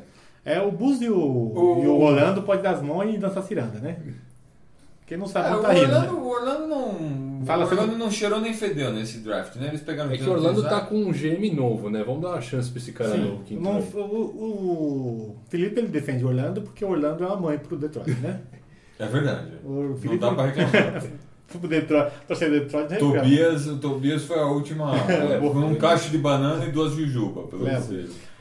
É, 0.43 0.61
o 0.61 0.71
Bulls 0.71 1.01
e 1.01 1.09
o, 1.09 1.15
O- 1.17 1.81
e 1.83 1.87
o 1.87 1.99
Orlando 2.01 2.41
pode 2.41 2.61
dar 2.61 2.71
as 2.71 2.81
mãos 2.81 3.03
e 3.13 3.17
dançar 3.17 3.43
ciranda, 3.43 3.79
né? 3.79 3.97
Quem 5.05 5.17
não 5.17 5.27
sabe 5.27 5.47
É, 5.47 5.51
não 5.51 5.59
o, 5.59 5.61
tá 5.61 5.71
rindo, 5.71 5.85
Orlando, 5.85 6.13
né? 6.13 6.19
o 6.19 6.27
Orlando 6.27 6.67
não. 6.67 6.91
Fala, 7.45 7.65
Orlando 7.65 7.97
não- 7.97 8.11
cheirou 8.11 8.39
nem 8.39 8.53
fedeu 8.53 8.91
nesse 8.93 9.19
draft, 9.19 9.55
né? 9.55 9.67
Eles 9.67 9.81
pegaram 9.81 10.11
é 10.11 10.17
que 10.17 10.23
o 10.23 10.31
Orlando 10.31 10.63
tá 10.63 10.81
com 10.81 10.95
um 10.95 11.11
GM 11.11 11.53
novo, 11.55 11.89
né? 11.89 12.03
Vamos 12.03 12.21
dar 12.21 12.29
uma 12.29 12.41
chance 12.41 12.69
pra 12.69 12.79
esse 12.79 12.91
cara 12.91 13.15
novo 13.15 13.43
que 13.43 13.55
Não, 13.55 13.79
o, 13.79 15.35
o 15.35 15.35
Felipe 15.49 15.79
ele 15.79 15.87
defende 15.87 16.23
o 16.23 16.27
Orlando 16.27 16.61
porque 16.61 16.83
o 16.83 16.89
Orlando 16.89 17.23
é 17.23 17.27
uma 17.27 17.37
mãe 17.37 17.57
pro 17.57 17.77
Detroit, 17.77 18.11
né? 18.19 18.41
É 18.99 19.05
verdade. 19.05 19.51
O 19.63 19.83
Não 19.89 19.97
Felipe 19.97 20.19
dá 20.19 20.31
pra 20.33 20.45
reclamar. 20.45 21.03
pro 21.59 21.67
Detroit, 21.67 22.11
torcedor 22.27 22.59
do 22.59 22.65
Detroit, 22.65 22.89
né? 22.89 22.97
Tobias, 22.97 23.67
o 23.67 23.77
Tobias 23.77 24.23
foi 24.23 24.39
a 24.39 24.45
última. 24.45 24.91
É, 25.11 25.39
um 25.39 25.75
cacho 25.75 26.09
de 26.09 26.17
banana 26.17 26.65
e 26.65 26.71
duas 26.71 26.93
jujuba, 26.93 27.43
pelo 27.47 27.63
menos. 27.63 27.89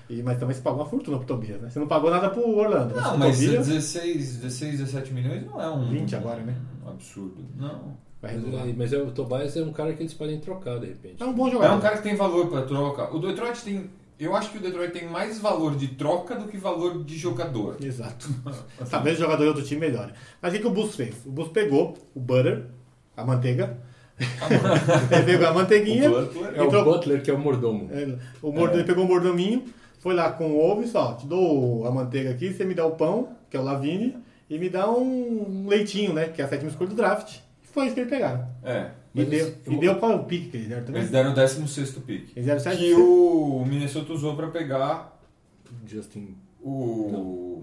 E, 0.08 0.22
mas 0.24 0.38
também 0.38 0.54
você 0.56 0.60
pagou 0.60 0.80
uma 0.80 0.88
fortuna 0.88 1.18
pro 1.18 1.26
Tobias, 1.26 1.60
né? 1.60 1.70
Você 1.70 1.78
não 1.78 1.86
pagou 1.86 2.10
nada 2.10 2.30
pro 2.30 2.44
Orlando. 2.48 2.96
Não, 2.96 3.10
pro 3.10 3.18
mas 3.18 3.38
Tobias, 3.38 3.68
16, 3.68 4.36
16, 4.38 4.78
17 4.80 5.12
milhões 5.14 5.46
não 5.46 5.60
é 5.62 5.70
um. 5.70 5.88
20 5.88 6.16
agora, 6.16 6.40
né? 6.42 6.56
Um 6.84 6.90
absurdo. 6.90 7.36
Não. 7.56 7.96
Vai 8.20 8.34
Mas, 8.34 8.44
renovar. 8.44 8.68
é- 8.68 8.72
mas 8.76 8.92
é, 8.92 8.98
o 8.98 9.10
Tobias 9.10 9.56
é 9.56 9.62
um 9.62 9.72
cara 9.72 9.92
que 9.92 10.02
eles 10.02 10.14
podem 10.14 10.38
trocar 10.40 10.78
de 10.78 10.86
repente. 10.86 11.22
É 11.22 11.26
um 11.26 11.32
bom 11.32 11.48
É 11.48 11.52
jogador. 11.52 11.76
um 11.76 11.80
cara 11.80 11.96
que 11.96 12.02
tem 12.02 12.14
valor 12.16 12.48
pra 12.48 12.62
troca. 12.62 13.14
O 13.14 13.18
Detroit 13.18 13.62
tem. 13.62 13.90
Eu 14.18 14.36
acho 14.36 14.50
que 14.50 14.58
o 14.58 14.60
Detroit 14.60 14.92
tem 14.92 15.08
mais 15.08 15.38
valor 15.38 15.74
de 15.76 15.88
troca 15.88 16.34
do 16.36 16.46
que 16.46 16.58
valor 16.58 17.02
de 17.02 17.16
jogador. 17.16 17.76
Exato. 17.82 18.28
Talvez 18.90 19.16
o 19.16 19.20
jogador 19.22 19.42
de 19.44 19.48
outro 19.48 19.64
time 19.64 19.80
melhore. 19.80 20.12
Mas 20.42 20.52
o 20.52 20.56
que, 20.56 20.60
que 20.62 20.66
o 20.68 20.70
Bulls 20.70 20.94
fez? 20.94 21.14
O 21.24 21.30
Bulls 21.30 21.50
pegou 21.52 21.96
o 22.14 22.20
butter, 22.20 22.66
a 23.16 23.24
manteiga. 23.24 23.78
ele 25.10 25.24
pegou 25.24 25.46
a 25.48 25.52
manteiguinha. 25.54 26.10
O 26.10 26.26
Butler 26.26 26.54
É 26.54 26.62
o 26.62 26.84
Butler 26.84 27.22
que 27.22 27.30
é 27.30 27.34
o 27.34 27.38
mordomo. 27.38 27.88
É, 27.90 28.16
o 28.42 28.52
mordo- 28.52 28.76
Ele 28.76 28.84
pegou 28.84 29.04
o 29.04 29.08
mordominho, 29.08 29.64
foi 29.98 30.14
lá 30.14 30.30
com 30.30 30.50
o 30.50 30.60
ovo 30.62 30.82
e 30.82 30.86
só, 30.88 31.14
te 31.14 31.26
dou 31.26 31.86
a 31.86 31.90
manteiga 31.90 32.30
aqui, 32.30 32.52
você 32.52 32.64
me 32.64 32.74
dá 32.74 32.84
o 32.84 32.92
pão, 32.92 33.30
que 33.48 33.56
é 33.56 33.60
o 33.60 33.62
Lavine, 33.62 34.16
e 34.50 34.58
me 34.58 34.68
dá 34.68 34.90
um 34.90 35.66
leitinho, 35.66 36.12
né? 36.12 36.28
Que 36.28 36.42
é 36.42 36.44
a 36.44 36.48
sétima 36.48 36.68
escolha 36.70 36.90
do 36.90 36.96
draft. 36.96 37.38
Foi 37.72 37.86
isso 37.86 37.94
que 37.94 38.00
eles 38.00 38.10
pegaram. 38.10 38.46
É. 38.62 38.90
E 39.14 39.24
deu, 39.24 39.54
e 39.66 39.76
deu 39.76 39.96
qual 39.96 40.12
é 40.12 40.14
o 40.16 40.24
pique 40.24 40.50
que 40.50 40.56
eles 40.56 40.68
deram 40.68 40.84
também? 40.84 41.00
Eles 41.00 41.10
deram 41.10 41.32
o 41.32 41.34
16 41.34 41.90
pick. 42.06 42.30
Eles 42.36 42.46
deram 42.46 42.60
sete 42.60 42.78
Que 42.78 42.94
o 42.94 43.64
Minnesota 43.66 44.12
usou 44.12 44.36
pra 44.36 44.48
pegar 44.48 45.20
Justin. 45.86 46.36
o. 46.62 47.62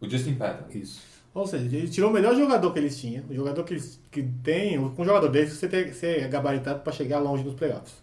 O 0.00 0.08
Justin 0.08 0.34
Patton. 0.34 0.78
Isso. 0.78 1.00
Ou 1.34 1.46
seja, 1.46 1.64
ele 1.64 1.88
tirou 1.88 2.10
o 2.10 2.12
melhor 2.12 2.34
jogador 2.34 2.72
que 2.72 2.78
eles 2.78 2.98
tinham, 2.98 3.24
o 3.28 3.34
jogador 3.34 3.62
que 3.62 3.74
eles 3.74 4.00
que 4.10 4.22
tem, 4.42 4.76
com 4.90 5.02
um 5.02 5.04
jogador 5.04 5.28
desse, 5.28 5.54
você, 5.56 5.68
tem, 5.68 5.92
você 5.92 6.06
é 6.06 6.28
gabaritado 6.28 6.80
pra 6.80 6.92
chegar 6.92 7.18
longe 7.18 7.44
nos 7.44 7.54
playoffs. 7.54 7.94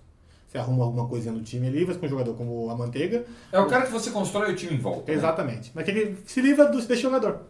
Você 0.48 0.58
arruma 0.58 0.86
alguma 0.86 1.08
coisinha 1.08 1.34
no 1.34 1.42
time 1.42 1.68
ali, 1.68 1.86
mas 1.86 1.98
com 1.98 2.06
um 2.06 2.10
jogador 2.10 2.34
como 2.36 2.70
a 2.70 2.76
Manteiga, 2.78 3.26
É 3.52 3.60
o 3.60 3.68
cara 3.68 3.86
que 3.86 3.92
você 3.92 4.10
constrói 4.12 4.54
o 4.54 4.56
time 4.56 4.76
em 4.76 4.80
volta. 4.80 5.12
né? 5.12 5.18
exatamente. 5.18 5.72
Mas 5.74 5.84
que 5.84 5.92
ele 5.92 6.18
se 6.26 6.40
livra 6.40 6.66
do, 6.66 6.78
desse 6.82 7.02
jogador 7.02 7.42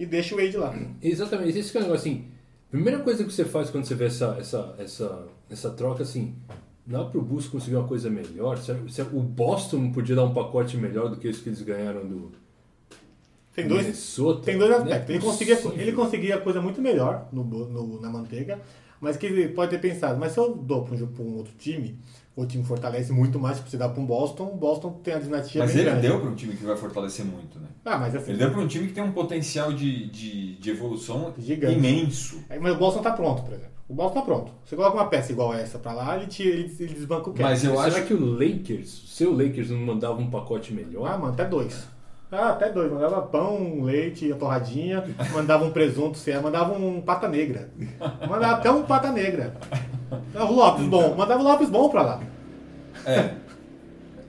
e 0.00 0.06
deixa 0.06 0.34
o 0.34 0.38
Wade 0.38 0.56
lá. 0.56 0.74
Exatamente, 1.02 1.58
esse 1.58 1.70
que 1.70 1.76
é 1.76 1.80
o 1.80 1.84
negócio 1.84 2.08
assim. 2.08 2.24
Primeira 2.70 2.98
coisa 3.00 3.24
que 3.24 3.32
você 3.32 3.44
faz 3.44 3.70
quando 3.70 3.84
você 3.84 3.94
vê 3.94 4.06
essa, 4.06 4.36
essa, 4.38 4.74
essa, 4.78 5.26
essa 5.48 5.70
troca 5.70 6.02
assim, 6.02 6.34
dá 6.84 7.04
pro 7.04 7.22
Bulls 7.22 7.46
conseguir 7.48 7.76
uma 7.76 7.86
coisa 7.86 8.10
melhor? 8.10 8.58
O 9.12 9.20
Boston 9.22 9.90
podia 9.92 10.16
dar 10.16 10.24
um 10.24 10.34
pacote 10.34 10.76
melhor 10.76 11.08
do 11.08 11.16
que 11.16 11.28
esse 11.28 11.40
que 11.40 11.48
eles 11.48 11.62
ganharam 11.62 12.06
do. 12.06 12.32
Tem 13.54 13.66
dois, 13.66 13.82
Minnesota, 13.84 14.42
tem 14.42 14.58
dois 14.58 14.70
é 14.70 14.74
aspectos. 14.74 15.10
Ele 15.14 15.24
conseguia, 15.24 15.58
ele 15.80 15.92
conseguia 15.92 16.38
coisa 16.38 16.60
muito 16.60 16.80
melhor 16.82 17.28
no, 17.32 17.42
no- 17.42 18.00
na 18.00 18.10
manteiga, 18.10 18.60
mas 19.00 19.16
que 19.16 19.24
ele 19.26 19.48
pode 19.48 19.70
ter 19.70 19.78
pensado, 19.78 20.18
mas 20.18 20.32
se 20.32 20.38
eu 20.38 20.54
dou 20.54 20.84
para 20.84 20.94
um, 20.96 21.08
um 21.20 21.36
outro 21.36 21.54
time, 21.56 21.98
o 22.36 22.44
time 22.44 22.62
fortalece 22.62 23.10
muito 23.12 23.38
mais 23.40 23.56
se 23.56 23.62
você 23.62 23.78
dá 23.78 23.88
para 23.88 23.98
um 24.00 24.04
Boston, 24.04 24.44
o 24.52 24.56
Boston 24.56 24.90
tem 25.02 25.14
a 25.14 25.18
dinastia 25.18 25.62
Mas 25.62 25.74
ele 25.74 25.84
grande. 25.84 26.02
deu 26.02 26.20
para 26.20 26.28
um 26.28 26.34
time 26.34 26.54
que 26.54 26.64
vai 26.64 26.76
fortalecer 26.76 27.24
muito, 27.24 27.58
né? 27.58 27.66
Ah, 27.82 27.96
mas 27.96 28.14
assim, 28.14 28.30
Ele 28.32 28.38
deu 28.38 28.50
para 28.50 28.60
um 28.60 28.66
time 28.66 28.88
que 28.88 28.92
tem 28.92 29.02
um 29.02 29.12
potencial 29.12 29.72
de, 29.72 30.06
de, 30.10 30.56
de 30.56 30.70
evolução 30.70 31.32
Gigante. 31.38 31.74
imenso. 31.78 32.42
É, 32.50 32.58
Mas 32.58 32.74
o 32.74 32.78
Boston 32.78 33.00
tá 33.00 33.12
pronto, 33.12 33.42
por 33.42 33.54
exemplo. 33.54 33.70
O 33.88 33.94
Boston 33.94 34.20
tá 34.20 34.22
pronto. 34.26 34.52
Você 34.64 34.76
coloca 34.76 34.96
uma 34.96 35.06
peça 35.06 35.32
igual 35.32 35.54
essa 35.54 35.78
pra 35.78 35.92
lá, 35.94 36.16
ele, 36.16 36.26
tira, 36.26 36.54
ele, 36.54 36.76
ele 36.78 36.92
desbanca 36.94 37.30
o 37.30 37.32
cap. 37.32 37.42
Mas 37.42 37.64
eu 37.64 37.70
Será 37.76 37.86
acho 37.86 38.04
que 38.04 38.12
o 38.12 38.24
Lakers, 38.32 39.04
o 39.04 39.06
seu 39.06 39.32
Lakers 39.32 39.70
não 39.70 39.78
mandava 39.78 40.20
um 40.20 40.28
pacote 40.28 40.74
melhor? 40.74 41.06
Ah, 41.10 41.16
mano, 41.16 41.32
até 41.32 41.44
dois. 41.46 41.86
Ah, 42.30 42.50
até 42.50 42.70
dois. 42.70 42.92
Mandava 42.92 43.22
pão, 43.22 43.82
leite, 43.82 44.30
a 44.30 44.36
torradinha, 44.36 45.04
mandava 45.32 45.64
um 45.64 45.70
presunto, 45.70 46.18
mandava 46.42 46.76
um 46.76 47.00
pata 47.00 47.28
negra. 47.28 47.70
Mandava 48.28 48.56
até 48.56 48.70
um 48.70 48.82
pata 48.82 49.10
negra. 49.12 49.54
Ah, 50.34 50.44
O 50.44 50.54
Lopes 50.54 50.86
bom. 50.86 51.14
Mandava 51.16 51.40
o 51.40 51.44
Lopes 51.44 51.68
bom 51.70 51.88
pra 51.88 52.02
lá. 52.02 52.20
É. 53.04 53.34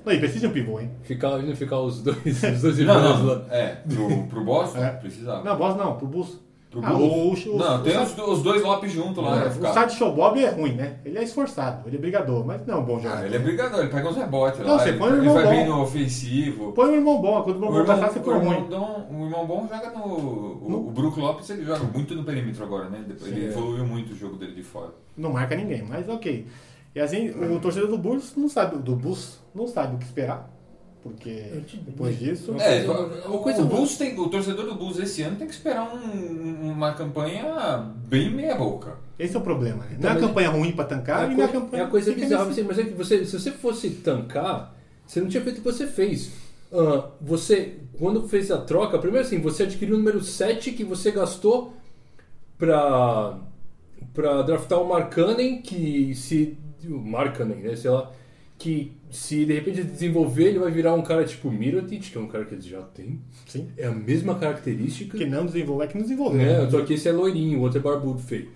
Aí, 0.06 0.20
precisa 0.20 0.42
de 0.42 0.48
um 0.48 0.52
pivô, 0.52 0.80
hein? 0.80 0.90
Ficava 1.04 1.40
indo 1.42 1.54
ficar 1.56 1.80
os 1.82 2.02
dois, 2.02 2.18
os 2.26 2.62
dois 2.62 2.78
Não, 2.80 2.96
irmãos 2.96 3.20
não. 3.20 3.26
lá. 3.26 3.42
É, 3.50 3.76
pro, 3.88 4.24
pro 4.28 4.44
Boston, 4.46 4.78
É. 4.84 4.90
precisava. 4.92 5.44
Não, 5.44 5.58
Boss 5.58 5.76
não, 5.76 5.96
pro 5.98 6.08
Bus. 6.08 6.40
Pro 6.70 6.86
Ah, 6.86 6.92
o- 6.94 7.32
o- 7.32 7.58
não, 7.58 7.76
o- 7.78 7.82
tem 7.82 7.98
o- 7.98 8.02
os, 8.04 8.18
os 8.18 8.42
dois 8.44 8.62
Lopes 8.62 8.92
juntos 8.92 9.24
lá. 9.24 9.36
vai 9.40 9.48
O 9.48 9.52
ficar. 9.52 9.74
Sad 9.74 9.94
Show 9.94 10.12
Bob 10.14 10.38
é 10.44 10.50
ruim, 10.50 10.74
né? 10.74 11.00
Ele 11.06 11.18
é 11.18 11.24
esforçado, 11.24 11.88
ele 11.88 11.96
é 11.96 12.00
brigador, 12.00 12.46
mas 12.46 12.66
não 12.68 12.76
é 12.76 12.78
um 12.80 12.84
bom 12.84 13.00
jogador. 13.00 13.24
Ah, 13.24 13.26
ele 13.26 13.36
é 13.38 13.40
brigador, 13.40 13.80
ele 13.80 13.88
pega 13.90 14.10
uns 14.10 14.18
rebotes 14.18 14.60
Não, 14.60 14.76
lá. 14.76 14.80
você 14.80 14.90
Ele, 14.90 14.98
põe 14.98 15.08
o 15.10 15.14
ele 15.14 15.20
irmão 15.22 15.34
vai 15.36 15.44
bom. 15.46 15.50
bem 15.52 15.66
no 15.66 15.82
ofensivo. 15.82 16.72
Põe 16.74 16.90
um 16.90 16.96
irmão 16.96 17.22
bom, 17.22 17.42
quando 17.44 17.56
o 17.56 17.60
O 17.60 17.64
irmão 17.66 17.80
irmão, 17.80 17.86
passar, 17.86 18.10
você 18.12 18.20
o, 18.20 18.34
irmão, 18.36 18.54
ruim. 18.54 18.70
Dom- 18.70 19.08
o 19.10 19.24
irmão 19.26 19.46
bom 19.48 19.68
joga 19.72 19.90
no. 19.92 20.04
O, 20.06 20.88
o 20.90 20.92
Brook 20.92 21.18
Lopes 21.20 21.50
ele 21.50 21.64
joga 21.64 21.84
muito 21.86 22.14
no 22.14 22.24
perímetro 22.26 22.64
agora, 22.66 22.90
né? 22.90 23.02
Depois 23.08 23.32
Ele 23.32 23.40
Sim, 23.42 23.48
é. 23.48 23.50
evoluiu 23.50 23.86
muito 23.86 24.12
o 24.12 24.16
jogo 24.16 24.36
dele 24.36 24.54
de 24.54 24.64
fora. 24.64 24.92
Não 25.16 25.32
marca 25.32 25.56
ninguém, 25.56 25.84
mas 25.88 26.08
ok. 26.10 26.46
E 26.94 27.00
assim, 27.00 27.30
o 27.30 27.60
torcedor 27.62 27.90
do 27.90 27.98
Bulls 27.98 28.34
não 28.36 28.50
sabe, 28.50 28.78
do 28.78 28.94
Bulls 28.96 29.40
não 29.56 29.68
sabe 29.68 29.96
o 29.96 30.00
que 30.00 30.06
esperar. 30.06 30.50
Porque 31.08 31.44
depois 31.86 32.18
disso. 32.20 32.56
É, 32.60 32.84
coisa- 32.84 33.28
uma 33.28 33.36
o, 33.36 33.40
coisa 33.40 33.62
o 33.62 33.66
boa. 33.66 33.78
Bulls 33.78 33.98
tem, 33.98 34.18
o 34.20 34.30
torcedor 34.30 34.66
do 34.66 34.76
Bulls 34.76 35.00
esse 35.00 35.22
ano 35.22 35.36
tem 35.38 35.48
que 35.48 35.54
esperar 35.54 35.94
um- 35.94 36.72
uma 36.72 36.94
campanha 36.94 37.86
bem 38.08 38.30
meia 38.30 38.56
boca. 38.56 38.96
Esse 39.18 39.36
é 39.36 39.40
o 39.40 39.42
problema, 39.42 39.84
né? 39.86 39.92
Não 39.92 39.98
Então, 39.98 40.10
é 40.10 40.12
a 40.12 40.16
mas- 40.16 40.24
campanha 40.28 40.50
ruim 40.50 40.72
pra 40.72 40.86
tancar 40.86 41.28
É 41.30 41.32
e 41.32 41.36
não 41.36 41.42
é 41.42 41.46
a 41.46 41.50
a, 41.50 41.52
campanha. 41.52 41.84
é 41.84 41.86
a 41.86 41.90
coisa 41.90 42.12
bizarra, 42.14 42.50
assim, 42.50 42.64
mas 42.64 42.78
é 42.80 42.84
que 42.84 42.92
você, 42.94 43.26
se 43.26 43.40
você 43.40 43.52
fosse 43.52 43.90
tancar, 43.90 44.76
você 45.06 45.20
não 45.22 45.28
tinha 45.28 45.42
feito 45.44 45.58
o 45.58 45.62
que 45.62 45.66
você 45.72 45.88
fez. 45.88 46.32
Ah, 46.72 47.10
você, 47.22 47.78
quando 47.98 48.28
fez 48.28 48.52
a 48.52 48.58
troca, 48.58 49.00
primeiro 49.00 49.26
assim, 49.26 49.40
você 49.40 49.64
adquiriu 49.64 49.96
o 49.96 49.98
número 49.98 50.22
7 50.24 50.72
que 50.74 50.84
você 50.84 51.12
gastou 51.12 51.74
pra, 52.58 53.38
pra 54.14 54.42
draftar 54.42 54.82
o 54.82 54.88
Markkanen, 54.88 55.62
que 55.62 56.14
se. 56.16 56.58
O 56.86 56.98
Markkanen, 57.00 57.58
né? 57.58 57.76
Sei 57.76 57.90
lá. 57.90 58.12
Que 58.58 58.92
se 59.12 59.46
de 59.46 59.54
repente 59.54 59.84
desenvolver, 59.84 60.46
ele 60.46 60.60
vai 60.60 60.72
virar 60.72 60.94
um 60.94 61.02
cara 61.02 61.24
tipo 61.24 61.52
Mirotic, 61.52 62.12
que 62.12 62.18
é 62.18 62.22
um 62.22 62.28
cara 62.28 62.46
que 62.46 62.56
eles 62.56 62.66
já 62.66 62.82
têm. 62.82 63.22
Sim. 63.46 63.68
É 63.78 63.86
a 63.86 63.92
mesma 63.92 64.36
característica. 64.36 65.18
Que 65.18 65.26
não 65.26 65.46
desenvolve, 65.46 65.84
é 65.84 65.88
que 65.88 65.96
não 65.96 66.04
desenvolveu. 66.04 66.38
Né? 66.38 66.64
né? 66.64 66.70
Só 66.70 66.84
que 66.84 66.94
esse 66.94 67.08
é 67.08 67.12
loirinho, 67.12 67.60
o 67.60 67.62
outro 67.62 67.80
é 67.80 67.82
barbudo, 67.82 68.20
feio. 68.20 68.50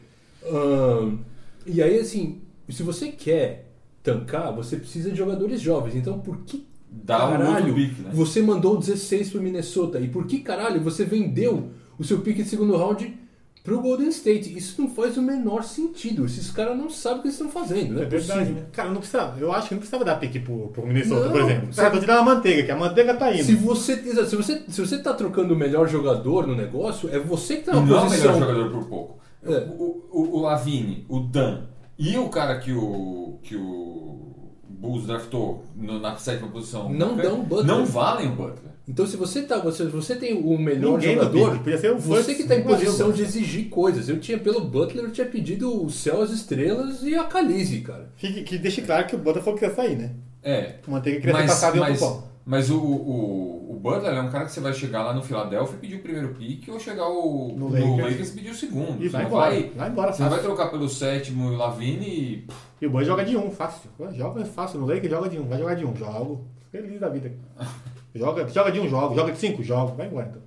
Ahn, 0.44 1.20
e 1.66 1.82
aí, 1.82 2.00
assim, 2.00 2.42
se 2.70 2.84
você 2.84 3.10
quer 3.10 3.72
tancar, 4.02 4.54
você 4.56 4.78
precisa 4.78 5.12
de 5.12 5.18
jogadores 5.18 5.62
jovens. 5.62 5.96
Então, 5.96 6.20
por 6.20 6.40
que 6.40 6.66
Dá 6.92 7.26
um 7.26 7.32
caralho 7.32 7.68
outro 7.68 7.74
pique, 7.76 8.02
né? 8.02 8.10
você 8.14 8.42
mandou 8.42 8.78
16 8.78 9.30
pro 9.30 9.42
Minnesota? 9.42 10.00
E 10.00 10.10
por 10.10 10.26
que 10.26 10.40
caralho 10.40 10.82
você 10.82 11.06
vendeu 11.06 11.70
o 11.98 12.04
seu 12.04 12.20
pique 12.20 12.44
de 12.44 12.50
segundo 12.50 12.76
round 12.76 13.18
pro 13.64 13.80
Golden 13.82 14.08
State? 14.10 14.56
Isso 14.58 14.82
não 14.82 14.90
faz 14.90 15.18
o 15.18 15.22
menor 15.22 15.64
sentido. 15.64 16.26
Esses 16.26 16.50
caras 16.52 16.78
não 16.78 16.90
sabem 16.90 17.20
o 17.20 17.22
que 17.22 17.28
eles 17.28 17.40
estão 17.40 17.50
fazendo. 17.50 17.94
Não 17.94 18.02
é, 18.02 18.06
verdade, 18.06 18.52
né? 18.52 18.66
Cara, 18.72 18.90
não 18.90 18.98
precisava. 18.98 19.40
Eu 19.40 19.52
acho 19.54 19.68
que 19.68 19.74
não 19.76 19.80
precisava 19.80 20.04
dar 20.06 20.16
pique 20.16 20.40
pro, 20.40 20.68
pro 20.70 20.86
Minnesota, 20.86 21.26
Não, 21.26 21.32
por 21.32 21.42
exemplo. 21.42 21.70
te 21.70 22.06
dando 22.06 22.22
uma 22.22 22.36
manteiga, 22.36 22.64
que 22.64 22.72
a 22.72 22.76
manteiga 22.78 23.14
tá 23.16 23.34
indo. 23.34 23.44
Se 23.44 23.56
você, 23.56 23.98
se, 23.98 24.36
você, 24.36 24.64
se 24.68 24.82
você 24.82 24.98
tá 24.98 25.14
trocando 25.14 25.54
o 25.54 25.58
melhor 25.58 25.88
jogador 25.88 26.48
no 26.48 26.56
negócio, 26.56 27.10
é 27.10 27.20
você 27.20 27.58
que 27.58 27.64
tá 27.66 27.74
na 27.74 27.82
não 27.82 27.96
é 27.96 28.00
o 28.00 28.04
posição. 28.06 28.34
melhor 28.34 28.48
jogador 28.48 28.72
por 28.72 28.88
pouco. 28.88 29.20
É. 29.44 29.68
O, 29.78 30.06
o, 30.12 30.38
o 30.38 30.42
Lavine, 30.42 31.06
o 31.10 31.20
Dan 31.20 31.64
e 31.98 32.18
o 32.18 32.30
cara 32.30 32.60
que 32.60 32.72
o, 32.72 33.40
que 33.44 33.56
o 33.56 34.32
Bulls 34.68 35.06
draftou 35.06 35.64
na 35.76 36.16
sétima 36.16 36.48
posição 36.50 36.90
Não 36.90 37.16
dão 37.16 37.40
o 37.42 37.44
Butler. 37.44 37.66
não 37.66 37.86
valem 37.86 38.28
o 38.30 38.36
Butler. 38.36 38.71
Então, 38.88 39.06
se 39.06 39.16
você 39.16 39.44
tá, 39.44 39.58
você, 39.60 39.86
você 39.86 40.16
tem 40.16 40.34
o 40.34 40.58
melhor 40.58 40.94
Ninguém 40.98 41.16
jogador, 41.16 41.60
pique, 41.60 41.78
ser 41.78 41.92
o 41.92 41.98
você 42.00 42.34
que 42.36 42.42
está 42.42 42.56
em 42.56 42.64
posição 42.64 43.12
de 43.12 43.22
exigir 43.22 43.70
coisas. 43.70 44.10
Eu 44.10 44.20
tinha 44.20 44.38
pelo 44.38 44.62
Butler, 44.62 45.06
eu 45.06 45.12
tinha 45.12 45.28
pedido 45.28 45.86
o 45.86 45.90
céu, 45.90 46.22
as 46.22 46.32
estrelas 46.32 47.04
e 47.04 47.16
a 47.16 47.24
Calize, 47.26 47.80
cara. 47.82 48.10
Fique- 48.16 48.42
que 48.44 48.58
deixe 48.58 48.82
claro 48.82 49.06
que 49.08 49.16
o 49.16 49.20
Botafogo 49.20 49.58
queria 49.58 49.74
sair, 49.74 49.96
né? 49.98 50.12
É. 50.44 50.76
A 50.86 50.92
manteiga 50.92 51.20
queria 51.22 51.36
ser 51.36 51.44
Mas, 51.48 51.62
em 51.62 51.66
outro 51.68 51.80
mas, 51.80 52.00
pão. 52.00 52.24
mas 52.44 52.70
o, 52.72 52.78
o, 52.80 53.68
o 53.72 53.80
Butler 53.80 54.14
é 54.14 54.22
um 54.22 54.30
cara 54.32 54.46
que 54.46 54.52
você 54.52 54.60
vai 54.60 54.74
chegar 54.74 55.04
lá 55.04 55.14
no 55.14 55.22
Philadelphia 55.22 55.76
e 55.76 55.80
pedir 55.80 55.96
o 55.98 56.02
primeiro 56.02 56.30
pick 56.34 56.68
ou 56.70 56.80
chegar 56.80 57.08
o, 57.08 57.50
No 57.56 57.70
no, 57.70 57.74
Lakers. 57.76 57.98
Lakers. 58.12 58.30
e 58.30 58.34
pedir 58.34 58.50
o 58.50 58.56
segundo. 58.56 59.04
E 59.06 59.08
vai 59.08 59.26
embora. 59.26 59.52
vai, 59.52 59.72
Vai 59.76 59.90
embora, 59.90 60.12
você 60.12 60.24
vai 60.24 60.40
trocar 60.42 60.70
pelo 60.72 60.90
sétimo 60.90 61.52
Lavine 61.52 62.08
e. 62.08 62.48
E 62.82 62.88
o 62.88 62.90
Boy 62.90 63.06
joga 63.06 63.24
de 63.24 63.38
um, 63.38 63.52
fácil. 63.52 63.92
Joga 64.14 64.44
fácil 64.44 64.80
no 64.80 64.88
Lakers, 64.88 65.12
joga 65.12 65.30
de 65.30 65.38
um. 65.38 65.48
Vai 65.48 65.60
jogar 65.60 65.76
de 65.76 65.86
um. 65.86 65.96
Jogo. 65.96 66.46
Feliz 66.72 67.00
da 67.00 67.08
vida. 67.10 67.32
Joga, 68.14 68.48
joga 68.50 68.72
de 68.72 68.80
um 68.80 68.88
jogo, 68.90 69.16
joga 69.16 69.32
de 69.32 69.38
cinco 69.40 69.64
jogos. 69.64 69.96
Vai 69.96 70.08
embora 70.08 70.28
então. 70.30 70.42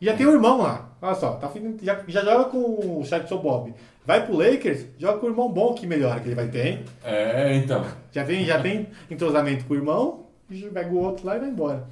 E 0.00 0.04
já 0.06 0.14
tem 0.16 0.26
o 0.26 0.32
irmão 0.32 0.60
lá. 0.62 0.90
Olha 1.00 1.14
só, 1.14 1.32
tá, 1.34 1.50
já, 1.82 2.00
já 2.06 2.24
joga 2.24 2.44
com 2.46 3.00
o 3.00 3.04
Shadson 3.04 3.38
Bob. 3.38 3.72
Vai 4.04 4.24
pro 4.24 4.36
Lakers, 4.36 4.86
joga 4.98 5.18
com 5.18 5.26
o 5.26 5.30
irmão 5.30 5.50
bom 5.50 5.74
que 5.74 5.86
melhora 5.86 6.20
que 6.20 6.28
ele 6.28 6.34
vai 6.34 6.48
ter, 6.48 6.66
hein? 6.66 6.84
É, 7.04 7.54
então. 7.56 7.84
Já 8.12 8.24
tem, 8.24 8.44
já 8.44 8.60
tem 8.60 8.88
entrosamento 9.10 9.64
com 9.64 9.74
o 9.74 9.76
irmão, 9.76 10.26
e 10.50 10.62
pega 10.62 10.90
o 10.90 10.98
outro 10.98 11.26
lá 11.26 11.36
e 11.36 11.40
vai 11.40 11.48
embora. 11.48 11.86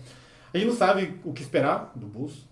A 0.52 0.58
gente 0.58 0.68
não 0.68 0.76
sabe 0.76 1.14
o 1.24 1.32
que 1.32 1.42
esperar 1.42 1.92
do 1.96 2.06
Bulls. 2.06 2.46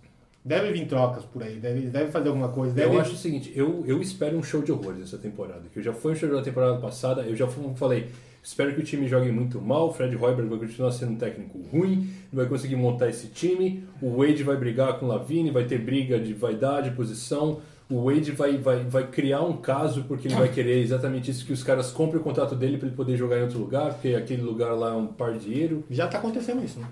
Deve 0.44 0.72
vir 0.72 0.86
trocas 0.88 1.24
por 1.24 1.40
aí, 1.42 1.56
deve, 1.60 1.82
deve 1.82 2.10
fazer 2.10 2.28
alguma 2.28 2.48
coisa. 2.48 2.74
Deve... 2.74 2.96
Eu 2.96 3.00
acho 3.00 3.12
o 3.12 3.16
seguinte, 3.16 3.52
eu, 3.54 3.84
eu 3.86 4.02
espero 4.02 4.36
um 4.36 4.42
show 4.42 4.60
de 4.60 4.72
horrores 4.72 5.02
essa 5.04 5.16
temporada. 5.18 5.62
Que 5.72 5.78
eu 5.78 5.82
já 5.84 5.92
fui 5.92 6.12
um 6.12 6.16
show 6.16 6.28
da 6.28 6.42
temporada 6.42 6.78
passada, 6.78 7.22
eu 7.22 7.36
já 7.36 7.46
fui- 7.46 7.72
falei, 7.76 8.08
espero 8.42 8.74
que 8.74 8.80
o 8.80 8.84
time 8.84 9.06
jogue 9.06 9.30
muito 9.30 9.60
mal, 9.60 9.88
o 9.88 9.92
Fred 9.92 10.16
Hoiberg 10.16 10.48
vai 10.48 10.58
continuar 10.58 10.90
sendo 10.90 11.12
um 11.12 11.16
técnico 11.16 11.58
ruim, 11.70 12.10
não 12.32 12.40
vai 12.40 12.46
conseguir 12.46 12.76
montar 12.76 13.08
esse 13.08 13.28
time, 13.28 13.84
o 14.00 14.18
Wade 14.18 14.42
vai 14.42 14.56
brigar 14.56 14.98
com 14.98 15.06
o 15.06 15.08
Lavine, 15.08 15.50
vai 15.50 15.64
ter 15.64 15.78
briga 15.78 16.18
de 16.18 16.34
vaidade, 16.34 16.90
posição, 16.90 17.60
o 17.88 18.04
Wade 18.06 18.32
vai, 18.32 18.56
vai, 18.56 18.84
vai 18.84 19.06
criar 19.06 19.42
um 19.42 19.56
caso 19.56 20.04
porque 20.04 20.26
ele 20.26 20.34
vai 20.34 20.48
querer 20.48 20.80
exatamente 20.80 21.30
isso, 21.30 21.44
que 21.44 21.52
os 21.52 21.62
caras 21.62 21.90
comprem 21.90 22.20
o 22.20 22.24
contrato 22.24 22.56
dele 22.56 22.78
para 22.78 22.88
ele 22.88 22.96
poder 22.96 23.16
jogar 23.16 23.38
em 23.38 23.42
outro 23.42 23.58
lugar, 23.58 23.92
porque 23.92 24.14
aquele 24.14 24.42
lugar 24.42 24.72
lá 24.72 24.90
é 24.90 24.96
um 24.96 25.06
par 25.06 25.34
de 25.34 25.40
dinheiro. 25.40 25.84
Já 25.90 26.08
tá 26.08 26.18
acontecendo 26.18 26.64
isso, 26.64 26.80
né? 26.80 26.86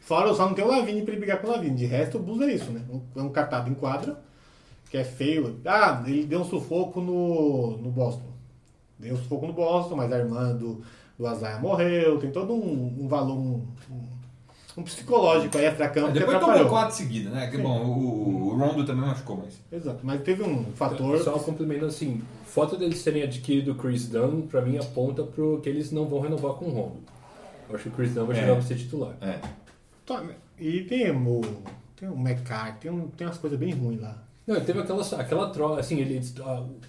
Fora, 0.00 0.32
só 0.34 0.46
não 0.46 0.54
tem 0.54 0.64
o 0.64 0.68
Lavine 0.68 1.02
pra 1.02 1.12
ele 1.12 1.20
brigar 1.20 1.40
com 1.40 1.48
o 1.48 1.50
Lavine. 1.50 1.76
De 1.76 1.86
resto, 1.86 2.18
o 2.18 2.20
Bulls 2.22 2.40
é 2.42 2.52
isso, 2.52 2.70
né? 2.70 2.82
É 3.16 3.20
um 3.20 3.28
catado 3.28 3.70
em 3.70 3.74
quadra, 3.74 4.20
que 4.90 4.96
é 4.96 5.04
feio. 5.04 5.60
Ah, 5.64 6.02
ele 6.06 6.24
deu 6.24 6.40
um 6.40 6.44
sufoco 6.44 7.00
no, 7.00 7.76
no 7.78 7.90
Boston. 7.90 8.35
Deu 8.98 9.14
um 9.14 9.16
sufoco 9.16 9.46
no 9.46 9.52
Boston, 9.52 9.96
mas 9.96 10.12
a 10.12 10.18
irmã 10.18 10.54
do, 10.54 10.82
do 11.18 11.26
Azaia 11.26 11.58
morreu. 11.58 12.18
Tem 12.18 12.30
todo 12.30 12.52
um, 12.54 12.96
um 13.00 13.08
valor, 13.08 13.36
um, 13.36 13.62
um- 13.90 14.16
um 14.78 14.82
psicológico 14.82 15.56
aí 15.56 15.64
extra-campo 15.64 16.12
que 16.12 16.18
Depois 16.18 16.38
tomou 16.38 16.68
quatro 16.68 16.94
seguidas, 16.96 17.32
né? 17.32 17.46
Que 17.50 17.56
bom, 17.58 17.82
o, 17.86 18.48
o 18.48 18.56
Rondo 18.58 18.84
também 18.84 19.06
machucou, 19.06 19.42
mas. 19.42 19.58
Exato, 19.72 20.00
mas 20.02 20.20
teve 20.22 20.42
um 20.42 20.64
fator... 20.74 21.18
Só 21.18 21.32
complementando 21.38 21.86
assim, 21.86 22.20
o 22.42 22.46
fato 22.46 22.76
deles 22.76 23.02
terem 23.02 23.22
adquirido 23.22 23.72
o 23.72 23.74
Chris 23.74 24.06
Dunn, 24.08 24.42
pra 24.42 24.60
mim 24.60 24.76
aponta 24.76 25.22
pro 25.22 25.60
que 25.62 25.68
eles 25.70 25.90
não 25.92 26.06
vão 26.06 26.20
renovar 26.20 26.52
com 26.54 26.66
o 26.66 26.70
Rondo. 26.70 26.96
Eu 27.68 27.74
acho 27.74 27.84
que 27.84 27.88
o 27.88 27.92
Chris 27.92 28.12
Dunn 28.14 28.26
vai 28.26 28.36
É. 28.36 28.40
chegar 28.40 28.52
pra 28.54 28.62
ser 28.62 28.74
titular. 28.76 29.14
É. 29.22 29.38
Tá, 30.04 30.22
E 30.58 30.82
tem 30.82 31.10
o, 31.10 31.40
tem 31.96 32.08
o 32.08 32.14
McCarthy, 32.14 32.80
tem, 32.80 32.90
um, 32.90 33.08
tem 33.08 33.26
umas 33.26 33.38
coisas 33.38 33.58
bem 33.58 33.72
ruins 33.72 34.00
lá. 34.00 34.22
Não, 34.46 34.60
teve 34.60 34.78
aquela, 34.80 35.02
aquela 35.02 35.50
troca, 35.50 35.80
assim, 35.80 36.00
eles, 36.00 36.34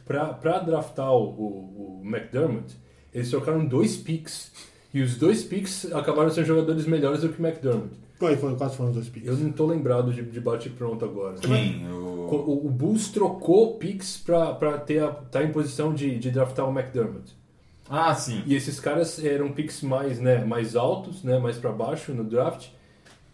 pra, 0.05 0.25
pra 0.33 0.59
draftar 0.59 1.11
o, 1.11 1.23
o, 1.23 2.01
o 2.01 2.05
McDermott, 2.05 2.75
eles 3.13 3.29
trocaram 3.29 3.65
dois 3.65 3.97
picks. 3.97 4.51
E 4.93 5.01
os 5.01 5.15
dois 5.15 5.43
picks 5.43 5.91
acabaram 5.91 6.29
sendo 6.29 6.45
jogadores 6.45 6.85
melhores 6.85 7.21
do 7.21 7.29
que 7.29 7.41
o 7.41 7.45
McDermott. 7.45 7.89
Quais 8.19 8.39
foram, 8.39 8.55
quais 8.55 8.73
foram 8.75 8.89
os 8.89 8.95
dois 8.95 9.09
picks? 9.09 9.27
Eu 9.27 9.35
não 9.37 9.51
tô 9.51 9.65
lembrado 9.65 10.13
de, 10.13 10.21
de 10.23 10.39
bate 10.39 10.69
pronto 10.69 11.03
agora. 11.05 11.35
Quem? 11.35 11.87
O, 11.91 11.95
O... 12.29 12.67
o 12.67 12.69
Bulls 12.69 13.09
trocou 13.09 13.75
picks 13.77 14.17
pra, 14.17 14.53
pra 14.53 14.77
ter 14.77 15.03
a, 15.03 15.07
tá 15.11 15.43
em 15.43 15.51
posição 15.51 15.93
de, 15.93 16.17
de 16.17 16.31
draftar 16.31 16.67
o 16.67 16.71
McDermott. 16.77 17.35
Ah, 17.89 18.13
sim. 18.13 18.43
E 18.45 18.53
esses 18.53 18.79
caras 18.79 19.23
eram 19.23 19.51
picks 19.51 19.81
mais, 19.81 20.19
né, 20.19 20.43
mais 20.43 20.75
altos, 20.75 21.23
né, 21.23 21.39
mais 21.39 21.57
para 21.57 21.71
baixo 21.71 22.11
no 22.13 22.23
draft, 22.23 22.67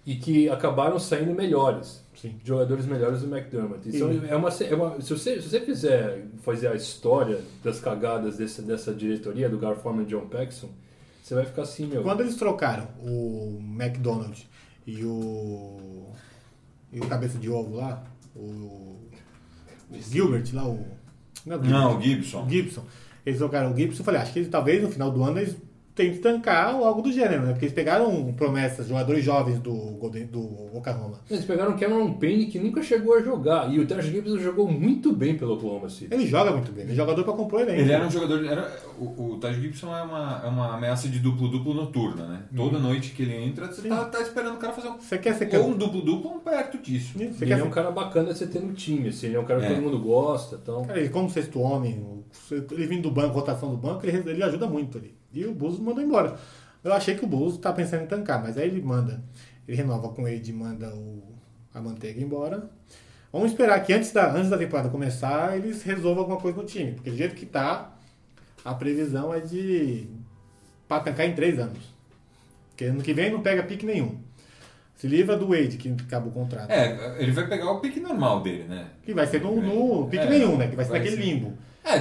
e 0.06 0.16
que 0.16 0.50
acabaram 0.50 1.00
saindo 1.00 1.34
melhores. 1.34 2.04
Sim. 2.16 2.36
Jogadores 2.44 2.86
melhores 2.86 3.22
do 3.22 3.36
McDermott. 3.36 3.88
Então, 3.88 4.10
é 4.28 4.36
uma, 4.36 4.50
é 4.50 4.76
uma, 4.76 5.02
se, 5.02 5.14
você, 5.14 5.42
se 5.42 5.50
você 5.50 5.60
fizer 5.62 6.26
fazer 6.42 6.68
a 6.68 6.76
história 6.76 7.42
das 7.64 7.80
cagadas 7.80 8.38
desse, 8.38 8.62
dessa 8.62 8.94
diretoria, 8.94 9.50
do 9.50 9.58
Gar 9.58 9.76
Forman 9.76 10.04
e 10.04 10.06
John 10.08 10.28
Paxson, 10.28 10.70
você 11.22 11.36
vai 11.36 11.46
ficar 11.46 11.64
assim, 11.64 11.88
meu. 11.88 12.04
Quando 12.04 12.22
eles 12.22 12.36
trocaram 12.36 12.88
o 13.02 13.60
McDonald 13.62 14.48
e 14.86 15.04
o 15.06 16.12
e 16.94 17.00
o 17.00 17.08
cabeça 17.08 17.40
de 17.40 17.50
ovo 17.50 17.78
lá, 17.78 18.04
o, 18.36 19.00
o 19.90 20.00
Gilbert 20.00 20.48
lá, 20.54 20.68
o. 20.68 20.86
Não, 21.44 21.56
é 21.56 21.60
o 21.60 21.64
Não, 21.64 21.98
o 21.98 22.02
Gilbert. 22.02 22.24
Gibson. 22.24 22.46
O 22.46 22.50
Gibson. 22.50 22.86
Eles 23.26 23.40
trocaram 23.40 23.74
o 23.74 23.76
Gibson. 23.76 24.02
Eu 24.02 24.06
falei, 24.06 24.22
acho 24.22 24.32
que 24.32 24.40
eles, 24.40 24.50
talvez 24.50 24.84
no 24.84 24.92
final 24.92 25.10
do 25.10 25.24
ano 25.24 25.40
eles 25.40 25.58
tentem 25.96 26.20
tancar 26.20 26.76
ou 26.76 26.86
algo 26.86 27.02
do 27.02 27.12
gênero, 27.12 27.44
né? 27.44 27.52
Porque 27.52 27.66
eles 27.66 27.76
pegaram 27.76 28.34
promessas, 28.34 28.88
jogadores 28.88 29.24
jovens 29.24 29.60
do, 29.60 29.74
Golden, 29.74 30.26
do 30.26 30.42
Oklahoma. 30.76 31.20
Eles 31.30 31.46
pegaram 31.46 31.72
o 31.74 31.78
Cameron 31.78 32.14
Payne 32.14 32.48
que 32.48 32.60
nunca 32.60 32.82
chegou 32.82 33.16
a 33.16 33.22
jogar. 33.22 33.72
E 33.72 33.80
o 33.80 33.86
Taj 33.86 34.10
Gibson 34.10 34.40
jogou 34.40 34.70
muito 34.70 35.14
bem 35.14 35.38
pelo 35.38 35.54
Oklahoma 35.54 35.90
City. 35.90 36.14
Ele 36.14 36.26
joga 36.26 36.52
muito 36.52 36.72
bem, 36.72 36.84
ele 36.84 36.94
é 36.94 36.96
jogador 36.96 37.24
pra 37.24 37.34
compor 37.34 37.62
elenco. 37.62 37.82
Ele 37.82 37.92
era 37.92 38.06
um 38.06 38.10
jogador. 38.10 38.44
Era, 38.44 38.76
o, 39.00 39.34
o 39.34 39.38
Taj 39.38 39.60
Gibson 39.60 39.96
é 39.96 40.02
uma, 40.02 40.42
é 40.44 40.48
uma 40.48 40.76
ameaça 40.76 41.08
de 41.08 41.20
duplo-duplo 41.20 41.74
noturna, 41.74 42.26
né? 42.26 42.44
Toda 42.56 42.80
noite 42.80 43.12
que 43.12 43.22
ele 43.24 43.36
entra, 43.36 43.68
você 43.68 43.88
tá, 43.88 44.06
tá 44.06 44.22
esperando 44.22 44.56
o 44.56 44.58
cara 44.58 44.74
fazer 44.74 44.90
um. 44.90 44.98
Você 45.00 45.18
quer 45.18 45.36
ser 45.36 45.56
Ou 45.58 45.70
um 45.70 45.78
duplo-duplo 45.78 46.32
ou 46.32 46.36
um 46.38 46.40
perto 46.40 46.78
disso. 46.80 47.14
Você 47.14 47.24
Ele 47.24 47.36
quer 47.46 47.60
é 47.60 47.64
um 47.64 47.68
ser... 47.68 47.74
cara 47.74 47.92
bacana 47.92 48.34
de 48.34 48.38
você 48.40 48.48
ter 48.48 48.60
no 48.60 48.74
time, 48.74 49.10
assim. 49.10 49.28
Ele 49.28 49.36
é 49.36 49.40
um 49.40 49.46
cara 49.46 49.60
que 49.60 49.68
É. 49.68 49.70
todo 49.70 49.82
mundo 49.84 50.00
gosta. 50.00 50.60
Então... 50.62 50.84
Cara, 50.86 51.00
ele 51.00 51.10
como 51.10 51.30
sexto 51.30 51.60
homem, 51.60 52.04
ele 52.72 52.88
vindo 52.88 53.04
do 53.04 53.12
banco, 53.12 53.36
rotação 53.36 53.70
do 53.70 53.78
banco, 53.78 54.06
ele, 54.06 54.30
ele 54.30 54.44
ajuda 54.44 54.66
muito 54.66 54.98
ali. 54.98 55.14
E 55.34 55.46
o 55.46 55.54
Bulls 55.54 55.80
mandou 55.80 56.04
embora. 56.04 56.38
Eu 56.84 56.94
achei 56.94 57.16
que 57.16 57.24
o 57.24 57.28
Bulls 57.28 57.58
tá 57.58 57.72
pensando 57.74 58.04
em 58.04 58.08
tancar, 58.08 58.42
mas 58.42 58.58
aí 58.58 58.68
ele 58.68 58.82
manda, 58.82 59.24
ele 59.68 59.78
renova 59.78 60.10
com 60.10 60.28
ele 60.28 60.44
e 60.48 60.54
manda 60.54 60.94
o, 60.94 61.24
a 61.74 61.82
manteiga 61.82 62.22
embora. 62.22 62.70
Vamos 63.32 63.52
esperar 63.52 63.80
que 63.84 63.92
antes 63.94 64.12
da, 64.12 64.32
antes 64.32 64.50
da 64.50 64.58
temporada 64.58 64.90
começar, 64.90 65.58
eles 65.58 65.82
resolvam 65.82 66.24
alguma 66.24 66.40
coisa 66.40 66.58
no 66.58 66.66
time. 66.66 66.92
Porque 66.92 67.10
do 67.10 67.18
jeito 67.18 67.36
que 67.36 67.46
tá, 67.46 67.96
a 68.64 68.76
previsão 68.76 69.34
é 69.34 69.40
de 69.40 70.08
pra 70.88 71.00
tancar 71.00 71.26
em 71.26 71.34
três 71.34 71.58
anos. 71.58 71.94
Porque 72.70 72.86
ano 72.86 73.02
que 73.02 73.14
vem 73.14 73.32
não 73.32 73.42
pega 73.42 73.64
pique 73.64 73.86
nenhum. 73.86 74.18
Se 74.96 75.08
livra 75.08 75.36
do 75.36 75.48
Wade, 75.48 75.78
que 75.78 75.90
acaba 75.90 76.28
o 76.28 76.32
contrato. 76.32 76.70
É, 76.70 77.16
ele 77.22 77.32
vai 77.32 77.48
pegar 77.48 77.72
o 77.72 77.80
pique 77.80 78.00
normal 78.00 78.42
dele, 78.42 78.66
né? 78.66 78.88
Que 79.04 79.14
vai 79.14 79.26
ser 79.26 79.42
no, 79.42 79.60
no 79.60 80.08
pique 80.08 80.24
É, 80.24 80.30
nenhum, 80.30 80.56
né? 80.58 80.68
Que 80.68 80.76
vai 80.76 80.86
ser 80.86 80.92
vai 80.92 81.00
naquele 81.00 81.18
ser. 81.18 81.24
limbo. 81.28 81.58
É, 81.84 82.00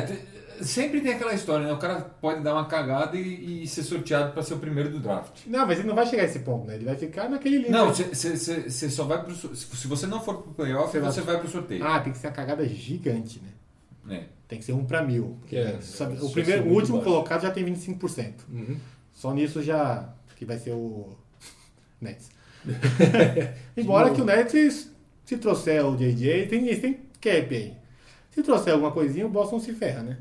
sempre 0.63 1.01
tem 1.01 1.13
aquela 1.15 1.35
história, 1.35 1.67
né? 1.67 1.73
O 1.73 1.79
cara 1.79 2.01
pode 2.01 2.43
dar 2.43 2.55
uma 2.55 2.67
cagada 2.67 3.17
e, 3.17 3.63
e 3.65 3.67
ser 3.69 3.83
sorteado 3.83 4.33
para 4.33 4.43
ser 4.43 4.55
o 4.55 4.59
primeiro 4.59 4.91
do 4.91 4.99
draft. 5.01 5.47
Não, 5.47 5.67
mas 5.67 5.79
ele 5.79 5.89
não 5.89 5.95
vai 5.95 6.07
chegar 6.07 6.23
a 6.23 6.27
esse 6.27 6.39
ponto, 6.41 6.67
né? 6.67 6.75
Ele 6.77 6.85
vai 6.85 6.97
ficar 6.97 7.29
naquele 7.29 7.59
limbo. 7.59 7.71
Não, 7.71 7.93
você 7.93 8.91
só 8.91 9.05
vai 9.05 9.23
pro. 9.25 9.35
Se 9.35 9.87
você 9.87 10.07
não 10.07 10.21
for 10.21 10.43
pro 10.43 10.53
playoff, 10.55 10.91
Você 10.93 11.01
vai- 11.01 11.13
você 11.13 11.21
vai 11.21 11.39
pro 11.39 11.49
sorteio. 11.49 11.85
Ah, 11.85 12.01
tem 12.01 12.13
que 12.13 12.19
ser 12.19 12.29
uma 12.29 12.33
cagada 12.35 12.67
gigante, 12.67 13.41
né? 13.41 14.17
É. 14.17 14.25
Tem 14.49 14.59
que 14.59 14.65
ser 14.65 14.73
um 14.73 14.85
pra 14.85 15.03
mil. 15.03 15.37
Porque, 15.41 15.57
É, 15.57 15.79
sabe, 15.81 16.15
isso 16.15 16.27
o, 16.27 16.33
primeiro, 16.33 16.63
é 16.65 16.67
o 16.67 16.73
último 16.75 16.99
baixo. 16.99 17.11
colocado 17.11 17.43
já 17.43 17.51
tem 17.51 17.65
25%. 17.65 18.33
Uhum. 18.51 18.77
Só 19.13 19.33
nisso 19.33 19.63
já. 19.63 20.13
Que 20.37 20.45
vai 20.45 20.59
ser 20.59 20.73
o. 20.73 21.17
Nets. 22.01 22.31
Embora 23.77 24.11
que 24.11 24.21
o 24.21 24.25
Nets, 24.25 24.91
se 25.25 25.37
trouxer 25.37 25.85
o 25.85 25.97
JJ, 25.97 26.47
tem, 26.49 26.65
têm 26.81 27.01
cap 27.21 27.55
aí. 27.55 27.75
Se 28.31 28.43
trouxer 28.43 28.73
alguma 28.73 28.91
coisinha, 28.93 29.27
o 29.27 29.31
Boston 29.31 29.61
se 29.61 29.73
ferra, 29.73 30.03
né? 30.03 30.19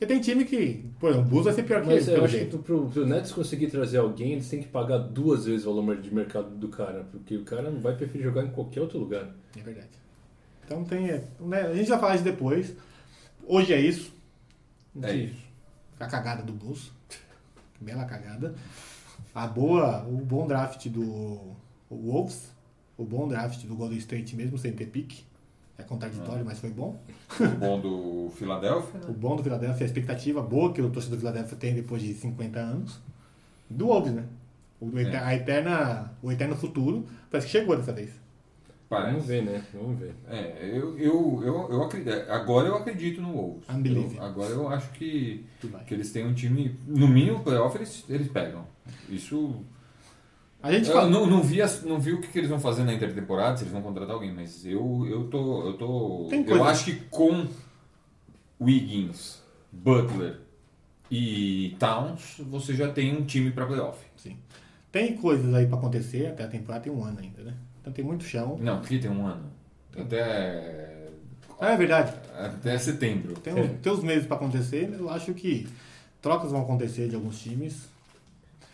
Porque 0.00 0.14
tem 0.14 0.20
time 0.22 0.46
que. 0.46 0.90
Por 0.98 1.10
exemplo, 1.10 1.26
o 1.26 1.30
Bulls 1.30 1.44
vai 1.44 1.52
ser 1.52 1.62
pior 1.64 1.82
que 1.82 1.88
Mas 1.88 2.08
ele, 2.08 2.16
eu 2.16 2.24
acho 2.24 2.32
que 2.32 2.40
jeito. 2.40 2.58
pro, 2.60 2.88
pro 2.88 3.06
Nets 3.06 3.32
conseguir 3.32 3.66
trazer 3.66 3.98
alguém, 3.98 4.32
eles 4.32 4.48
têm 4.48 4.62
que 4.62 4.68
pagar 4.68 4.96
duas 4.96 5.44
vezes 5.44 5.66
o 5.66 5.74
valor 5.74 6.00
de 6.00 6.14
mercado 6.14 6.56
do 6.56 6.68
cara. 6.68 7.06
Porque 7.12 7.36
o 7.36 7.44
cara 7.44 7.70
não 7.70 7.82
vai 7.82 7.94
preferir 7.94 8.22
jogar 8.24 8.42
em 8.42 8.50
qualquer 8.50 8.80
outro 8.80 8.98
lugar. 8.98 9.28
É 9.54 9.60
verdade. 9.60 9.90
Então 10.64 10.82
tem. 10.84 11.10
é, 11.10 11.28
né, 11.38 11.60
a 11.64 11.74
gente 11.74 11.90
vai 11.90 11.98
falar 11.98 12.14
isso 12.14 12.24
depois. 12.24 12.74
Hoje 13.46 13.74
é 13.74 13.78
isso. 13.78 14.10
É 15.02 15.14
isso. 15.14 15.42
A 15.98 16.06
cagada 16.06 16.42
do 16.42 16.54
Bulls. 16.54 16.90
Bela 17.78 18.06
cagada. 18.06 18.54
A 19.34 19.46
boa, 19.46 20.02
o 20.04 20.16
bom 20.16 20.46
draft 20.46 20.88
do 20.88 21.54
Wolves. 21.90 22.50
O 22.96 23.04
bom 23.04 23.28
draft 23.28 23.66
do 23.66 23.74
Golden 23.74 23.98
State 23.98 24.34
mesmo 24.34 24.56
sem 24.56 24.72
ter 24.72 24.86
pique. 24.86 25.24
É 25.80 25.82
contraditório, 25.84 26.44
mas 26.44 26.58
foi 26.58 26.70
bom. 26.70 27.00
O 27.40 27.48
bom 27.58 27.80
do 27.80 28.30
Philadelphia, 28.36 29.00
O 29.08 29.12
bom 29.12 29.36
do 29.36 29.42
Philadelphia, 29.42 29.82
a 29.84 29.86
expectativa 29.86 30.42
boa 30.42 30.72
que 30.72 30.82
o 30.82 30.90
torcedor 30.90 31.16
do 31.16 31.20
Philadelphia 31.20 31.56
tem 31.56 31.74
depois 31.74 32.02
de 32.02 32.12
50 32.14 32.58
anos. 32.58 33.00
Do 33.68 33.86
Wolves, 33.86 34.12
né? 34.12 34.24
O, 34.80 34.98
É. 34.98 35.16
a 35.18 35.34
eterna, 35.34 36.12
o 36.22 36.30
eterno 36.32 36.56
futuro. 36.56 37.04
Parece 37.30 37.46
que 37.46 37.52
chegou 37.52 37.76
dessa 37.76 37.92
vez. 37.92 38.10
Parece. 38.88 39.12
Vamos 39.12 39.26
ver, 39.26 39.42
né? 39.44 39.64
Vamos 39.72 39.98
ver. 40.00 40.12
É, 40.28 40.68
eu, 40.72 40.98
eu, 40.98 41.40
eu, 41.44 41.68
eu 41.70 41.82
acredito. 41.84 42.10
Agora 42.28 42.66
eu 42.66 42.74
acredito 42.74 43.22
no 43.22 43.32
Wolves. 43.32 43.68
Unbelievable. 43.70 44.16
Eu- 44.16 44.24
agora 44.24 44.50
eu 44.50 44.68
acho 44.68 44.90
que, 44.90 45.44
que 45.86 45.94
eles 45.94 46.10
têm 46.12 46.26
um 46.26 46.34
time. 46.34 46.76
No 46.88 47.06
mínimo, 47.06 47.38
playoff 47.44 47.76
eles, 47.76 48.04
eles 48.08 48.26
pegam. 48.28 48.64
Isso. 49.08 49.54
A 50.62 50.70
gente 50.72 50.88
fala. 50.90 51.08
não, 51.08 51.26
não, 51.26 51.42
vi 51.42 51.62
as- 51.62 51.82
não 51.84 51.98
vi 51.98 52.12
o 52.12 52.20
que, 52.20 52.28
que 52.28 52.38
eles 52.38 52.50
vão 52.50 52.60
fazer 52.60 52.84
na 52.84 52.92
intertemporada, 52.92 53.56
se 53.56 53.62
eles 53.62 53.72
vão 53.72 53.80
contratar 53.82 54.14
alguém, 54.14 54.32
mas 54.32 54.64
eu, 54.66 55.06
eu 55.08 55.24
tô. 55.24 55.66
Eu, 55.68 55.72
tô, 55.74 56.26
Tem 56.28 56.44
eu 56.46 56.62
acho 56.64 56.84
que 56.84 56.94
com 57.10 57.46
Wiggins, 58.60 59.40
Butler 59.72 60.38
e 61.10 61.74
Towns, 61.78 62.36
você 62.50 62.74
já 62.74 62.90
tem 62.92 63.16
um 63.16 63.24
time 63.24 63.50
para 63.50 63.66
playoff. 63.66 63.98
Sim. 64.16 64.36
Tem 64.92 65.16
coisas 65.16 65.52
aí 65.54 65.66
pra 65.66 65.78
acontecer, 65.78 66.26
até 66.26 66.44
a 66.44 66.48
temporada 66.48 66.84
tem 66.84 66.92
um 66.92 67.04
ano 67.04 67.18
ainda, 67.20 67.42
né? 67.42 67.54
Então 67.80 67.92
tem 67.92 68.04
muito 68.04 68.24
chão. 68.24 68.58
Não, 68.60 68.80
porque 68.80 68.98
tem 68.98 69.10
um 69.10 69.26
ano. 69.26 69.50
Até. 69.96 71.06
Ah, 71.58 71.72
é 71.72 71.76
verdade. 71.76 72.12
Até 72.36 72.76
setembro. 72.78 73.34
Tem, 73.34 73.54
uns- 73.54 73.80
tem 73.80 73.92
uns 73.92 74.02
meses 74.02 74.26
pra 74.26 74.36
acontecer. 74.36 74.94
Eu 74.98 75.08
acho 75.10 75.32
que 75.34 75.66
trocas 76.20 76.50
vão 76.52 76.62
acontecer 76.62 77.08
de 77.08 77.14
alguns 77.14 77.40
times. 77.40 77.88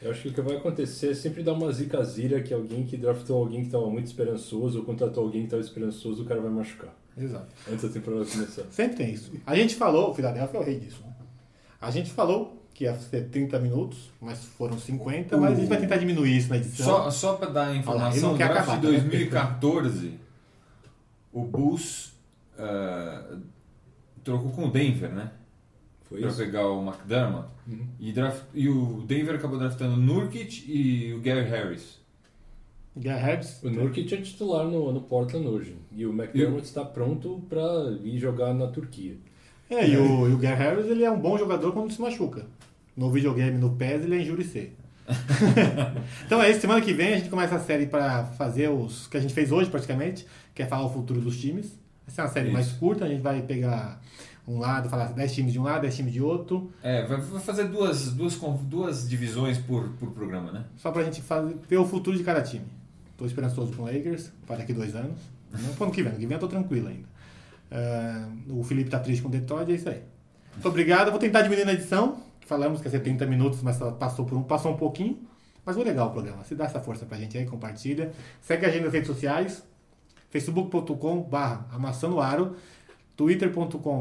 Eu 0.03 0.11
acho 0.11 0.23
que 0.23 0.29
o 0.29 0.33
que 0.33 0.41
vai 0.41 0.57
acontecer 0.57 1.11
é 1.13 1.15
sempre 1.15 1.43
dar 1.43 1.55
uma 1.55 1.73
zicazira 1.73 2.43
que 2.43 2.53
alguém 2.53 2.85
que 2.85 2.97
draftou 2.97 3.39
alguém 3.39 3.61
que 3.61 3.67
estava 3.67 3.89
muito 3.89 4.07
esperançoso 4.07 4.79
ou 4.81 4.85
contratou 4.85 5.25
alguém 5.25 5.43
que 5.43 5.47
estava 5.47 5.63
esperançoso, 5.63 6.23
o 6.23 6.27
cara 6.27 6.41
vai 6.41 6.51
machucar. 6.51 6.95
Exato. 7.17 7.47
Antes 7.71 7.83
da 7.83 7.89
temporada 7.89 8.27
começar. 8.27 8.65
Sempre 8.71 8.97
tem 8.97 9.15
isso. 9.15 9.33
A 9.47 9.57
gente 9.57 9.75
falou, 9.75 10.11
o 10.11 10.15
Philadelphia 10.15 10.59
é 10.59 10.61
o 10.61 10.65
rei 10.65 10.79
disso. 10.79 11.01
né? 11.03 11.15
A 11.81 11.91
gente 11.91 12.11
falou 12.11 12.63
que 12.75 12.85
ia 12.85 12.95
ser 12.99 13.29
30 13.31 13.59
minutos, 13.59 14.11
mas 14.21 14.45
foram 14.45 14.79
50, 14.79 15.35
mas 15.39 15.53
a 15.53 15.55
gente 15.55 15.69
vai 15.69 15.81
tentar 15.81 15.97
diminuir 15.97 16.37
isso 16.37 16.51
na 16.51 16.59
edição. 16.59 16.85
Só, 16.85 17.11
só 17.11 17.33
para 17.35 17.49
dar 17.51 17.61
a 17.61 17.65
Olha 17.69 17.73
lá, 17.73 17.79
informação, 17.79 18.37
quer 18.37 18.49
draft 18.49 18.63
acabar, 18.69 18.81
de 18.81 18.87
tá 18.87 18.93
vendo? 18.93 19.01
2014, 19.09 20.13
o 21.33 21.43
Bulls 21.45 22.13
ah, 22.59 23.39
trocou 24.23 24.51
com 24.51 24.67
o 24.67 24.71
Denver, 24.71 25.11
né? 25.11 25.31
Foi 26.09 26.21
Pra 26.21 26.29
isso? 26.29 26.39
pegar 26.39 26.67
o 26.69 26.87
McDermott. 26.87 27.49
Uhum. 27.67 27.87
E, 27.99 28.13
draft, 28.13 28.43
e 28.55 28.69
o 28.69 29.03
Denver 29.07 29.35
acabou 29.35 29.59
draftando 29.59 29.95
o 29.95 29.97
Nurkic 29.97 30.65
e 30.71 31.13
o 31.15 31.21
Gary 31.21 31.49
Harris. 31.49 31.99
Gary 32.97 33.21
Harris. 33.21 33.63
O 33.63 33.71
Nurkic 33.71 34.15
é 34.15 34.19
titular 34.19 34.65
no, 34.67 34.93
no 34.93 35.01
Portland 35.03 35.47
hoje. 35.47 35.77
E 35.93 36.07
o 36.07 36.13
McDermott 36.13 36.65
está 36.65 36.85
pronto 36.85 37.43
para 37.49 37.63
ir 38.05 38.19
jogar 38.19 38.55
na 38.55 38.69
Turquia. 38.69 39.17
É, 39.69 39.87
e 39.87 39.97
o, 39.97 40.29
e 40.29 40.33
o 40.33 40.39
Gary 40.39 40.57
Harris 40.57 40.87
ele 40.87 41.05
é 41.05 41.11
um 41.11 41.19
bom 41.19 41.37
jogador 41.37 41.73
quando 41.73 41.93
se 41.93 42.01
machuca. 42.01 42.47
No 42.97 43.11
videogame, 43.11 43.59
no 43.59 43.71
PES, 43.77 44.05
ele 44.05 44.15
é 44.17 44.21
injúri 44.23 44.45
C. 44.45 44.71
então 46.25 46.43
é 46.43 46.51
isso, 46.51 46.61
semana 46.61 46.81
que 46.81 46.93
vem 46.93 47.15
a 47.15 47.19
gente 47.19 47.29
começa 47.31 47.55
a 47.57 47.61
série 47.61 47.87
para 47.87 48.25
fazer 48.25 48.69
os 48.71 49.07
que 49.07 49.17
a 49.17 49.21
gente 49.21 49.35
fez 49.35 49.53
hoje 49.53 49.71
praticamente, 49.71 50.27
que 50.55 50.63
é 50.63 50.67
falar 50.67 50.85
o 50.87 50.91
futuro 50.93 51.21
dos 51.21 51.39
times. 51.41 51.79
Essa 52.09 52.23
é 52.23 52.25
uma 52.25 52.31
série 52.31 52.47
Isso. 52.47 52.53
mais 52.55 52.73
curta, 52.73 53.05
a 53.05 53.09
gente 53.09 53.21
vai 53.21 53.43
pegar 53.43 54.01
um 54.47 54.59
lado, 54.59 54.89
falar 54.89 55.13
10 55.13 55.35
times 55.35 55.53
de 55.53 55.59
um 55.59 55.65
lado, 55.65 55.83
10 55.83 55.97
times 55.97 56.13
de 56.13 56.23
outro, 56.23 56.71
É, 56.83 57.05
vai, 57.05 57.21
fazer 57.41 57.65
duas, 57.65 58.13
duas, 58.13 58.39
duas 58.63 59.09
divisões 59.09 59.59
por, 59.59 59.89
por 59.99 60.11
programa, 60.13 60.53
né? 60.53 60.65
só 60.77 60.91
pra 60.93 61.03
gente 61.03 61.21
fazer, 61.21 61.57
ver 61.69 61.79
o 61.79 61.85
futuro 61.85 62.17
de 62.17 62.23
cada 62.23 62.43
time. 62.43 62.65
Tô 63.17 63.25
esperançoso 63.27 63.73
com 63.73 63.83
o 63.83 63.87
Lakers 63.87 64.31
para 64.47 64.57
daqui 64.57 64.73
dois 64.73 64.95
anos. 64.95 65.19
Não 65.53 65.75
pro 65.75 65.85
ano 65.85 65.93
que 65.93 66.03
vem, 66.03 66.13
ano 66.13 66.21
que 66.21 66.27
vem 66.27 66.35
eu 66.35 66.41
tô 66.41 66.49
tranquilo 66.49 66.89
ainda. 66.89 67.09
Ah, 67.71 68.29
o 68.51 68.63
Felipe 68.63 68.91
tá 68.91 68.99
triste 69.01 69.23
com 69.23 69.29
o 69.29 69.31
Detroit, 69.31 69.71
é 69.71 69.75
isso 69.75 69.89
aí. 69.89 70.03
Muito 70.53 70.69
obrigado, 70.69 71.11
vou 71.11 71.19
tentar 71.19 71.43
diminuir 71.43 71.65
na 71.65 71.73
edição. 71.73 72.19
Falamos 72.47 72.81
que 72.81 72.89
ser 72.89 73.01
30 73.01 73.27
minutos, 73.27 73.63
mas 73.63 73.79
passou, 73.99 74.25
por 74.25 74.39
um, 74.39 74.43
passou 74.43 74.73
um 74.73 74.77
pouquinho. 74.77 75.19
Mas 75.65 75.75
foi 75.75 75.85
legal 75.85 76.09
o 76.09 76.11
programa. 76.13 76.45
Se 76.45 76.55
dá 76.55 76.65
essa 76.67 76.79
força 76.81 77.05
pra 77.05 77.19
gente 77.19 77.37
aí, 77.37 77.45
compartilha. 77.45 78.13
Segue 78.41 78.65
a 78.67 78.71
gente 78.71 78.85
nas 78.85 78.93
redes 78.93 79.09
sociais. 79.09 79.65
facebook.com 80.31 81.23
barra 81.23 81.67
amassanoaro 81.73 82.55
twitter.com 82.55 82.55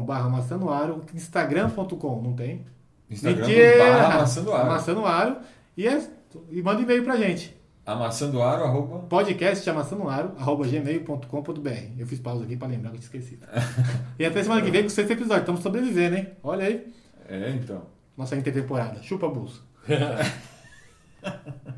barra 0.04 0.26
amassanoaro 0.26 1.04
instagram.com, 1.14 2.22
não 2.22 2.34
tem? 2.34 2.64
Instagram 3.10 3.46
Mentira! 3.46 3.78
barra 3.78 4.14
amassando 4.14 4.52
aro. 4.52 4.62
Amassanoaro. 4.62 5.36
E, 5.76 5.86
é, 5.86 6.08
e 6.50 6.62
manda 6.62 6.82
e-mail 6.82 7.04
pra 7.04 7.16
gente. 7.16 7.56
Amassando 7.84 8.42
aro, 8.42 8.64
arroba... 8.64 8.98
podcast 9.06 9.68
amassanoaro, 9.70 10.32
arroba 10.38 10.66
gmail.com.br. 10.66 11.70
Eu 11.96 12.06
fiz 12.06 12.18
pausa 12.18 12.44
aqui 12.44 12.56
pra 12.56 12.66
lembrar 12.66 12.90
que 12.90 12.96
eu 12.96 13.00
tinha 13.00 13.20
esquecido. 13.20 13.46
e 14.18 14.24
até 14.24 14.42
semana 14.42 14.60
que 14.60 14.70
vem 14.70 14.82
com 14.82 14.88
o 14.88 14.90
sexto 14.90 15.12
episódio. 15.12 15.40
Estamos 15.40 15.62
sobrevivendo, 15.62 16.16
hein? 16.16 16.28
Olha 16.42 16.66
aí. 16.66 16.92
É, 17.28 17.50
então. 17.50 17.82
Nossa 18.16 18.34
intertemporada. 18.34 19.00
Chupa 19.02 19.26
a 19.26 19.30
bolsa. 19.30 19.60